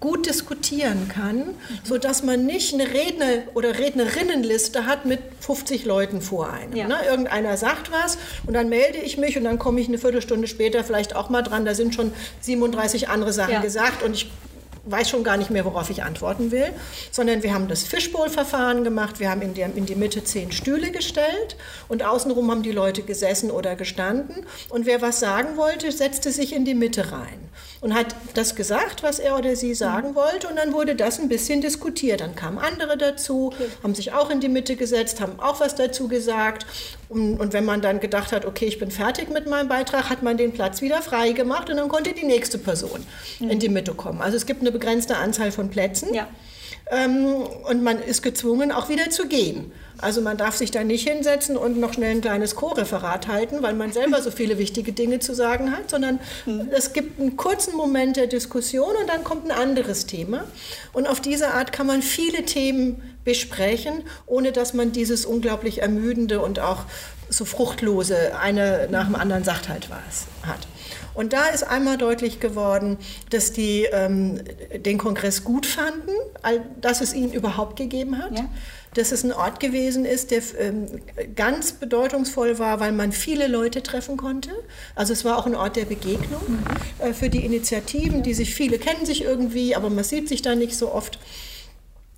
gut 0.00 0.24
diskutieren 0.26 1.10
kann, 1.10 1.36
mhm. 1.36 1.54
sodass 1.82 2.22
man 2.22 2.46
nicht 2.46 2.72
eine 2.72 2.84
Redner- 2.84 3.42
oder 3.52 3.78
Rednerinnenliste 3.78 4.86
hat 4.86 5.04
mit 5.04 5.20
50 5.40 5.84
Leuten 5.84 6.22
vor 6.22 6.50
einem. 6.50 6.74
Ja. 6.74 6.88
Ne? 6.88 6.96
Irgendeiner 7.06 7.58
sagt 7.58 7.92
was 7.92 8.16
und 8.46 8.54
dann 8.54 8.70
melde 8.70 8.96
ich 8.96 9.18
mich 9.18 9.36
und 9.36 9.44
dann 9.44 9.58
komme 9.58 9.78
ich 9.78 9.88
eine 9.88 9.98
Viertelstunde 9.98 10.48
später 10.48 10.84
vielleicht 10.84 11.14
auch 11.14 11.28
mal 11.28 11.42
dran. 11.42 11.66
Da 11.66 11.74
sind 11.74 11.94
schon 11.94 12.14
37 12.40 13.10
andere 13.10 13.34
Sachen 13.34 13.52
ja. 13.52 13.60
gesagt 13.60 14.02
und 14.02 14.14
ich 14.14 14.30
weiß 14.86 15.08
schon 15.08 15.24
gar 15.24 15.36
nicht 15.36 15.50
mehr, 15.50 15.64
worauf 15.64 15.90
ich 15.90 16.02
antworten 16.02 16.50
will, 16.50 16.72
sondern 17.10 17.42
wir 17.42 17.54
haben 17.54 17.68
das 17.68 17.84
Fishbowl-Verfahren 17.84 18.84
gemacht. 18.84 19.20
Wir 19.20 19.30
haben 19.30 19.42
in, 19.42 19.54
der, 19.54 19.74
in 19.74 19.86
die 19.86 19.94
Mitte 19.94 20.24
zehn 20.24 20.52
Stühle 20.52 20.90
gestellt 20.90 21.56
und 21.88 22.02
außenrum 22.02 22.50
haben 22.50 22.62
die 22.62 22.72
Leute 22.72 23.02
gesessen 23.02 23.50
oder 23.50 23.76
gestanden. 23.76 24.46
Und 24.68 24.86
wer 24.86 25.02
was 25.02 25.20
sagen 25.20 25.56
wollte, 25.56 25.90
setzte 25.92 26.32
sich 26.32 26.52
in 26.54 26.64
die 26.64 26.74
Mitte 26.74 27.12
rein 27.12 27.44
und 27.84 27.94
hat 27.94 28.16
das 28.32 28.56
gesagt, 28.56 29.02
was 29.02 29.18
er 29.18 29.36
oder 29.36 29.56
sie 29.56 29.74
sagen 29.74 30.12
mhm. 30.12 30.14
wollte. 30.14 30.48
Und 30.48 30.56
dann 30.56 30.72
wurde 30.72 30.94
das 30.94 31.20
ein 31.20 31.28
bisschen 31.28 31.60
diskutiert. 31.60 32.22
Dann 32.22 32.34
kamen 32.34 32.56
andere 32.56 32.96
dazu, 32.96 33.52
haben 33.82 33.94
sich 33.94 34.14
auch 34.14 34.30
in 34.30 34.40
die 34.40 34.48
Mitte 34.48 34.74
gesetzt, 34.76 35.20
haben 35.20 35.38
auch 35.38 35.60
was 35.60 35.74
dazu 35.74 36.08
gesagt. 36.08 36.64
Und, 37.10 37.38
und, 37.38 37.52
wenn 37.52 37.66
man 37.66 37.82
dann 37.82 38.00
gedacht 38.00 38.32
hat, 38.32 38.46
okay, 38.46 38.64
ich 38.64 38.78
bin 38.78 38.90
fertig 38.90 39.28
mit 39.28 39.46
meinem 39.46 39.68
Beitrag, 39.68 40.08
hat 40.08 40.22
man 40.22 40.38
den 40.38 40.52
Platz 40.52 40.80
wieder 40.80 41.02
frei 41.02 41.32
gemacht 41.32 41.68
und 41.68 41.76
dann 41.76 41.90
konnte 41.90 42.14
die 42.14 42.24
nächste 42.24 42.56
Person 42.56 43.04
mhm. 43.38 43.50
in 43.50 43.58
die 43.58 43.68
Mitte 43.68 43.92
kommen. 43.92 44.22
Also 44.22 44.38
es 44.38 44.46
gibt 44.46 44.62
eine 44.62 44.72
begrenzte 44.72 45.18
Anzahl 45.18 45.52
von 45.52 45.68
Plätzen. 45.68 46.14
Ja. 46.14 46.26
Ähm, 46.90 47.46
und 47.68 47.82
man 47.82 48.00
ist 48.00 48.22
gezwungen, 48.22 48.72
auch 48.72 48.88
wieder 48.88 49.10
zu 49.10 49.26
gehen. 49.26 49.72
Also 49.98 50.20
man 50.20 50.36
darf 50.36 50.56
sich 50.56 50.70
da 50.70 50.82
nicht 50.82 51.08
hinsetzen 51.08 51.56
und 51.56 51.78
noch 51.78 51.94
schnell 51.94 52.10
ein 52.10 52.20
kleines 52.20 52.56
Co-Referat 52.56 53.28
halten, 53.28 53.62
weil 53.62 53.74
man 53.74 53.92
selber 53.92 54.20
so 54.20 54.30
viele 54.30 54.58
wichtige 54.58 54.92
Dinge 54.92 55.20
zu 55.20 55.34
sagen 55.34 55.70
hat, 55.70 55.88
sondern 55.88 56.18
mhm. 56.46 56.68
es 56.72 56.92
gibt 56.92 57.20
einen 57.20 57.36
kurzen 57.36 57.76
Moment 57.76 58.16
der 58.16 58.26
Diskussion 58.26 58.96
und 59.00 59.08
dann 59.08 59.24
kommt 59.24 59.46
ein 59.46 59.52
anderes 59.52 60.06
Thema. 60.06 60.44
Und 60.92 61.06
auf 61.06 61.20
diese 61.20 61.54
Art 61.54 61.72
kann 61.72 61.86
man 61.86 62.02
viele 62.02 62.44
Themen 62.44 63.02
besprechen, 63.24 64.02
ohne 64.26 64.52
dass 64.52 64.74
man 64.74 64.92
dieses 64.92 65.24
unglaublich 65.24 65.80
ermüdende 65.80 66.40
und 66.40 66.58
auch 66.58 66.84
so 67.30 67.44
fruchtlose 67.44 68.36
eine 68.38 68.88
nach 68.90 69.06
dem 69.06 69.14
anderen 69.14 69.44
sagt 69.44 69.68
halt 69.68 69.88
was 69.90 70.26
hat. 70.46 70.66
Und 71.14 71.32
da 71.32 71.46
ist 71.46 71.62
einmal 71.62 71.96
deutlich 71.96 72.40
geworden, 72.40 72.98
dass 73.30 73.52
die 73.52 73.86
ähm, 73.92 74.40
den 74.76 74.98
Kongress 74.98 75.44
gut 75.44 75.64
fanden, 75.64 76.10
dass 76.80 77.00
es 77.00 77.14
ihn 77.14 77.32
überhaupt 77.32 77.76
gegeben 77.76 78.18
hat. 78.18 78.38
Ja. 78.38 78.50
Dass 78.94 79.10
es 79.10 79.24
ein 79.24 79.32
Ort 79.32 79.58
gewesen 79.58 80.04
ist, 80.04 80.30
der 80.30 80.40
ähm, 80.58 80.86
ganz 81.34 81.72
bedeutungsvoll 81.72 82.60
war, 82.60 82.78
weil 82.78 82.92
man 82.92 83.10
viele 83.10 83.48
Leute 83.48 83.82
treffen 83.82 84.16
konnte. 84.16 84.50
Also 84.94 85.12
es 85.12 85.24
war 85.24 85.36
auch 85.36 85.46
ein 85.46 85.56
Ort 85.56 85.74
der 85.74 85.84
Begegnung 85.84 86.42
mhm. 86.46 87.04
äh, 87.04 87.12
für 87.12 87.28
die 87.28 87.44
Initiativen, 87.44 88.22
die 88.22 88.34
sich 88.34 88.54
viele 88.54 88.78
kennen 88.78 89.04
sich 89.04 89.24
irgendwie, 89.24 89.74
aber 89.74 89.90
man 89.90 90.04
sieht 90.04 90.28
sich 90.28 90.42
da 90.42 90.54
nicht 90.54 90.76
so 90.76 90.92
oft. 90.92 91.18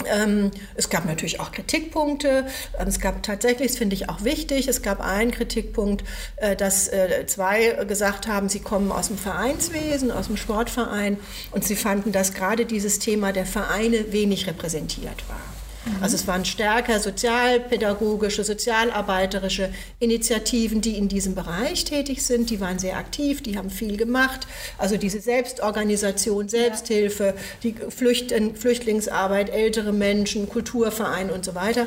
Ähm, 0.05 0.51
es 0.75 0.91
gab 0.91 1.07
natürlich 1.07 1.41
auch 1.41 1.53
Kritikpunkte. 1.53 2.47
Ähm, 2.79 2.89
es 2.89 3.01
gab 3.01 3.23
tatsächlich, 3.23 3.69
das 3.69 3.79
finde 3.79 3.95
ich 3.95 4.09
auch 4.09 4.25
wichtig, 4.25 4.69
es 4.69 4.83
gab 4.83 5.01
einen 5.01 5.31
Kritikpunkt, 5.31 6.05
äh, 6.37 6.55
dass 6.55 6.89
äh, 6.89 7.27
zwei 7.27 7.85
gesagt 7.87 8.27
haben, 8.27 8.49
sie 8.49 8.61
kommen 8.61 8.93
aus 8.93 9.09
dem 9.09 9.19
Vereinswesen, 9.19 10.11
aus 10.11 10.27
dem 10.27 10.37
Sportverein 10.37 11.19
und 11.51 11.65
sie 11.65 11.77
fanden, 11.77 12.13
dass 12.13 12.35
gerade 12.35 12.67
dieses 12.67 12.99
Thema 12.99 13.33
der 13.33 13.47
Vereine 13.47 14.13
wenig 14.13 14.47
repräsentiert 14.47 15.29
war. 15.29 15.41
Mhm. 15.87 16.03
Also 16.03 16.17
es 16.17 16.27
waren 16.27 16.45
stärker 16.45 17.01
sozialpädagogische, 17.01 18.45
sozialarbeiterische 18.45 19.71
Initiativen, 19.99 20.81
die 20.81 20.97
in 20.97 21.09
diesem 21.09 21.35
Bereich 21.35 21.85
tätig 21.85 22.25
sind. 22.25 22.51
Die 22.51 22.61
waren 22.61 22.79
sehr 22.79 22.97
aktiv, 22.97 23.43
die 23.43 23.57
haben 23.57 23.71
viel 23.71 23.97
gemacht. 23.97 24.47
Also 24.79 24.97
diese 24.97 25.21
Selbstorganisation, 25.21 26.49
Selbsthilfe, 26.49 27.35
die 27.63 27.75
Flücht 27.89 28.35
Flüchtlingsarbeit, 28.55 29.51
ältere 29.51 29.93
Menschen, 29.93 30.49
Kulturverein 30.49 31.31
und 31.31 31.45
so 31.45 31.55
weiter. 31.55 31.87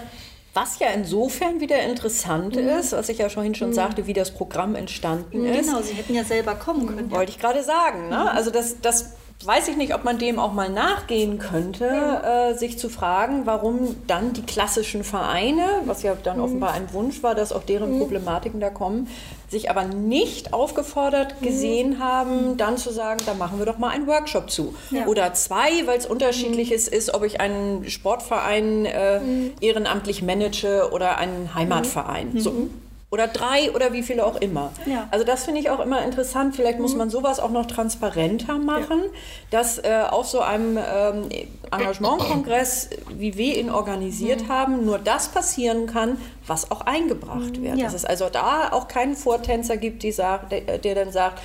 Was 0.54 0.80
ja 0.80 0.88
insofern 0.90 1.60
wieder 1.60 1.80
interessant 1.84 2.56
mhm. 2.56 2.68
ist, 2.68 2.92
was 2.92 3.08
ich 3.10 3.20
ja 3.20 3.30
vorhin 3.30 3.54
schon 3.54 3.70
mhm. 3.70 3.74
sagte, 3.74 4.08
wie 4.08 4.14
das 4.14 4.32
Programm 4.32 4.76
entstanden 4.76 5.42
mhm, 5.42 5.54
ist. 5.54 5.68
Genau, 5.68 5.82
Sie 5.82 5.94
hätten 5.94 6.16
ja 6.16 6.24
selber 6.24 6.56
kommen 6.56 6.88
können. 6.88 7.12
Wollte 7.12 7.32
ich 7.32 7.40
gerade 7.40 7.64
sagen. 7.64 8.10
Ne? 8.10 8.18
Mhm. 8.18 8.28
Also 8.28 8.50
das, 8.50 8.82
das 8.82 9.12
weiß 9.46 9.70
ich 9.70 9.78
nicht, 9.78 9.96
ob 9.96 10.04
man 10.04 10.18
dem 10.18 10.38
auch 10.38 10.52
mal 10.52 10.70
nachgehen 10.70 11.40
könnte, 11.40 11.86
ja. 11.86 12.50
äh, 12.50 12.58
sich 12.58 12.78
zu 12.78 12.90
fragen, 12.90 13.46
warum 13.46 13.96
dann 14.06 14.34
die 14.34 14.42
klassischen 14.42 15.06
Vereine, 15.06 15.64
was 15.86 16.04
ja 16.04 16.14
dann 16.22 16.38
mhm. 16.38 16.44
offenbar 16.44 16.74
ein 16.74 16.92
Wunsch 16.92 17.24
war, 17.24 17.36
dass 17.36 17.54
auch 17.54 17.64
deren 17.64 17.94
mhm. 17.94 18.00
Problematiken 18.00 18.60
da 18.60 18.70
kommen, 18.70 19.08
sich 19.48 19.70
aber 19.70 19.86
nicht 19.86 20.54
aufgefordert 20.54 21.40
mhm. 21.40 21.46
gesehen 21.46 22.00
haben, 22.00 22.58
dann 22.58 22.78
zu 22.78 22.92
sagen, 22.92 23.22
da 23.26 23.34
machen 23.34 23.60
wir 23.60 23.66
doch 23.66 23.78
mal 23.78 23.90
einen 23.90 24.08
Workshop 24.08 24.52
zu. 24.52 24.76
Ja. 24.92 25.06
Oder 25.06 25.34
zwei, 25.34 25.86
weil 25.86 25.98
es 25.98 26.06
unterschiedlich 26.06 26.74
ist, 26.74 26.90
ist, 26.90 27.14
ob 27.14 27.24
ich 27.24 27.40
einen 27.40 27.90
Sportverein 27.90 28.86
äh, 28.86 29.22
mhm. 29.22 29.54
ehrenamtlich 29.62 30.22
manage 30.22 30.90
oder 30.92 31.18
einen 31.18 31.56
Heimatverein. 31.56 32.38
So 32.38 32.52
mhm 32.52 32.89
oder 33.12 33.28
drei 33.28 33.72
oder 33.72 33.92
wie 33.92 34.04
viele 34.04 34.26
auch 34.26 34.36
immer. 34.36 34.72
Ja. 34.86 35.08
Also 35.10 35.26
das 35.26 35.44
finde 35.44 35.62
ich 35.62 35.70
auch 35.70 35.80
immer 35.80 36.04
interessant. 36.04 36.56
Vielleicht 36.56 36.78
mhm. 36.78 36.84
muss 36.84 36.96
man 36.96 37.10
sowas 37.10 37.40
auch 37.40 37.50
noch 37.50 37.66
transparenter 37.66 38.60
machen, 38.60 39.00
ja. 39.04 39.10
dass 39.50 39.80
äh, 39.80 40.04
auf 40.10 40.28
so 40.28 40.42
einem 40.42 40.78
ähm, 40.78 41.30
Engagementkongress, 41.72 42.90
wie 43.18 43.36
wir 43.36 43.58
ihn 43.58 43.72
organisiert 43.72 44.44
mhm. 44.44 44.48
haben, 44.50 44.86
nur 44.86 45.00
das 45.00 45.30
passieren 45.30 45.88
kann, 45.88 46.18
was 46.46 46.70
auch 46.70 46.82
eingebracht 46.82 47.58
mhm. 47.58 47.64
wird. 47.64 47.78
Ja. 47.78 47.86
Dass 47.86 47.96
es 47.96 48.06
also 48.06 48.30
da 48.30 48.72
auch 48.72 48.88
keinen 48.88 49.16
Vortänzer 49.16 49.78
gibt, 49.78 50.04
die 50.04 50.12
sagt, 50.12 50.52
der, 50.52 50.78
der 50.78 50.96
dann 50.96 51.12
sagt, 51.12 51.42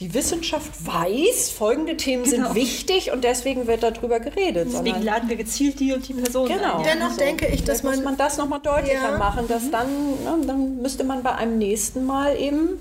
die 0.00 0.14
Wissenschaft 0.14 0.86
weiß, 0.86 1.50
folgende 1.50 1.96
Themen 1.96 2.24
genau. 2.24 2.46
sind 2.46 2.54
wichtig 2.54 3.12
und 3.12 3.22
deswegen 3.22 3.66
wird 3.66 3.82
darüber 3.82 4.18
geredet. 4.18 4.68
Deswegen 4.72 5.02
laden 5.02 5.28
wir 5.28 5.36
gezielt 5.36 5.78
die 5.78 5.92
und 5.92 6.08
die 6.08 6.14
Person 6.14 6.48
genau. 6.48 6.78
ein. 6.78 6.84
Dennoch 6.84 7.10
also, 7.10 7.18
denke 7.18 7.46
ich, 7.46 7.64
dass 7.64 7.82
man, 7.82 7.96
muss 7.96 8.04
man 8.04 8.16
das 8.16 8.38
nochmal 8.38 8.60
deutlicher 8.60 9.12
ja. 9.12 9.18
machen, 9.18 9.46
dass 9.46 9.64
mhm. 9.64 9.70
dann, 9.72 9.88
ne, 10.24 10.46
dann 10.46 10.80
müsste 10.80 11.04
man 11.04 11.22
bei 11.22 11.34
einem 11.34 11.58
nächsten 11.58 12.06
Mal 12.06 12.40
eben 12.40 12.78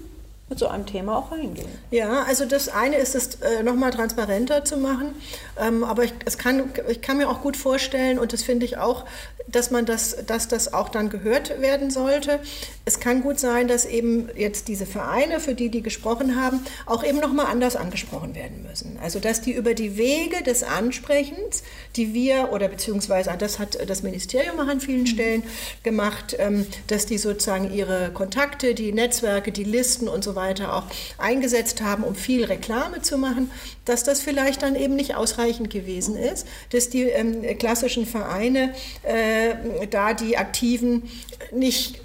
mit 0.50 0.58
so 0.58 0.68
einem 0.68 0.86
Thema 0.86 1.18
auch 1.18 1.32
reingehen. 1.32 1.70
Ja, 1.92 2.24
also 2.24 2.46
das 2.46 2.70
eine 2.70 2.96
ist 2.96 3.14
es 3.14 3.36
äh, 3.36 3.62
nochmal 3.62 3.92
transparenter 3.92 4.66
zu 4.66 4.78
machen, 4.78 5.14
ähm, 5.60 5.84
aber 5.84 6.04
ich, 6.04 6.14
es 6.26 6.38
kann, 6.38 6.72
ich 6.88 7.02
kann 7.02 7.18
mir 7.18 7.30
auch 7.30 7.42
gut 7.42 7.56
vorstellen 7.56 8.18
und 8.18 8.34
das 8.34 8.42
finde 8.42 8.66
ich 8.66 8.78
auch, 8.78 9.06
dass 9.48 9.72
man 9.72 9.86
das, 9.86 10.16
dass 10.28 10.48
das 10.48 10.74
auch 10.74 10.90
dann 10.90 11.10
gehört 11.10 11.62
werden 11.62 11.90
sollte. 11.90 12.40
Es 12.86 13.00
kann 13.00 13.22
gut 13.22 13.40
sein, 13.40 13.68
dass 13.68 13.86
eben 13.86 14.30
jetzt 14.36 14.68
diese 14.68 14.86
Vereine, 14.86 15.40
für 15.40 15.56
die 15.56 15.70
die 15.70 15.82
gesprochen 15.82 16.40
haben, 16.40 16.64
auch 16.86 17.04
eben 17.04 17.20
nochmal 17.20 17.48
anders 17.48 17.76
angesprochen 17.76 18.36
werden 18.36 18.64
müssen. 18.68 19.00
Also 19.02 19.20
dass 19.20 19.42
die 19.42 19.54
über 19.54 19.74
die 19.74 19.98
Wege 19.98 20.44
des 20.44 20.64
Ansprechens, 20.64 21.64
die 21.96 22.14
wir 22.14 22.50
oder 22.52 22.68
beziehungsweise 22.68 23.32
das 23.38 23.60
hat 23.60 23.78
das 23.88 24.04
Ministerium 24.04 24.60
auch 24.60 24.68
an 24.68 24.82
vielen 24.82 25.02
mhm. 25.02 25.08
Stellen 25.08 25.44
gemacht, 25.84 26.36
ähm, 26.38 26.68
dass 26.88 27.06
die 27.06 27.18
sozusagen 27.18 27.72
ihre 27.72 28.12
Kontakte, 28.12 28.76
die 28.76 28.92
Netzwerke, 28.92 29.52
die 29.52 29.64
Listen 29.64 30.08
und 30.08 30.24
so 30.24 30.36
weiter 30.36 30.39
auch 30.40 30.84
eingesetzt 31.18 31.82
haben, 31.82 32.04
um 32.04 32.16
viel 32.16 32.46
Reklame 32.46 33.02
zu 33.02 33.18
machen, 33.18 33.52
dass 33.86 34.04
das 34.04 34.22
vielleicht 34.22 34.62
dann 34.64 34.76
eben 34.76 34.96
nicht 34.96 35.16
ausreichend 35.16 35.70
gewesen 35.70 36.16
ist, 36.16 36.48
dass 36.72 36.90
die 36.90 37.04
ähm, 37.04 37.58
klassischen 37.58 38.06
Vereine 38.06 38.74
äh, 39.04 39.88
da 39.88 40.14
die 40.14 40.38
Aktiven 40.38 41.10
nicht 41.52 42.02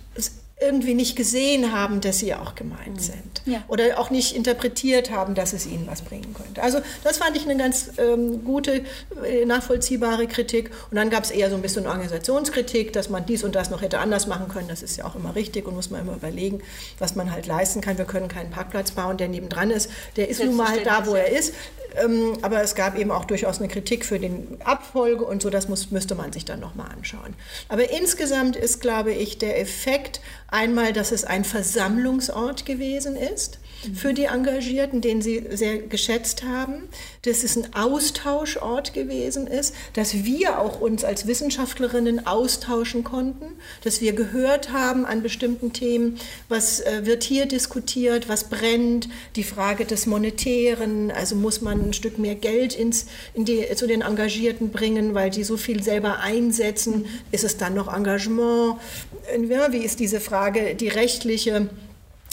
irgendwie 0.61 0.95
nicht 0.95 1.17
gesehen 1.17 1.73
haben, 1.73 2.01
dass 2.01 2.21
sie 2.21 2.33
auch 2.35 2.55
gemeint 2.55 2.97
mhm. 2.97 3.01
sind. 3.01 3.43
Ja. 3.45 3.65
Oder 3.67 3.99
auch 3.99 4.11
nicht 4.11 4.37
interpretiert 4.37 5.11
haben, 5.11 5.35
dass 5.35 5.53
es 5.53 5.67
ihnen 5.67 5.87
was 5.87 6.03
bringen 6.03 6.33
könnte. 6.33 6.63
Also 6.63 6.79
das 7.03 7.19
fand 7.19 7.37
ich 7.37 7.45
eine 7.45 7.57
ganz 7.57 7.91
ähm, 7.99 8.45
gute, 8.45 8.85
äh, 9.25 9.45
nachvollziehbare 9.45 10.29
Kritik. 10.29 10.71
Und 10.91 10.97
dann 10.97 11.11
gab 11.11 11.25
es 11.25 11.33
eher 11.33 11.51
so 11.51 11.57
ein 11.57 11.63
bisschen 11.63 11.87
Organisationskritik, 11.87 12.93
dass 12.93 13.11
man 13.11 13.27
dies 13.27 13.43
und 13.43 13.55
das 13.57 13.71
noch 13.71 13.83
hätte 13.83 13.99
anders 13.99 14.29
machen 14.29 14.49
können. 14.49 14.69
Das 14.69 14.83
ist 14.83 14.97
ja 14.97 15.05
auch 15.05 15.17
immer 15.17 15.35
richtig 15.35 15.67
und 15.67 15.75
muss 15.75 15.91
man 15.91 16.03
immer 16.03 16.15
überlegen, 16.15 16.63
was 16.99 17.17
man 17.17 17.33
halt 17.33 17.47
leisten 17.47 17.81
kann. 17.81 17.99
Wir 17.99 18.05
können 18.05 18.29
keinen 18.29 18.51
Parkplatz 18.51 18.93
bauen, 18.93 19.17
der 19.17 19.29
nebendran 19.29 19.73
ist. 19.73 19.91
Der 20.17 20.29
ist 20.29 20.43
nun 20.43 20.57
mal 20.57 20.83
da, 20.85 21.07
wo 21.07 21.15
er 21.15 21.31
ist. 21.31 21.53
Ähm, 21.97 22.39
aber 22.43 22.63
es 22.63 22.75
gab 22.75 22.99
eben 22.99 23.11
auch 23.11 23.25
durchaus 23.25 23.59
eine 23.59 23.69
Kritik 23.69 24.05
für 24.05 24.19
den 24.19 24.59
Abfolge 24.65 25.25
und 25.25 25.43
so, 25.43 25.51
das 25.51 25.69
muss, 25.69 25.91
müsste 25.91 26.15
man 26.15 26.33
sich 26.33 26.45
dann 26.45 26.61
nochmal 26.61 26.91
anschauen. 26.91 27.35
Aber 27.69 27.91
insgesamt 27.91 28.57
ist, 28.57 28.81
glaube 28.81 29.13
ich, 29.13 29.39
der 29.39 29.61
Effekt 29.61 30.21
einmal, 30.55 30.93
dass 30.93 31.11
es 31.13 31.25
ein 31.25 31.45
Versammlungsort 31.45 32.65
gewesen 32.65 33.17
ist 33.17 33.59
für 33.95 34.15
die 34.15 34.25
Engagierten, 34.25 35.01
den 35.01 35.23
sie 35.23 35.45
sehr 35.51 35.79
geschätzt 35.79 36.45
haben, 36.45 36.89
dass 37.23 37.43
es 37.43 37.57
ein 37.57 37.75
Austauschort 37.75 38.95
gewesen 38.95 39.47
ist, 39.47 39.75
dass 39.93 40.25
wir 40.25 40.59
auch 40.59 40.81
uns 40.81 41.05
als 41.05 41.27
Wissenschaftlerinnen 41.27 42.27
austauschen 42.27 43.05
konnten, 43.05 43.47
dass 43.83 44.01
wir 44.01 44.13
gehört 44.13 44.73
haben 44.73 45.05
an 45.05 45.23
bestimmten 45.23 45.73
Themen, 45.73 46.19
was 46.49 46.81
äh, 46.81 47.03
wird 47.05 47.23
hier 47.25 47.47
diskutiert, 47.47 48.29
was 48.29 48.45
brennt, 48.45 49.09
die 49.37 49.45
Frage 49.45 49.85
des 49.85 50.07
Monetären, 50.07 51.11
also 51.11 51.37
muss 51.37 51.61
man 51.61 51.81
ein 51.89 51.93
Stück 51.93 52.19
mehr 52.19 52.35
Geld 52.35 52.75
ins, 52.75 53.07
in 53.35 53.45
die, 53.45 53.67
zu 53.75 53.87
den 53.87 54.03
Engagierten 54.03 54.71
bringen, 54.71 55.15
weil 55.15 55.31
die 55.31 55.45
so 55.45 55.57
viel 55.57 55.83
selber 55.83 56.21
einsetzen, 56.21 57.07
ist 57.33 57.45
es 57.45 57.57
dann 57.57 57.75
noch 57.75 57.93
Engagement, 57.95 58.77
ja, 59.49 59.73
wie 59.73 59.85
ist 59.85 60.01
diese 60.01 60.21
Frage, 60.21 60.75
die 60.75 60.89
rechtliche, 60.89 61.69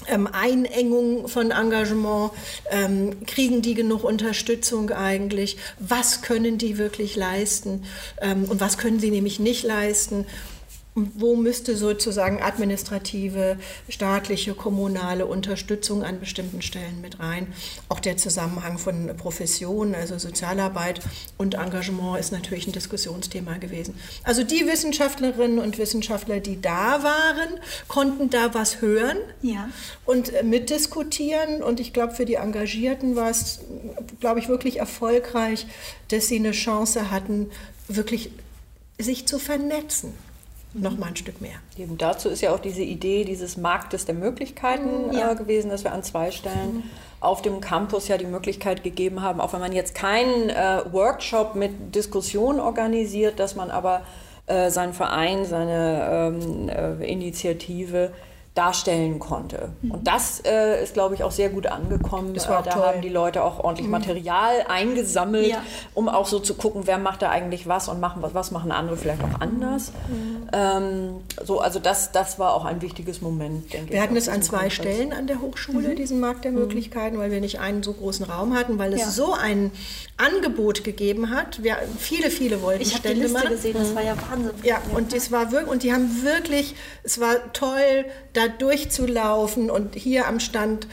ähm, 0.07 0.27
Einengung 0.31 1.27
von 1.27 1.51
Engagement, 1.51 2.31
ähm, 2.69 3.25
kriegen 3.25 3.61
die 3.61 3.73
genug 3.73 4.03
Unterstützung 4.03 4.91
eigentlich, 4.91 5.57
was 5.79 6.21
können 6.21 6.57
die 6.57 6.77
wirklich 6.77 7.15
leisten? 7.15 7.83
Ähm, 8.21 8.45
und 8.45 8.59
was 8.59 8.77
können 8.77 8.99
sie 8.99 9.11
nämlich 9.11 9.39
nicht 9.39 9.63
leisten 9.63 10.25
wo 10.93 11.37
müsste 11.37 11.77
sozusagen 11.77 12.41
administrative, 12.41 13.57
staatliche, 13.87 14.53
kommunale 14.53 15.25
Unterstützung 15.25 16.03
an 16.03 16.19
bestimmten 16.19 16.61
Stellen 16.61 16.99
mit 16.99 17.19
rein? 17.21 17.47
Auch 17.87 18.01
der 18.01 18.17
Zusammenhang 18.17 18.77
von 18.77 19.15
Professionen, 19.15 19.95
also 19.95 20.17
Sozialarbeit 20.17 20.99
und 21.37 21.53
Engagement 21.53 22.19
ist 22.19 22.33
natürlich 22.33 22.67
ein 22.67 22.73
Diskussionsthema 22.73 23.57
gewesen. 23.57 23.95
Also 24.23 24.43
die 24.43 24.67
Wissenschaftlerinnen 24.67 25.59
und 25.59 25.77
Wissenschaftler, 25.77 26.41
die 26.41 26.59
da 26.59 27.03
waren, 27.03 27.59
konnten 27.87 28.29
da 28.29 28.53
was 28.53 28.81
hören 28.81 29.17
ja. 29.41 29.69
und 30.05 30.33
äh, 30.33 30.43
mitdiskutieren. 30.43 31.63
Und 31.63 31.79
ich 31.79 31.93
glaube, 31.93 32.15
für 32.15 32.25
die 32.25 32.35
Engagierten 32.35 33.15
war 33.15 33.29
es, 33.29 33.61
glaube 34.19 34.39
ich, 34.39 34.49
wirklich 34.49 34.79
erfolgreich, 34.79 35.67
dass 36.09 36.27
sie 36.27 36.35
eine 36.35 36.51
Chance 36.51 37.11
hatten, 37.11 37.49
wirklich 37.87 38.31
sich 38.99 39.25
zu 39.25 39.39
vernetzen 39.39 40.13
noch 40.73 40.97
mal 40.97 41.07
ein 41.07 41.15
Stück 41.15 41.41
mehr. 41.41 41.55
Eben 41.77 41.97
dazu 41.97 42.29
ist 42.29 42.41
ja 42.41 42.53
auch 42.53 42.59
diese 42.59 42.81
Idee 42.81 43.25
dieses 43.25 43.57
Marktes 43.57 44.05
der 44.05 44.15
Möglichkeiten 44.15 45.07
mhm, 45.07 45.13
ja. 45.13 45.31
äh, 45.31 45.35
gewesen, 45.35 45.69
dass 45.69 45.83
wir 45.83 45.91
an 45.91 46.03
zwei 46.03 46.31
Stellen 46.31 46.75
mhm. 46.75 46.83
auf 47.19 47.41
dem 47.41 47.59
Campus 47.59 48.07
ja 48.07 48.17
die 48.17 48.25
Möglichkeit 48.25 48.83
gegeben 48.83 49.21
haben, 49.21 49.41
auch 49.41 49.53
wenn 49.53 49.59
man 49.59 49.73
jetzt 49.73 49.95
keinen 49.95 50.49
äh, 50.49 50.81
Workshop 50.91 51.55
mit 51.55 51.93
Diskussion 51.93 52.59
organisiert, 52.59 53.39
dass 53.39 53.55
man 53.55 53.69
aber 53.69 54.01
äh, 54.47 54.69
seinen 54.69 54.93
Verein, 54.93 55.45
seine 55.45 56.33
ähm, 56.33 56.69
äh, 56.69 57.11
Initiative 57.11 58.11
darstellen 58.53 59.19
konnte. 59.19 59.69
Mhm. 59.81 59.91
Und 59.91 60.07
das 60.07 60.41
äh, 60.45 60.83
ist, 60.83 60.93
glaube 60.93 61.15
ich, 61.15 61.23
auch 61.23 61.31
sehr 61.31 61.49
gut 61.49 61.67
angekommen. 61.67 62.33
Das 62.33 62.49
war 62.49 62.59
äh, 62.59 62.63
da 62.63 62.71
toll. 62.71 62.83
haben 62.83 63.01
die 63.01 63.09
Leute 63.09 63.43
auch 63.43 63.59
ordentlich 63.63 63.85
mhm. 63.85 63.91
Material 63.91 64.65
eingesammelt, 64.67 65.47
ja. 65.47 65.63
um 65.93 66.09
auch 66.09 66.27
so 66.27 66.39
zu 66.39 66.55
gucken, 66.55 66.81
wer 66.85 66.97
macht 66.97 67.21
da 67.21 67.29
eigentlich 67.29 67.67
was 67.67 67.87
und 67.87 68.01
machen, 68.01 68.21
was 68.21 68.51
machen 68.51 68.73
andere 68.73 68.97
vielleicht 68.97 69.23
auch 69.23 69.39
anders. 69.39 69.93
Mhm. 70.09 70.49
Ähm, 70.51 71.13
so, 71.45 71.61
also 71.61 71.79
das, 71.79 72.11
das 72.11 72.39
war 72.39 72.53
auch 72.53 72.65
ein 72.65 72.81
wichtiges 72.81 73.21
Moment, 73.21 73.71
denke 73.71 73.73
wir 73.73 73.83
ich. 73.83 73.91
Wir 73.93 74.03
hatten 74.03 74.17
es 74.17 74.27
an 74.27 74.41
zwei 74.41 74.69
Stellen 74.69 75.13
an 75.13 75.27
der 75.27 75.39
Hochschule, 75.39 75.89
mhm. 75.89 75.95
diesen 75.95 76.19
Markt 76.19 76.43
der 76.43 76.51
mhm. 76.51 76.59
Möglichkeiten, 76.59 77.17
weil 77.19 77.31
wir 77.31 77.39
nicht 77.39 77.61
einen 77.61 77.83
so 77.83 77.93
großen 77.93 78.25
Raum 78.25 78.53
hatten, 78.53 78.77
weil 78.77 78.91
es 78.91 78.99
ja. 78.99 79.09
so 79.09 79.33
ein 79.33 79.71
Angebot 80.17 80.83
gegeben 80.83 81.29
hat. 81.29 81.63
Wir, 81.63 81.77
viele, 81.97 82.29
viele 82.29 82.61
wollten 82.61 82.81
ich 82.81 82.97
Stände 82.97 83.27
die 83.27 83.33
Liste 83.33 83.47
gesehen, 83.47 83.77
das 83.79 83.95
war 83.95 84.03
ja 84.03 84.15
Wahnsinn. 84.29 84.51
Ja, 84.63 84.81
und 84.93 85.13
das 85.13 85.31
war 85.31 85.53
wirklich, 85.53 85.71
und 85.71 85.83
die 85.83 85.93
haben 85.93 86.21
wirklich, 86.23 86.75
es 87.03 87.21
war 87.21 87.53
toll, 87.53 88.05
da 88.33 88.40
durchzulaufen 88.47 89.69
und 89.69 89.95
hier 89.95 90.27
am 90.27 90.39
Stand 90.39 90.87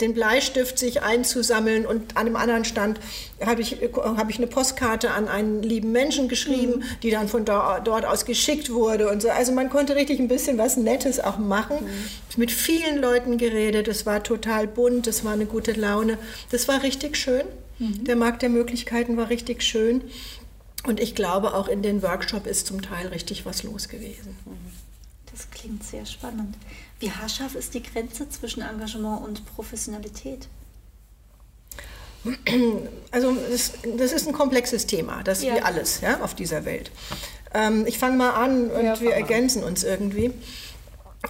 den 0.00 0.14
Bleistift 0.14 0.78
sich 0.78 1.02
einzusammeln 1.02 1.86
und 1.86 2.16
an 2.16 2.26
einem 2.26 2.36
anderen 2.36 2.64
Stand 2.64 3.00
habe 3.44 3.62
ich, 3.62 3.78
hab 3.94 4.28
ich 4.28 4.36
eine 4.36 4.46
Postkarte 4.46 5.10
an 5.12 5.28
einen 5.28 5.62
lieben 5.62 5.92
Menschen 5.92 6.28
geschrieben, 6.28 6.80
mhm. 6.80 6.84
die 7.02 7.10
dann 7.10 7.28
von 7.28 7.44
dort, 7.44 7.86
dort 7.86 8.04
aus 8.04 8.24
geschickt 8.24 8.70
wurde 8.70 9.10
und 9.10 9.22
so. 9.22 9.30
Also 9.30 9.52
man 9.52 9.70
konnte 9.70 9.96
richtig 9.96 10.18
ein 10.20 10.28
bisschen 10.28 10.58
was 10.58 10.76
Nettes 10.76 11.18
auch 11.18 11.38
machen. 11.38 11.78
Mhm. 11.80 11.90
Mit 12.36 12.50
vielen 12.50 12.98
Leuten 12.98 13.38
geredet, 13.38 13.88
es 13.88 14.04
war 14.04 14.22
total 14.22 14.66
bunt, 14.66 15.06
es 15.06 15.24
war 15.24 15.32
eine 15.32 15.46
gute 15.46 15.72
Laune. 15.72 16.18
Das 16.50 16.68
war 16.68 16.82
richtig 16.82 17.16
schön. 17.16 17.44
Mhm. 17.78 18.04
Der 18.04 18.16
Markt 18.16 18.42
der 18.42 18.50
Möglichkeiten 18.50 19.16
war 19.16 19.30
richtig 19.30 19.62
schön. 19.62 20.02
Und 20.86 21.00
ich 21.00 21.14
glaube, 21.14 21.54
auch 21.54 21.68
in 21.68 21.82
den 21.82 22.02
Workshop 22.02 22.46
ist 22.46 22.66
zum 22.66 22.82
Teil 22.82 23.08
richtig 23.08 23.44
was 23.44 23.62
los 23.62 23.88
gewesen. 23.88 24.36
Das 25.30 25.50
klingt 25.50 25.84
sehr 25.84 26.06
spannend. 26.06 26.56
Wie 27.00 27.10
haarscharf 27.10 27.54
ist 27.54 27.74
die 27.74 27.82
Grenze 27.82 28.28
zwischen 28.28 28.62
Engagement 28.62 29.24
und 29.24 29.46
Professionalität? 29.46 30.48
Also 33.10 33.34
das, 33.50 33.72
das 33.96 34.12
ist 34.12 34.28
ein 34.28 34.34
komplexes 34.34 34.86
Thema, 34.86 35.22
das 35.24 35.42
ja. 35.42 35.54
wie 35.54 35.60
alles 35.62 36.02
ja, 36.02 36.20
auf 36.20 36.34
dieser 36.34 36.66
Welt. 36.66 36.90
Ähm, 37.54 37.86
ich 37.86 37.98
fange 37.98 38.18
mal 38.18 38.30
an 38.32 38.70
und 38.70 38.84
ja, 38.84 39.00
wir 39.00 39.14
ergänzen 39.14 39.64
uns 39.64 39.82
irgendwie. 39.82 40.32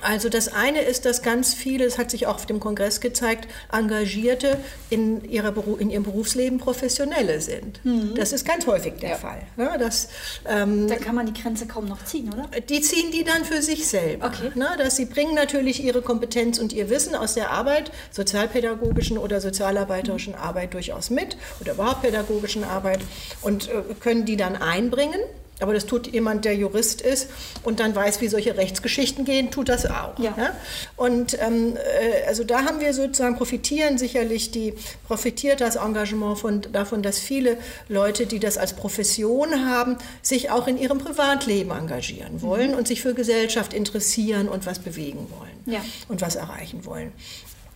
Also 0.02 0.28
das 0.28 0.48
eine 0.48 0.82
ist, 0.82 1.04
dass 1.04 1.20
ganz 1.20 1.52
viele, 1.52 1.84
es 1.84 1.98
hat 1.98 2.12
sich 2.12 2.28
auch 2.28 2.36
auf 2.36 2.46
dem 2.46 2.60
Kongress 2.60 3.00
gezeigt, 3.00 3.48
Engagierte 3.72 4.58
in, 4.88 5.24
ihrer 5.24 5.52
in 5.80 5.90
ihrem 5.90 6.04
Berufsleben 6.04 6.58
Professionelle 6.58 7.40
sind. 7.40 7.84
Mhm. 7.84 8.14
Das 8.14 8.32
ist 8.32 8.46
ganz 8.46 8.68
häufig 8.68 8.94
der 9.00 9.10
ja. 9.10 9.16
Fall. 9.16 9.42
Ja, 9.56 9.76
das, 9.76 10.08
ähm, 10.48 10.86
da 10.86 10.94
kann 10.94 11.16
man 11.16 11.26
die 11.26 11.40
Grenze 11.40 11.66
kaum 11.66 11.86
noch 11.86 12.04
ziehen, 12.04 12.32
oder? 12.32 12.48
Die 12.60 12.80
ziehen 12.82 13.10
die 13.10 13.24
dann 13.24 13.44
für 13.44 13.62
sich 13.62 13.88
selber. 13.88 14.26
Okay. 14.26 14.52
Ne, 14.54 14.68
dass 14.78 14.94
sie 14.94 15.06
bringen 15.06 15.34
natürlich 15.34 15.82
ihre 15.82 16.02
Kompetenz 16.02 16.58
und 16.58 16.72
ihr 16.72 16.88
Wissen 16.88 17.16
aus 17.16 17.34
der 17.34 17.50
Arbeit, 17.50 17.90
sozialpädagogischen 18.12 19.18
oder 19.18 19.40
sozialarbeiterischen 19.40 20.34
mhm. 20.34 20.40
Arbeit 20.40 20.72
durchaus 20.72 21.10
mit 21.10 21.36
oder 21.60 21.72
überhaupt 21.72 22.02
pädagogischen 22.02 22.62
Arbeit 22.62 23.00
und 23.42 23.68
äh, 23.68 23.82
können 23.98 24.24
die 24.24 24.36
dann 24.36 24.54
einbringen 24.54 25.20
aber 25.60 25.74
das 25.74 25.86
tut 25.86 26.06
jemand, 26.06 26.44
der 26.44 26.54
Jurist 26.54 27.00
ist 27.00 27.28
und 27.62 27.80
dann 27.80 27.94
weiß, 27.94 28.20
wie 28.20 28.28
solche 28.28 28.56
Rechtsgeschichten 28.56 29.24
gehen, 29.24 29.50
tut 29.50 29.68
das 29.68 29.86
auch. 29.86 30.18
Ja. 30.18 30.34
ja? 30.36 30.56
Und 30.96 31.38
ähm, 31.40 31.76
äh, 31.76 32.26
also 32.26 32.44
da 32.44 32.64
haben 32.64 32.80
wir 32.80 32.92
sozusagen 32.94 33.36
profitieren 33.36 33.98
sicherlich 33.98 34.50
die 34.50 34.74
profitiert 35.06 35.60
das 35.60 35.76
Engagement 35.76 36.38
von, 36.38 36.62
davon, 36.72 37.02
dass 37.02 37.18
viele 37.18 37.58
Leute, 37.88 38.26
die 38.26 38.38
das 38.38 38.58
als 38.58 38.74
Profession 38.74 39.66
haben, 39.66 39.96
sich 40.22 40.50
auch 40.50 40.66
in 40.66 40.78
ihrem 40.78 40.98
Privatleben 40.98 41.70
engagieren 41.70 42.42
wollen 42.42 42.72
mhm. 42.72 42.78
und 42.78 42.88
sich 42.88 43.02
für 43.02 43.14
Gesellschaft 43.14 43.74
interessieren 43.74 44.48
und 44.48 44.66
was 44.66 44.78
bewegen 44.78 45.26
wollen 45.38 45.74
ja. 45.74 45.80
und 46.08 46.20
was 46.20 46.36
erreichen 46.36 46.84
wollen. 46.84 47.12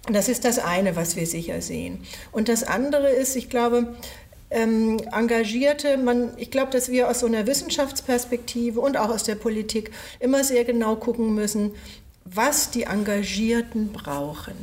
Das 0.07 0.28
ist 0.28 0.45
das 0.45 0.59
eine, 0.59 0.97
was 0.97 1.16
wir 1.16 1.26
sicher 1.26 1.62
sehen. 1.62 2.05
Und 2.30 2.51
das 2.51 2.62
andere 2.62 3.09
ist, 3.09 3.37
ich 3.37 3.49
glaube, 3.49 3.95
ähm, 4.55 5.00
Engagierte, 5.12 5.98
man, 5.98 6.30
ich 6.36 6.50
glaube, 6.50 6.70
dass 6.70 6.88
wir 6.88 7.11
aus 7.11 7.20
so 7.20 7.26
einer 7.26 7.46
Wissenschaftsperspektive 7.46 8.80
und 8.80 8.96
auch 8.96 9.11
aus 9.11 9.24
der 9.24 9.34
Politik 9.34 9.90
immer 10.20 10.44
sehr 10.44 10.64
genau 10.64 10.96
gucken 10.96 11.34
müssen, 11.34 11.72
was 12.24 12.70
die 12.70 12.84
Engagierten 12.84 13.92
brauchen. 13.92 14.55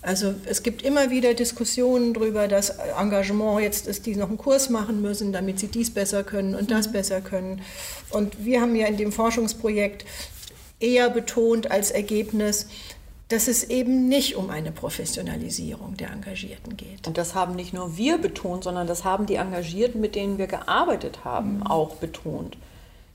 Also 0.00 0.34
es 0.46 0.62
gibt 0.62 0.82
immer 0.82 1.10
wieder 1.10 1.34
Diskussionen 1.34 2.14
darüber, 2.14 2.46
dass 2.46 2.70
Engagement 2.70 3.60
jetzt 3.60 3.88
ist, 3.88 4.06
die 4.06 4.14
noch 4.14 4.28
einen 4.28 4.38
Kurs 4.38 4.70
machen 4.70 5.02
müssen, 5.02 5.32
damit 5.32 5.58
sie 5.58 5.66
dies 5.66 5.92
besser 5.92 6.22
können 6.22 6.54
und 6.54 6.70
das 6.70 6.88
mhm. 6.88 6.92
besser 6.92 7.20
können. 7.20 7.60
Und 8.10 8.44
wir 8.44 8.60
haben 8.60 8.76
ja 8.76 8.86
in 8.86 8.96
dem 8.96 9.10
Forschungsprojekt 9.10 10.04
eher 10.78 11.10
betont 11.10 11.70
als 11.72 11.90
Ergebnis, 11.90 12.68
dass 13.28 13.46
es 13.46 13.64
eben 13.64 14.08
nicht 14.08 14.36
um 14.36 14.48
eine 14.48 14.72
Professionalisierung 14.72 15.96
der 15.96 16.10
Engagierten 16.10 16.76
geht. 16.78 17.06
Und 17.06 17.18
das 17.18 17.34
haben 17.34 17.56
nicht 17.56 17.74
nur 17.74 17.98
wir 17.98 18.16
betont, 18.18 18.64
sondern 18.64 18.86
das 18.86 19.04
haben 19.04 19.26
die 19.26 19.34
Engagierten, 19.34 20.00
mit 20.00 20.14
denen 20.14 20.38
wir 20.38 20.46
gearbeitet 20.46 21.24
haben, 21.24 21.56
mhm. 21.56 21.66
auch 21.66 21.96
betont. 21.96 22.56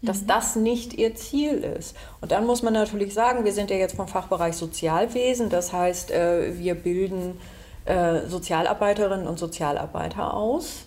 Dass 0.04 0.22
mhm. 0.22 0.28
das 0.28 0.56
nicht 0.56 0.94
ihr 0.94 1.16
Ziel 1.16 1.54
ist. 1.80 1.96
Und 2.22 2.32
dann 2.32 2.46
muss 2.46 2.62
man 2.62 2.74
natürlich 2.74 3.16
sagen, 3.16 3.44
wir 3.44 3.54
sind 3.54 3.72
ja 3.72 3.78
jetzt 3.78 3.96
vom 3.96 4.08
Fachbereich 4.08 4.56
Sozialwesen, 4.56 5.50
das 5.50 5.74
heißt, 5.74 6.12
äh, 6.12 6.60
wir 6.60 6.76
bilden 6.76 7.40
äh, 7.86 8.28
Sozialarbeiterinnen 8.28 9.26
und 9.26 9.40
Sozialarbeiter 9.40 10.36
aus. 10.36 10.86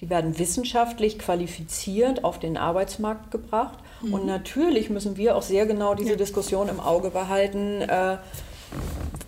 Die 0.00 0.10
werden 0.10 0.38
wissenschaftlich 0.38 1.18
qualifiziert 1.18 2.22
auf 2.22 2.38
den 2.38 2.56
Arbeitsmarkt 2.56 3.32
gebracht. 3.32 3.80
Mhm. 4.02 4.14
Und 4.14 4.26
natürlich 4.26 4.90
müssen 4.90 5.16
wir 5.16 5.36
auch 5.36 5.42
sehr 5.42 5.66
genau 5.66 5.94
diese 5.94 6.10
ja. 6.10 6.16
Diskussion 6.16 6.68
im 6.68 6.80
Auge 6.80 7.10
behalten. 7.10 7.82
Äh, 7.82 8.18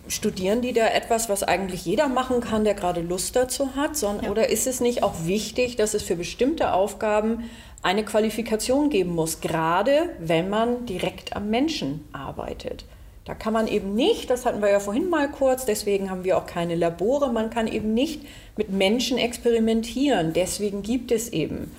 studieren 0.07 0.61
die 0.61 0.73
da 0.73 0.87
etwas, 0.87 1.29
was 1.29 1.43
eigentlich 1.43 1.85
jeder 1.85 2.09
machen 2.09 2.41
kann, 2.41 2.63
der 2.63 2.73
gerade 2.73 3.01
Lust 3.01 3.35
dazu 3.35 3.75
hat? 3.75 3.95
Sondern, 3.95 4.25
ja. 4.25 4.31
Oder 4.31 4.49
ist 4.49 4.67
es 4.67 4.81
nicht 4.81 5.03
auch 5.03 5.25
wichtig, 5.25 5.77
dass 5.77 5.93
es 5.93 6.03
für 6.03 6.15
bestimmte 6.15 6.73
Aufgaben 6.73 7.49
eine 7.81 8.03
Qualifikation 8.03 8.89
geben 8.89 9.15
muss, 9.15 9.41
gerade 9.41 10.09
wenn 10.19 10.49
man 10.49 10.85
direkt 10.85 11.35
am 11.35 11.49
Menschen 11.49 12.05
arbeitet? 12.13 12.85
Da 13.25 13.35
kann 13.35 13.53
man 13.53 13.67
eben 13.67 13.93
nicht, 13.93 14.29
das 14.29 14.45
hatten 14.45 14.61
wir 14.61 14.69
ja 14.69 14.79
vorhin 14.79 15.09
mal 15.09 15.29
kurz, 15.29 15.65
deswegen 15.65 16.09
haben 16.09 16.23
wir 16.23 16.37
auch 16.37 16.47
keine 16.47 16.75
Labore, 16.75 17.31
man 17.31 17.51
kann 17.51 17.67
eben 17.67 17.93
nicht 17.93 18.23
mit 18.57 18.71
Menschen 18.71 19.17
experimentieren. 19.17 20.33
Deswegen 20.33 20.81
gibt 20.81 21.11
es 21.11 21.29
eben 21.29 21.71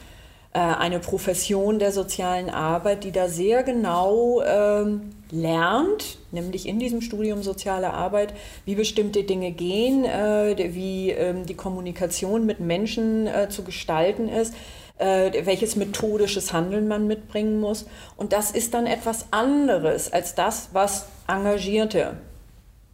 eine 0.58 0.98
Profession 0.98 1.78
der 1.78 1.92
sozialen 1.92 2.50
Arbeit, 2.50 3.04
die 3.04 3.12
da 3.12 3.28
sehr 3.28 3.62
genau 3.62 4.42
ähm, 4.42 5.10
lernt, 5.30 6.18
nämlich 6.30 6.68
in 6.68 6.78
diesem 6.78 7.00
Studium 7.00 7.42
soziale 7.42 7.94
Arbeit, 7.94 8.34
wie 8.66 8.74
bestimmte 8.74 9.24
Dinge 9.24 9.50
gehen, 9.50 10.04
äh, 10.04 10.74
wie 10.74 11.10
ähm, 11.10 11.46
die 11.46 11.54
Kommunikation 11.54 12.44
mit 12.44 12.60
Menschen 12.60 13.26
äh, 13.26 13.48
zu 13.48 13.64
gestalten 13.64 14.28
ist, 14.28 14.54
äh, 14.98 15.46
welches 15.46 15.74
methodisches 15.74 16.52
Handeln 16.52 16.86
man 16.86 17.06
mitbringen 17.06 17.58
muss. 17.58 17.86
Und 18.18 18.34
das 18.34 18.50
ist 18.50 18.74
dann 18.74 18.86
etwas 18.86 19.26
anderes 19.30 20.12
als 20.12 20.34
das, 20.34 20.68
was 20.72 21.06
Engagierte 21.26 22.18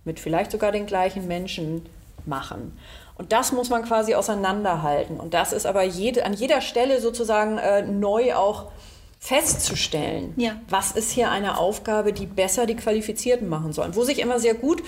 mit 0.04 0.20
vielleicht 0.20 0.52
sogar 0.52 0.70
den 0.70 0.86
gleichen 0.86 1.26
Menschen 1.26 1.82
machen. 2.24 2.78
Und 3.18 3.32
das 3.32 3.52
muss 3.52 3.68
man 3.68 3.84
quasi 3.84 4.14
auseinanderhalten. 4.14 5.18
Und 5.18 5.34
das 5.34 5.52
ist 5.52 5.66
aber 5.66 5.82
jede, 5.82 6.24
an 6.24 6.32
jeder 6.32 6.60
Stelle 6.60 7.00
sozusagen 7.00 7.58
äh, 7.58 7.82
neu 7.82 8.34
auch 8.34 8.70
festzustellen. 9.18 10.34
Ja. 10.36 10.60
Was 10.68 10.92
ist 10.92 11.10
hier 11.10 11.30
eine 11.30 11.58
Aufgabe, 11.58 12.12
die 12.12 12.26
besser 12.26 12.66
die 12.66 12.76
Qualifizierten 12.76 13.48
machen 13.48 13.72
sollen? 13.72 13.96
Wo 13.96 14.04
sich 14.04 14.20
immer 14.20 14.38
sehr 14.38 14.54
gut 14.54 14.82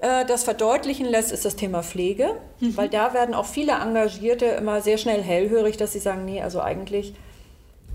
äh, 0.00 0.24
das 0.24 0.44
verdeutlichen 0.44 1.06
lässt, 1.06 1.30
ist 1.30 1.44
das 1.44 1.56
Thema 1.56 1.82
Pflege, 1.82 2.40
mhm. 2.60 2.76
weil 2.76 2.88
da 2.88 3.12
werden 3.12 3.34
auch 3.34 3.46
viele 3.46 3.72
Engagierte 3.72 4.46
immer 4.46 4.80
sehr 4.80 4.96
schnell 4.96 5.22
hellhörig, 5.22 5.76
dass 5.76 5.92
sie 5.92 5.98
sagen, 5.98 6.24
nee, 6.24 6.40
also 6.40 6.62
eigentlich 6.62 7.14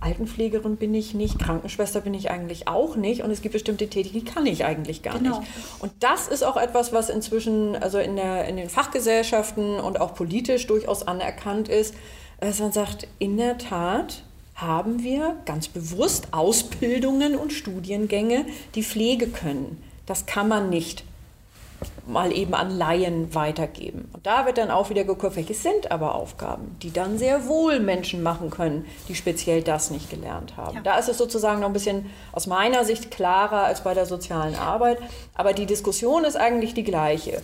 Altenpflegerin 0.01 0.77
bin 0.77 0.93
ich 0.93 1.13
nicht, 1.13 1.39
Krankenschwester 1.39 2.01
bin 2.01 2.13
ich 2.13 2.31
eigentlich 2.31 2.67
auch 2.67 2.95
nicht 2.95 3.21
und 3.23 3.31
es 3.31 3.41
gibt 3.41 3.53
bestimmte 3.53 3.87
Tätigkeiten, 3.87 4.25
die 4.25 4.31
kann 4.31 4.45
ich 4.45 4.65
eigentlich 4.65 5.03
gar 5.03 5.17
genau. 5.17 5.39
nicht. 5.39 5.51
Und 5.79 5.91
das 5.99 6.27
ist 6.27 6.43
auch 6.43 6.57
etwas, 6.57 6.93
was 6.93 7.09
inzwischen 7.09 7.75
also 7.75 7.99
in, 7.99 8.15
der, 8.15 8.47
in 8.47 8.57
den 8.57 8.69
Fachgesellschaften 8.69 9.79
und 9.79 9.99
auch 9.99 10.13
politisch 10.13 10.67
durchaus 10.67 11.07
anerkannt 11.07 11.67
ist, 11.67 11.95
dass 12.39 12.59
man 12.59 12.71
sagt, 12.71 13.07
in 13.19 13.37
der 13.37 13.57
Tat 13.57 14.23
haben 14.55 15.03
wir 15.03 15.35
ganz 15.45 15.67
bewusst 15.67 16.29
Ausbildungen 16.31 17.35
und 17.35 17.53
Studiengänge, 17.53 18.45
die 18.75 18.83
Pflege 18.83 19.27
können. 19.27 19.81
Das 20.05 20.25
kann 20.25 20.47
man 20.47 20.69
nicht 20.69 21.03
mal 22.07 22.31
eben 22.31 22.53
an 22.53 22.75
Laien 22.75 23.33
weitergeben. 23.35 24.09
Und 24.13 24.25
da 24.25 24.45
wird 24.45 24.57
dann 24.57 24.71
auch 24.71 24.89
wieder 24.89 25.03
geguckt, 25.03 25.35
welche 25.35 25.53
sind 25.53 25.91
aber 25.91 26.15
Aufgaben, 26.15 26.75
die 26.81 26.91
dann 26.91 27.17
sehr 27.17 27.47
wohl 27.47 27.79
Menschen 27.79 28.23
machen 28.23 28.49
können, 28.49 28.85
die 29.07 29.15
speziell 29.15 29.61
das 29.61 29.91
nicht 29.91 30.09
gelernt 30.09 30.57
haben. 30.57 30.77
Ja. 30.77 30.81
Da 30.81 30.97
ist 30.97 31.09
es 31.09 31.17
sozusagen 31.17 31.61
noch 31.61 31.67
ein 31.67 31.73
bisschen 31.73 32.09
aus 32.31 32.47
meiner 32.47 32.83
Sicht 32.83 33.11
klarer 33.11 33.63
als 33.63 33.83
bei 33.83 33.93
der 33.93 34.05
sozialen 34.05 34.55
Arbeit, 34.55 34.97
aber 35.35 35.53
die 35.53 35.65
Diskussion 35.65 36.25
ist 36.25 36.35
eigentlich 36.35 36.73
die 36.73 36.83
gleiche. 36.83 37.41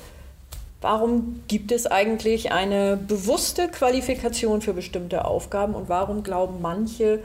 Warum 0.81 1.41
gibt 1.47 1.71
es 1.71 1.87
eigentlich 1.87 2.51
eine 2.51 2.95
bewusste 2.97 3.69
Qualifikation 3.69 4.61
für 4.61 4.73
bestimmte 4.73 5.25
Aufgaben 5.25 5.73
und 5.73 5.89
warum 5.89 6.21
glauben 6.21 6.61
manche, 6.61 7.23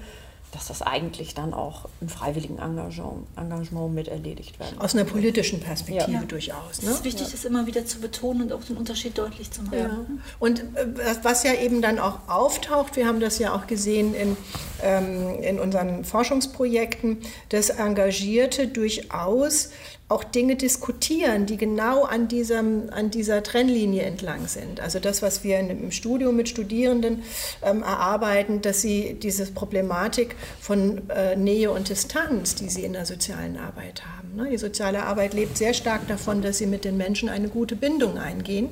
dass 0.53 0.67
das 0.67 0.83
eigentlich 0.83 1.35
dann 1.35 1.55
auch 1.55 1.89
im 2.01 2.09
freiwilligen 2.09 2.59
Engagement, 2.59 3.27
Engagement 3.37 3.95
mit 3.95 4.09
erledigt 4.09 4.59
werden. 4.59 4.81
Aus 4.81 4.95
einer 4.95 5.05
politischen 5.05 5.61
Perspektive 5.61 6.13
ja. 6.13 6.23
durchaus. 6.23 6.83
Ne? 6.83 6.91
Es 6.91 6.97
ist 6.97 7.05
wichtig, 7.05 7.27
ja. 7.27 7.33
das 7.33 7.45
immer 7.45 7.67
wieder 7.67 7.87
zu 7.87 8.01
betonen 8.01 8.43
und 8.43 8.53
auch 8.53 8.65
den 8.65 8.77
Unterschied 8.77 9.17
deutlich 9.17 9.51
zu 9.51 9.63
machen. 9.63 9.79
Ja. 9.79 9.99
Und 10.39 10.61
äh, 10.61 10.87
was 11.23 11.45
ja 11.45 11.55
eben 11.55 11.83
dann 11.83 11.99
auch 11.99 12.29
auftaucht, 12.29 12.97
wir 12.97 13.07
haben 13.07 13.21
das 13.21 13.39
ja 13.39 13.55
auch 13.55 13.67
gesehen 13.67 14.15
in, 14.15 14.37
ähm, 14.83 15.41
in 15.43 15.61
unseren 15.61 16.05
Forschungsprojekten, 16.05 17.19
dass 17.51 17.71
Engagierte 17.71 18.67
durchaus 18.67 19.71
auch 20.11 20.25
Dinge 20.25 20.57
diskutieren, 20.57 21.47
die 21.47 21.57
genau 21.57 22.03
an, 22.03 22.27
diesem, 22.27 22.91
an 22.91 23.11
dieser 23.11 23.45
Trennlinie 23.45 24.03
entlang 24.03 24.49
sind. 24.49 24.81
Also 24.81 24.99
das, 24.99 25.23
was 25.23 25.45
wir 25.45 25.61
im 25.61 25.93
Studium 25.93 26.35
mit 26.35 26.49
Studierenden 26.49 27.23
ähm, 27.63 27.83
erarbeiten, 27.83 28.61
dass 28.61 28.83
sie 28.83 29.15
diese 29.15 29.47
Problematik 29.47 30.35
von 30.61 31.09
äh, 31.11 31.37
Nähe 31.37 31.71
und 31.71 31.89
Distanz, 31.89 32.57
die 32.57 32.69
sie 32.69 32.83
in 32.83 32.93
der 32.93 33.07
sozialen 33.07 33.57
Arbeit 33.57 34.03
haben. 34.05 34.35
Ne? 34.35 34.51
Die 34.51 34.59
soziale 34.59 35.05
Arbeit 35.05 35.33
lebt 35.33 35.57
sehr 35.57 35.75
stark 35.75 36.09
davon, 36.09 36.43
dass 36.43 36.59
sie 36.59 36.67
mit 36.67 36.85
den 36.85 36.97
Menschen 36.97 37.29
eine 37.29 37.49
gute 37.49 37.77
Bindung 37.77 38.19
eingehen. 38.19 38.69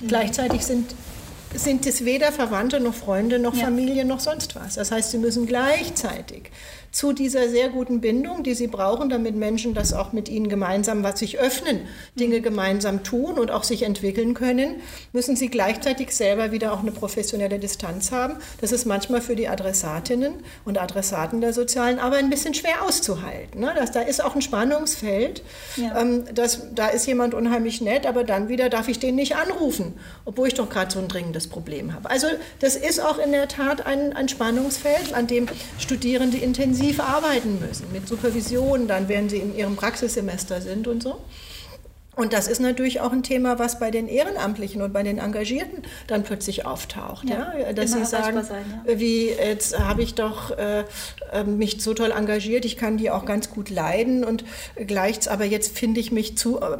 Mhm. 0.00 0.08
Gleichzeitig 0.08 0.66
sind 0.66 0.94
sind 1.58 1.86
es 1.86 2.04
weder 2.04 2.32
Verwandte 2.32 2.80
noch 2.80 2.94
Freunde 2.94 3.38
noch 3.38 3.54
ja. 3.54 3.64
Familie 3.64 4.04
noch 4.04 4.20
sonst 4.20 4.56
was. 4.56 4.74
Das 4.74 4.90
heißt, 4.90 5.10
sie 5.10 5.18
müssen 5.18 5.46
gleichzeitig 5.46 6.50
zu 6.96 7.12
dieser 7.12 7.50
sehr 7.50 7.68
guten 7.68 8.00
Bindung, 8.00 8.42
die 8.42 8.54
sie 8.54 8.68
brauchen, 8.68 9.10
damit 9.10 9.36
Menschen 9.36 9.74
das 9.74 9.92
auch 9.92 10.14
mit 10.14 10.30
ihnen 10.30 10.48
gemeinsam, 10.48 11.02
was 11.02 11.18
sich 11.18 11.38
öffnen, 11.38 11.82
Dinge 12.18 12.40
gemeinsam 12.40 13.04
tun 13.04 13.38
und 13.38 13.50
auch 13.50 13.64
sich 13.64 13.82
entwickeln 13.82 14.32
können, 14.32 14.76
müssen 15.12 15.36
sie 15.36 15.48
gleichzeitig 15.48 16.12
selber 16.12 16.52
wieder 16.52 16.72
auch 16.72 16.80
eine 16.80 16.92
professionelle 16.92 17.58
Distanz 17.58 18.12
haben. 18.12 18.36
Das 18.62 18.72
ist 18.72 18.86
manchmal 18.86 19.20
für 19.20 19.36
die 19.36 19.46
Adressatinnen 19.46 20.36
und 20.64 20.78
Adressaten 20.78 21.42
der 21.42 21.52
sozialen 21.52 21.98
Arbeit 21.98 22.20
ein 22.20 22.30
bisschen 22.30 22.54
schwer 22.54 22.82
auszuhalten. 22.82 23.60
Ne? 23.60 23.74
Das, 23.76 23.90
da 23.90 24.00
ist 24.00 24.24
auch 24.24 24.34
ein 24.34 24.40
Spannungsfeld. 24.40 25.42
Ja. 25.76 26.00
Ähm, 26.00 26.24
das, 26.34 26.74
da 26.74 26.88
ist 26.88 27.06
jemand 27.06 27.34
unheimlich 27.34 27.82
nett, 27.82 28.06
aber 28.06 28.24
dann 28.24 28.48
wieder 28.48 28.70
darf 28.70 28.88
ich 28.88 28.98
den 28.98 29.16
nicht 29.16 29.36
anrufen, 29.36 29.92
obwohl 30.24 30.48
ich 30.48 30.54
doch 30.54 30.70
gerade 30.70 30.90
so 30.90 30.98
ein 30.98 31.08
dringendes 31.08 31.45
das 31.46 31.52
Problem 31.52 31.94
habe. 31.94 32.10
Also 32.10 32.26
das 32.60 32.76
ist 32.76 33.00
auch 33.00 33.18
in 33.18 33.32
der 33.32 33.48
Tat 33.48 33.86
ein, 33.86 34.12
ein 34.12 34.28
Spannungsfeld, 34.28 35.14
an 35.14 35.26
dem 35.26 35.46
Studierende 35.78 36.36
intensiv 36.36 37.00
arbeiten 37.00 37.60
müssen, 37.60 37.90
mit 37.92 38.08
Supervision, 38.08 38.88
dann 38.88 39.08
wenn 39.08 39.28
sie 39.28 39.38
in 39.38 39.56
ihrem 39.56 39.76
Praxissemester 39.76 40.60
sind 40.60 40.88
und 40.88 41.02
so. 41.02 41.18
Und 42.16 42.32
das 42.32 42.48
ist 42.48 42.60
natürlich 42.60 43.00
auch 43.00 43.12
ein 43.12 43.22
Thema, 43.22 43.58
was 43.58 43.78
bei 43.78 43.90
den 43.90 44.08
Ehrenamtlichen 44.08 44.80
und 44.80 44.94
bei 44.94 45.02
den 45.02 45.18
Engagierten 45.18 45.82
dann 46.06 46.22
plötzlich 46.22 46.64
auftaucht. 46.64 47.28
Ja, 47.28 47.52
ja? 47.58 47.72
Dass 47.74 47.92
sie 47.92 48.06
sagen, 48.06 48.42
sein, 48.42 48.82
ja. 48.86 48.98
wie 48.98 49.28
jetzt 49.28 49.78
habe 49.78 50.02
ich 50.02 50.14
doch 50.14 50.56
äh, 50.56 50.84
ähm, 51.30 51.58
mich 51.58 51.82
so 51.82 51.92
toll 51.92 52.12
engagiert, 52.12 52.64
ich 52.64 52.78
kann 52.78 52.96
die 52.96 53.10
auch 53.10 53.26
ganz 53.26 53.50
gut 53.50 53.68
leiden 53.68 54.24
und 54.24 54.44
gleich, 54.86 55.30
aber 55.30 55.44
jetzt 55.44 55.76
finde 55.76 56.00
ich 56.00 56.10
mich 56.10 56.38
zu, 56.38 56.58
äh, 56.58 56.78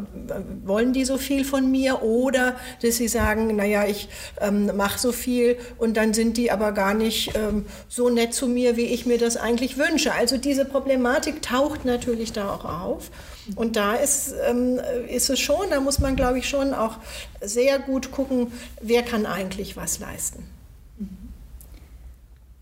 wollen 0.64 0.95
die 0.95 1.05
so 1.05 1.18
viel 1.18 1.45
von 1.45 1.70
mir? 1.70 2.03
Oder 2.03 2.57
dass 2.80 2.97
sie 2.97 3.09
sagen, 3.09 3.55
naja, 3.57 3.84
ich 3.87 4.09
ähm, 4.41 4.74
mache 4.74 4.99
so 4.99 5.12
viel 5.12 5.59
und 5.76 5.99
dann 5.99 6.14
sind 6.14 6.39
die 6.39 6.51
aber 6.51 6.72
gar 6.72 6.95
nicht 6.95 7.37
ähm, 7.37 7.66
so 7.89 8.09
nett 8.09 8.32
zu 8.32 8.49
mir, 8.49 8.78
wie 8.78 8.87
ich 8.87 9.05
mir 9.05 9.18
das 9.18 9.37
eigentlich 9.37 9.76
wünsche. 9.76 10.14
Also 10.14 10.39
diese 10.39 10.64
Problematik 10.64 11.43
taucht 11.43 11.84
natürlich 11.84 12.32
da 12.32 12.55
auch 12.55 12.64
auf. 12.64 13.11
Und 13.55 13.77
da 13.77 13.95
ist, 13.95 14.35
ähm, 14.45 14.81
ist 15.09 15.31
es 15.31 15.39
schon, 15.39 15.71
da 15.71 15.81
muss 15.81 15.99
man, 16.01 16.17
glaube 16.17 16.39
ich, 16.39 16.49
schon 16.49 16.75
auch 16.75 16.99
sehr 17.41 17.79
gut 17.79 18.11
gucken, 18.11 18.53
wer 18.81 19.03
kann 19.03 19.27
eigentlich 19.27 19.77
was 19.77 19.99
leisten. 20.01 20.45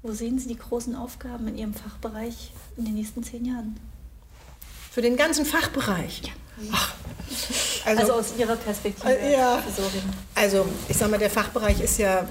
Wo 0.03 0.13
sehen 0.13 0.39
Sie 0.39 0.49
die 0.49 0.59
großen 0.59 0.95
Aufgaben 0.95 1.49
in 1.49 1.57
Ihrem 1.57 1.75
Fachbereich 1.75 2.53
in 2.77 2.85
den 2.85 2.95
nächsten 2.95 3.25
zehn 3.25 3.47
Jahren? 3.47 3.77
Für 4.95 5.03
den 5.03 5.17
ganzen 5.17 5.45
Fachbereich? 5.45 6.23
Ja. 6.23 6.71
Ach, 6.73 6.95
also, 7.85 8.01
also, 8.01 8.13
aus 8.13 8.35
Ihrer 8.39 8.55
Perspektive. 8.55 9.11
Äh, 9.11 9.33
ja, 9.33 9.61
also 10.37 10.67
ich 10.89 10.97
sage 10.97 11.11
mal, 11.11 11.19
der 11.19 11.31
Fachbereich 11.31 11.81
ist 11.81 11.99
ja, 11.99 12.21
äh, 12.21 12.25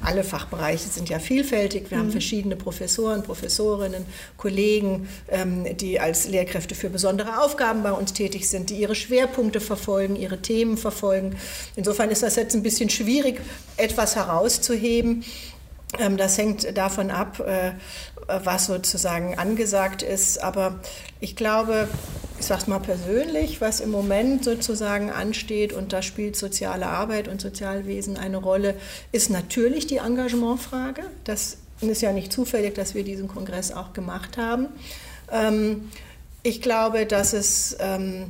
alle 0.00 0.24
Fachbereiche 0.24 0.88
sind 0.88 1.08
ja 1.08 1.20
vielfältig. 1.20 1.88
Wir 1.88 1.98
mhm. 1.98 2.02
haben 2.02 2.10
verschiedene 2.10 2.56
Professoren, 2.56 3.22
Professorinnen, 3.22 4.06
Kollegen, 4.36 5.08
ähm, 5.28 5.76
die 5.76 6.00
als 6.00 6.26
Lehrkräfte 6.26 6.74
für 6.74 6.90
besondere 6.90 7.40
Aufgaben 7.44 7.84
bei 7.84 7.92
uns 7.92 8.12
tätig 8.12 8.48
sind, 8.48 8.70
die 8.70 8.80
ihre 8.80 8.96
Schwerpunkte 8.96 9.60
verfolgen, 9.60 10.16
ihre 10.16 10.42
Themen 10.42 10.78
verfolgen. 10.78 11.36
Insofern 11.76 12.10
ist 12.10 12.24
das 12.24 12.34
jetzt 12.34 12.56
ein 12.56 12.64
bisschen 12.64 12.90
schwierig, 12.90 13.40
etwas 13.76 14.16
herauszuheben. 14.16 15.22
Ähm, 15.98 16.16
das 16.16 16.36
hängt 16.38 16.76
davon 16.76 17.12
ab, 17.12 17.40
äh, 17.40 17.72
was 18.28 18.66
sozusagen 18.66 19.38
angesagt 19.38 20.02
ist. 20.02 20.42
Aber 20.42 20.80
ich 21.20 21.34
glaube, 21.34 21.88
ich 22.38 22.46
sage 22.46 22.62
es 22.62 22.66
mal 22.68 22.78
persönlich, 22.78 23.60
was 23.60 23.80
im 23.80 23.90
Moment 23.90 24.44
sozusagen 24.44 25.10
ansteht, 25.10 25.72
und 25.72 25.92
da 25.92 26.02
spielt 26.02 26.36
soziale 26.36 26.86
Arbeit 26.86 27.28
und 27.28 27.40
Sozialwesen 27.40 28.16
eine 28.16 28.36
Rolle, 28.36 28.74
ist 29.12 29.30
natürlich 29.30 29.86
die 29.86 29.96
Engagementfrage. 29.96 31.02
Das 31.24 31.56
ist 31.80 32.02
ja 32.02 32.12
nicht 32.12 32.32
zufällig, 32.32 32.74
dass 32.74 32.94
wir 32.94 33.04
diesen 33.04 33.28
Kongress 33.28 33.72
auch 33.72 33.92
gemacht 33.92 34.36
haben. 34.36 34.68
Ähm, 35.32 35.90
ich 36.42 36.62
glaube, 36.62 37.06
dass 37.06 37.32
es 37.32 37.76
ähm, 37.80 38.26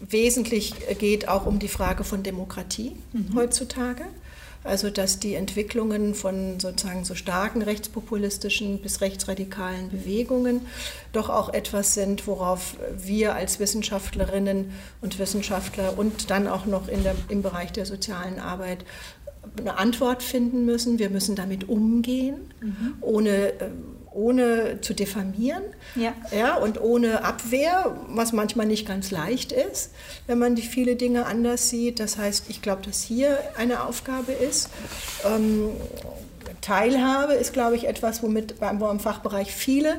wesentlich 0.00 0.74
geht 0.98 1.28
auch 1.28 1.46
um 1.46 1.58
die 1.58 1.68
Frage 1.68 2.04
von 2.04 2.22
Demokratie 2.22 2.96
mhm. 3.12 3.34
heutzutage. 3.34 4.04
Also 4.68 4.90
dass 4.90 5.18
die 5.18 5.34
Entwicklungen 5.34 6.14
von 6.14 6.60
sozusagen 6.60 7.04
so 7.04 7.14
starken 7.14 7.62
rechtspopulistischen 7.62 8.80
bis 8.82 9.00
rechtsradikalen 9.00 9.88
Bewegungen 9.88 10.60
doch 11.12 11.30
auch 11.30 11.52
etwas 11.52 11.94
sind, 11.94 12.26
worauf 12.26 12.76
wir 12.96 13.34
als 13.34 13.58
Wissenschaftlerinnen 13.58 14.70
und 15.00 15.18
Wissenschaftler 15.18 15.98
und 15.98 16.30
dann 16.30 16.46
auch 16.46 16.66
noch 16.66 16.88
in 16.88 17.02
der, 17.02 17.14
im 17.30 17.40
Bereich 17.40 17.72
der 17.72 17.86
sozialen 17.86 18.38
Arbeit 18.38 18.84
eine 19.58 19.78
Antwort 19.78 20.22
finden 20.22 20.66
müssen. 20.66 20.98
Wir 20.98 21.08
müssen 21.08 21.34
damit 21.34 21.68
umgehen, 21.68 22.52
mhm. 22.60 22.94
ohne 23.00 23.52
äh, 23.52 23.70
ohne 24.12 24.80
zu 24.80 24.94
diffamieren 24.94 25.62
ja. 25.94 26.14
Ja, 26.36 26.56
und 26.56 26.80
ohne 26.80 27.24
Abwehr, 27.24 27.96
was 28.08 28.32
manchmal 28.32 28.66
nicht 28.66 28.86
ganz 28.86 29.10
leicht 29.10 29.52
ist, 29.52 29.90
wenn 30.26 30.38
man 30.38 30.54
die 30.54 30.62
viele 30.62 30.96
Dinge 30.96 31.26
anders 31.26 31.68
sieht. 31.70 32.00
Das 32.00 32.18
heißt, 32.18 32.44
ich 32.48 32.62
glaube, 32.62 32.82
dass 32.82 33.02
hier 33.02 33.38
eine 33.56 33.84
Aufgabe 33.84 34.32
ist. 34.32 34.70
Ähm, 35.24 35.70
Teilhabe 36.60 37.34
ist, 37.34 37.52
glaube 37.52 37.76
ich, 37.76 37.86
etwas, 37.86 38.22
womit 38.22 38.56
wo 38.60 38.88
im 38.88 39.00
Fachbereich 39.00 39.52
viele 39.52 39.96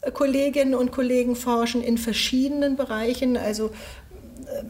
äh, 0.00 0.10
Kolleginnen 0.10 0.74
und 0.74 0.92
Kollegen 0.92 1.36
forschen 1.36 1.82
in 1.82 1.98
verschiedenen 1.98 2.76
Bereichen. 2.76 3.36
Also 3.36 3.70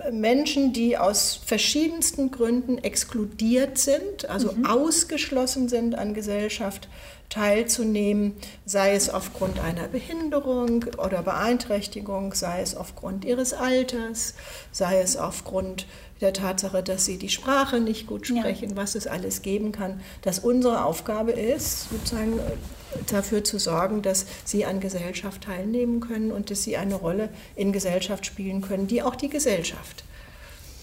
äh, 0.07 0.13
Menschen, 0.13 0.73
die 0.73 0.99
aus 0.99 1.41
verschiedensten 1.45 2.31
Gründen 2.31 2.79
exkludiert 2.79 3.79
sind, 3.79 4.29
also 4.29 4.53
mhm. 4.53 4.67
ausgeschlossen 4.67 5.69
sind 5.69 5.95
an 5.95 6.15
Gesellschaft, 6.15 6.89
teilzunehmen, 7.29 8.37
sei 8.65 8.95
es 8.95 9.11
aufgrund 9.11 9.61
einer 9.61 9.87
Behinderung 9.89 10.87
oder 10.97 11.23
Beeinträchtigung, 11.23 12.33
sei 12.33 12.63
es 12.63 12.75
aufgrund 12.75 13.25
ihres 13.25 13.53
Alters, 13.53 14.35
sei 14.73 15.01
es 15.01 15.17
aufgrund 15.17 15.87
der 16.21 16.33
Tatsache, 16.33 16.83
dass 16.83 17.05
sie 17.05 17.19
die 17.19 17.29
Sprache 17.29 17.81
nicht 17.81 18.07
gut 18.07 18.27
sprechen, 18.27 18.71
ja. 18.71 18.77
was 18.77 18.95
es 18.95 19.07
alles 19.07 19.43
geben 19.43 19.73
kann, 19.73 20.01
dass 20.23 20.39
unsere 20.39 20.85
Aufgabe 20.85 21.33
ist, 21.33 21.91
sozusagen 21.91 22.39
äh, 22.39 22.43
dafür 23.07 23.45
zu 23.45 23.59
sorgen, 23.59 24.03
dass 24.03 24.27
sie 24.45 24.65
an 24.65 24.81
Gesellschaft 24.81 25.43
teilnehmen 25.43 26.01
können 26.01 26.33
und 26.33 26.51
dass 26.51 26.63
sie 26.63 26.77
eine 26.77 26.95
Rolle 26.95 27.29
in 27.57 27.73
Gesellschaft 27.73 28.25
spielen 28.25 28.63
können, 28.63 28.87
die 28.87 29.03
auch 29.03 29.15
die 29.15 29.29
Gesellschaft, 29.29 30.03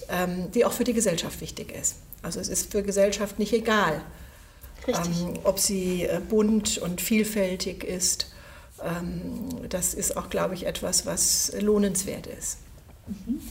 ähm, 0.10 0.52
die 0.54 0.64
auch 0.64 0.74
für 0.74 0.84
die 0.84 0.94
Gesellschaft 0.94 1.42
wichtig 1.42 1.74
ist. 1.76 1.98
Also 2.22 2.40
es 2.40 2.50
ist 2.50 2.72
für 2.72 2.84
Gesellschaft 2.84 3.40
nicht 3.40 3.54
egal, 3.54 4.02
ähm, 4.88 5.34
ob 5.44 5.60
sie 5.60 6.04
äh, 6.04 6.20
bunt 6.20 6.78
und 6.78 7.02
vielfältig 7.02 7.84
ist. 7.84 8.32
Ähm, 8.84 9.68
das 9.70 9.94
ist 9.94 10.18
auch, 10.18 10.30
glaube 10.30 10.54
ich, 10.54 10.66
etwas, 10.66 11.06
was 11.06 11.54
lohnenswert 11.60 12.28
ist. 12.28 12.60
Mhm. 13.08 13.42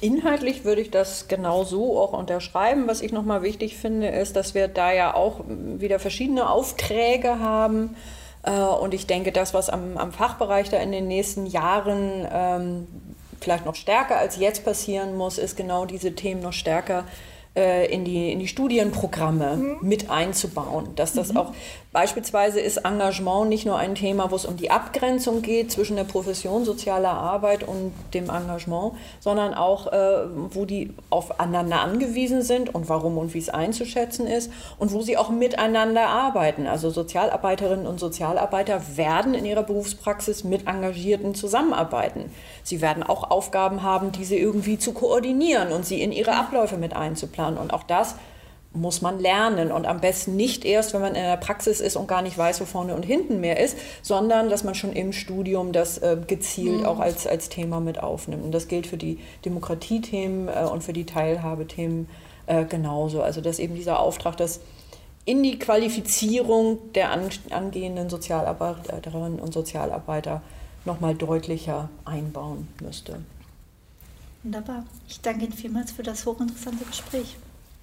Inhaltlich 0.00 0.64
würde 0.64 0.80
ich 0.80 0.90
das 0.90 1.26
genau 1.26 1.64
so 1.64 1.98
auch 2.00 2.12
unterschreiben. 2.12 2.86
Was 2.86 3.00
ich 3.00 3.10
nochmal 3.10 3.42
wichtig 3.42 3.76
finde, 3.76 4.08
ist, 4.08 4.36
dass 4.36 4.54
wir 4.54 4.68
da 4.68 4.92
ja 4.92 5.14
auch 5.14 5.40
wieder 5.48 5.98
verschiedene 5.98 6.48
Aufträge 6.48 7.40
haben. 7.40 7.96
Äh, 8.44 8.52
und 8.52 8.94
ich 8.94 9.06
denke, 9.06 9.32
das, 9.32 9.54
was 9.54 9.70
am, 9.70 9.96
am 9.96 10.12
Fachbereich 10.12 10.70
da 10.70 10.78
in 10.78 10.92
den 10.92 11.08
nächsten 11.08 11.46
Jahren 11.46 12.26
ähm, 12.32 12.86
vielleicht 13.40 13.66
noch 13.66 13.74
stärker 13.74 14.16
als 14.16 14.36
jetzt 14.36 14.64
passieren 14.64 15.16
muss, 15.16 15.38
ist 15.38 15.56
genau 15.56 15.84
diese 15.84 16.14
Themen 16.14 16.42
noch 16.42 16.52
stärker 16.52 17.04
äh, 17.58 17.86
in, 17.92 18.04
die, 18.04 18.30
in 18.30 18.38
die 18.38 18.46
Studienprogramme 18.46 19.56
mhm. 19.56 19.76
mit 19.82 20.10
einzubauen. 20.10 20.94
Dass 20.94 21.12
das 21.12 21.32
mhm. 21.32 21.38
auch 21.38 21.54
beispielsweise 21.92 22.60
ist 22.60 22.78
Engagement 22.78 23.48
nicht 23.48 23.66
nur 23.66 23.78
ein 23.78 23.94
Thema, 23.94 24.30
wo 24.30 24.36
es 24.36 24.44
um 24.44 24.56
die 24.56 24.70
Abgrenzung 24.70 25.42
geht 25.42 25.72
zwischen 25.72 25.96
der 25.96 26.04
Profession 26.04 26.64
sozialer 26.64 27.10
Arbeit 27.10 27.66
und 27.66 27.92
dem 28.14 28.30
Engagement, 28.30 28.92
sondern 29.20 29.54
auch, 29.54 29.92
äh, 29.92 30.26
wo 30.50 30.64
die 30.64 30.94
aufeinander 31.10 31.80
angewiesen 31.80 32.42
sind 32.42 32.74
und 32.74 32.88
warum 32.88 33.18
und 33.18 33.34
wie 33.34 33.38
es 33.38 33.48
einzuschätzen 33.48 34.26
ist 34.26 34.50
und 34.78 34.92
wo 34.92 35.00
sie 35.02 35.16
auch 35.16 35.30
miteinander 35.30 36.08
arbeiten. 36.08 36.66
Also 36.66 36.90
Sozialarbeiterinnen 36.90 37.86
und 37.86 37.98
Sozialarbeiter 37.98 38.96
werden 38.96 39.34
in 39.34 39.44
ihrer 39.44 39.62
Berufspraxis 39.62 40.44
mit 40.44 40.66
Engagierten 40.66 41.34
zusammenarbeiten. 41.34 42.30
Sie 42.62 42.80
werden 42.80 43.02
auch 43.02 43.30
Aufgaben 43.30 43.82
haben, 43.82 44.12
diese 44.12 44.36
irgendwie 44.36 44.78
zu 44.78 44.92
koordinieren 44.92 45.72
und 45.72 45.86
sie 45.86 46.02
in 46.02 46.12
ihre 46.12 46.36
Abläufe 46.36 46.76
mit 46.76 46.94
einzuplanen. 46.94 47.58
Und 47.58 47.72
auch 47.72 47.82
das 47.82 48.14
muss 48.80 49.02
man 49.02 49.18
lernen 49.18 49.72
und 49.72 49.86
am 49.86 50.00
besten 50.00 50.36
nicht 50.36 50.64
erst, 50.64 50.94
wenn 50.94 51.00
man 51.00 51.14
in 51.14 51.22
der 51.22 51.36
Praxis 51.36 51.80
ist 51.80 51.96
und 51.96 52.08
gar 52.08 52.22
nicht 52.22 52.36
weiß, 52.36 52.60
wo 52.60 52.64
vorne 52.64 52.94
und 52.94 53.04
hinten 53.04 53.40
mehr 53.40 53.60
ist, 53.60 53.76
sondern 54.02 54.50
dass 54.50 54.64
man 54.64 54.74
schon 54.74 54.92
im 54.92 55.12
Studium 55.12 55.72
das 55.72 55.98
äh, 55.98 56.16
gezielt 56.26 56.80
mhm. 56.80 56.86
auch 56.86 57.00
als, 57.00 57.26
als 57.26 57.48
Thema 57.48 57.80
mit 57.80 58.00
aufnimmt. 58.02 58.44
Und 58.44 58.52
das 58.52 58.68
gilt 58.68 58.86
für 58.86 58.96
die 58.96 59.18
Demokratiethemen 59.44 60.48
äh, 60.48 60.64
und 60.70 60.82
für 60.82 60.92
die 60.92 61.06
Teilhabethemen 61.06 62.08
äh, 62.46 62.64
genauso. 62.64 63.22
Also 63.22 63.40
dass 63.40 63.58
eben 63.58 63.74
dieser 63.74 64.00
Auftrag, 64.00 64.36
dass 64.36 64.60
in 65.24 65.42
die 65.42 65.58
Qualifizierung 65.58 66.78
der 66.94 67.10
an, 67.10 67.28
angehenden 67.50 68.08
Sozialarbeiterinnen 68.08 69.38
und 69.38 69.52
Sozialarbeiter 69.52 70.42
nochmal 70.84 71.14
deutlicher 71.14 71.90
einbauen 72.04 72.68
müsste. 72.82 73.20
Wunderbar. 74.42 74.84
Ich 75.06 75.20
danke 75.20 75.44
Ihnen 75.44 75.52
vielmals 75.52 75.92
für 75.92 76.02
das 76.02 76.24
hochinteressante 76.24 76.84
Gespräch. 76.84 77.36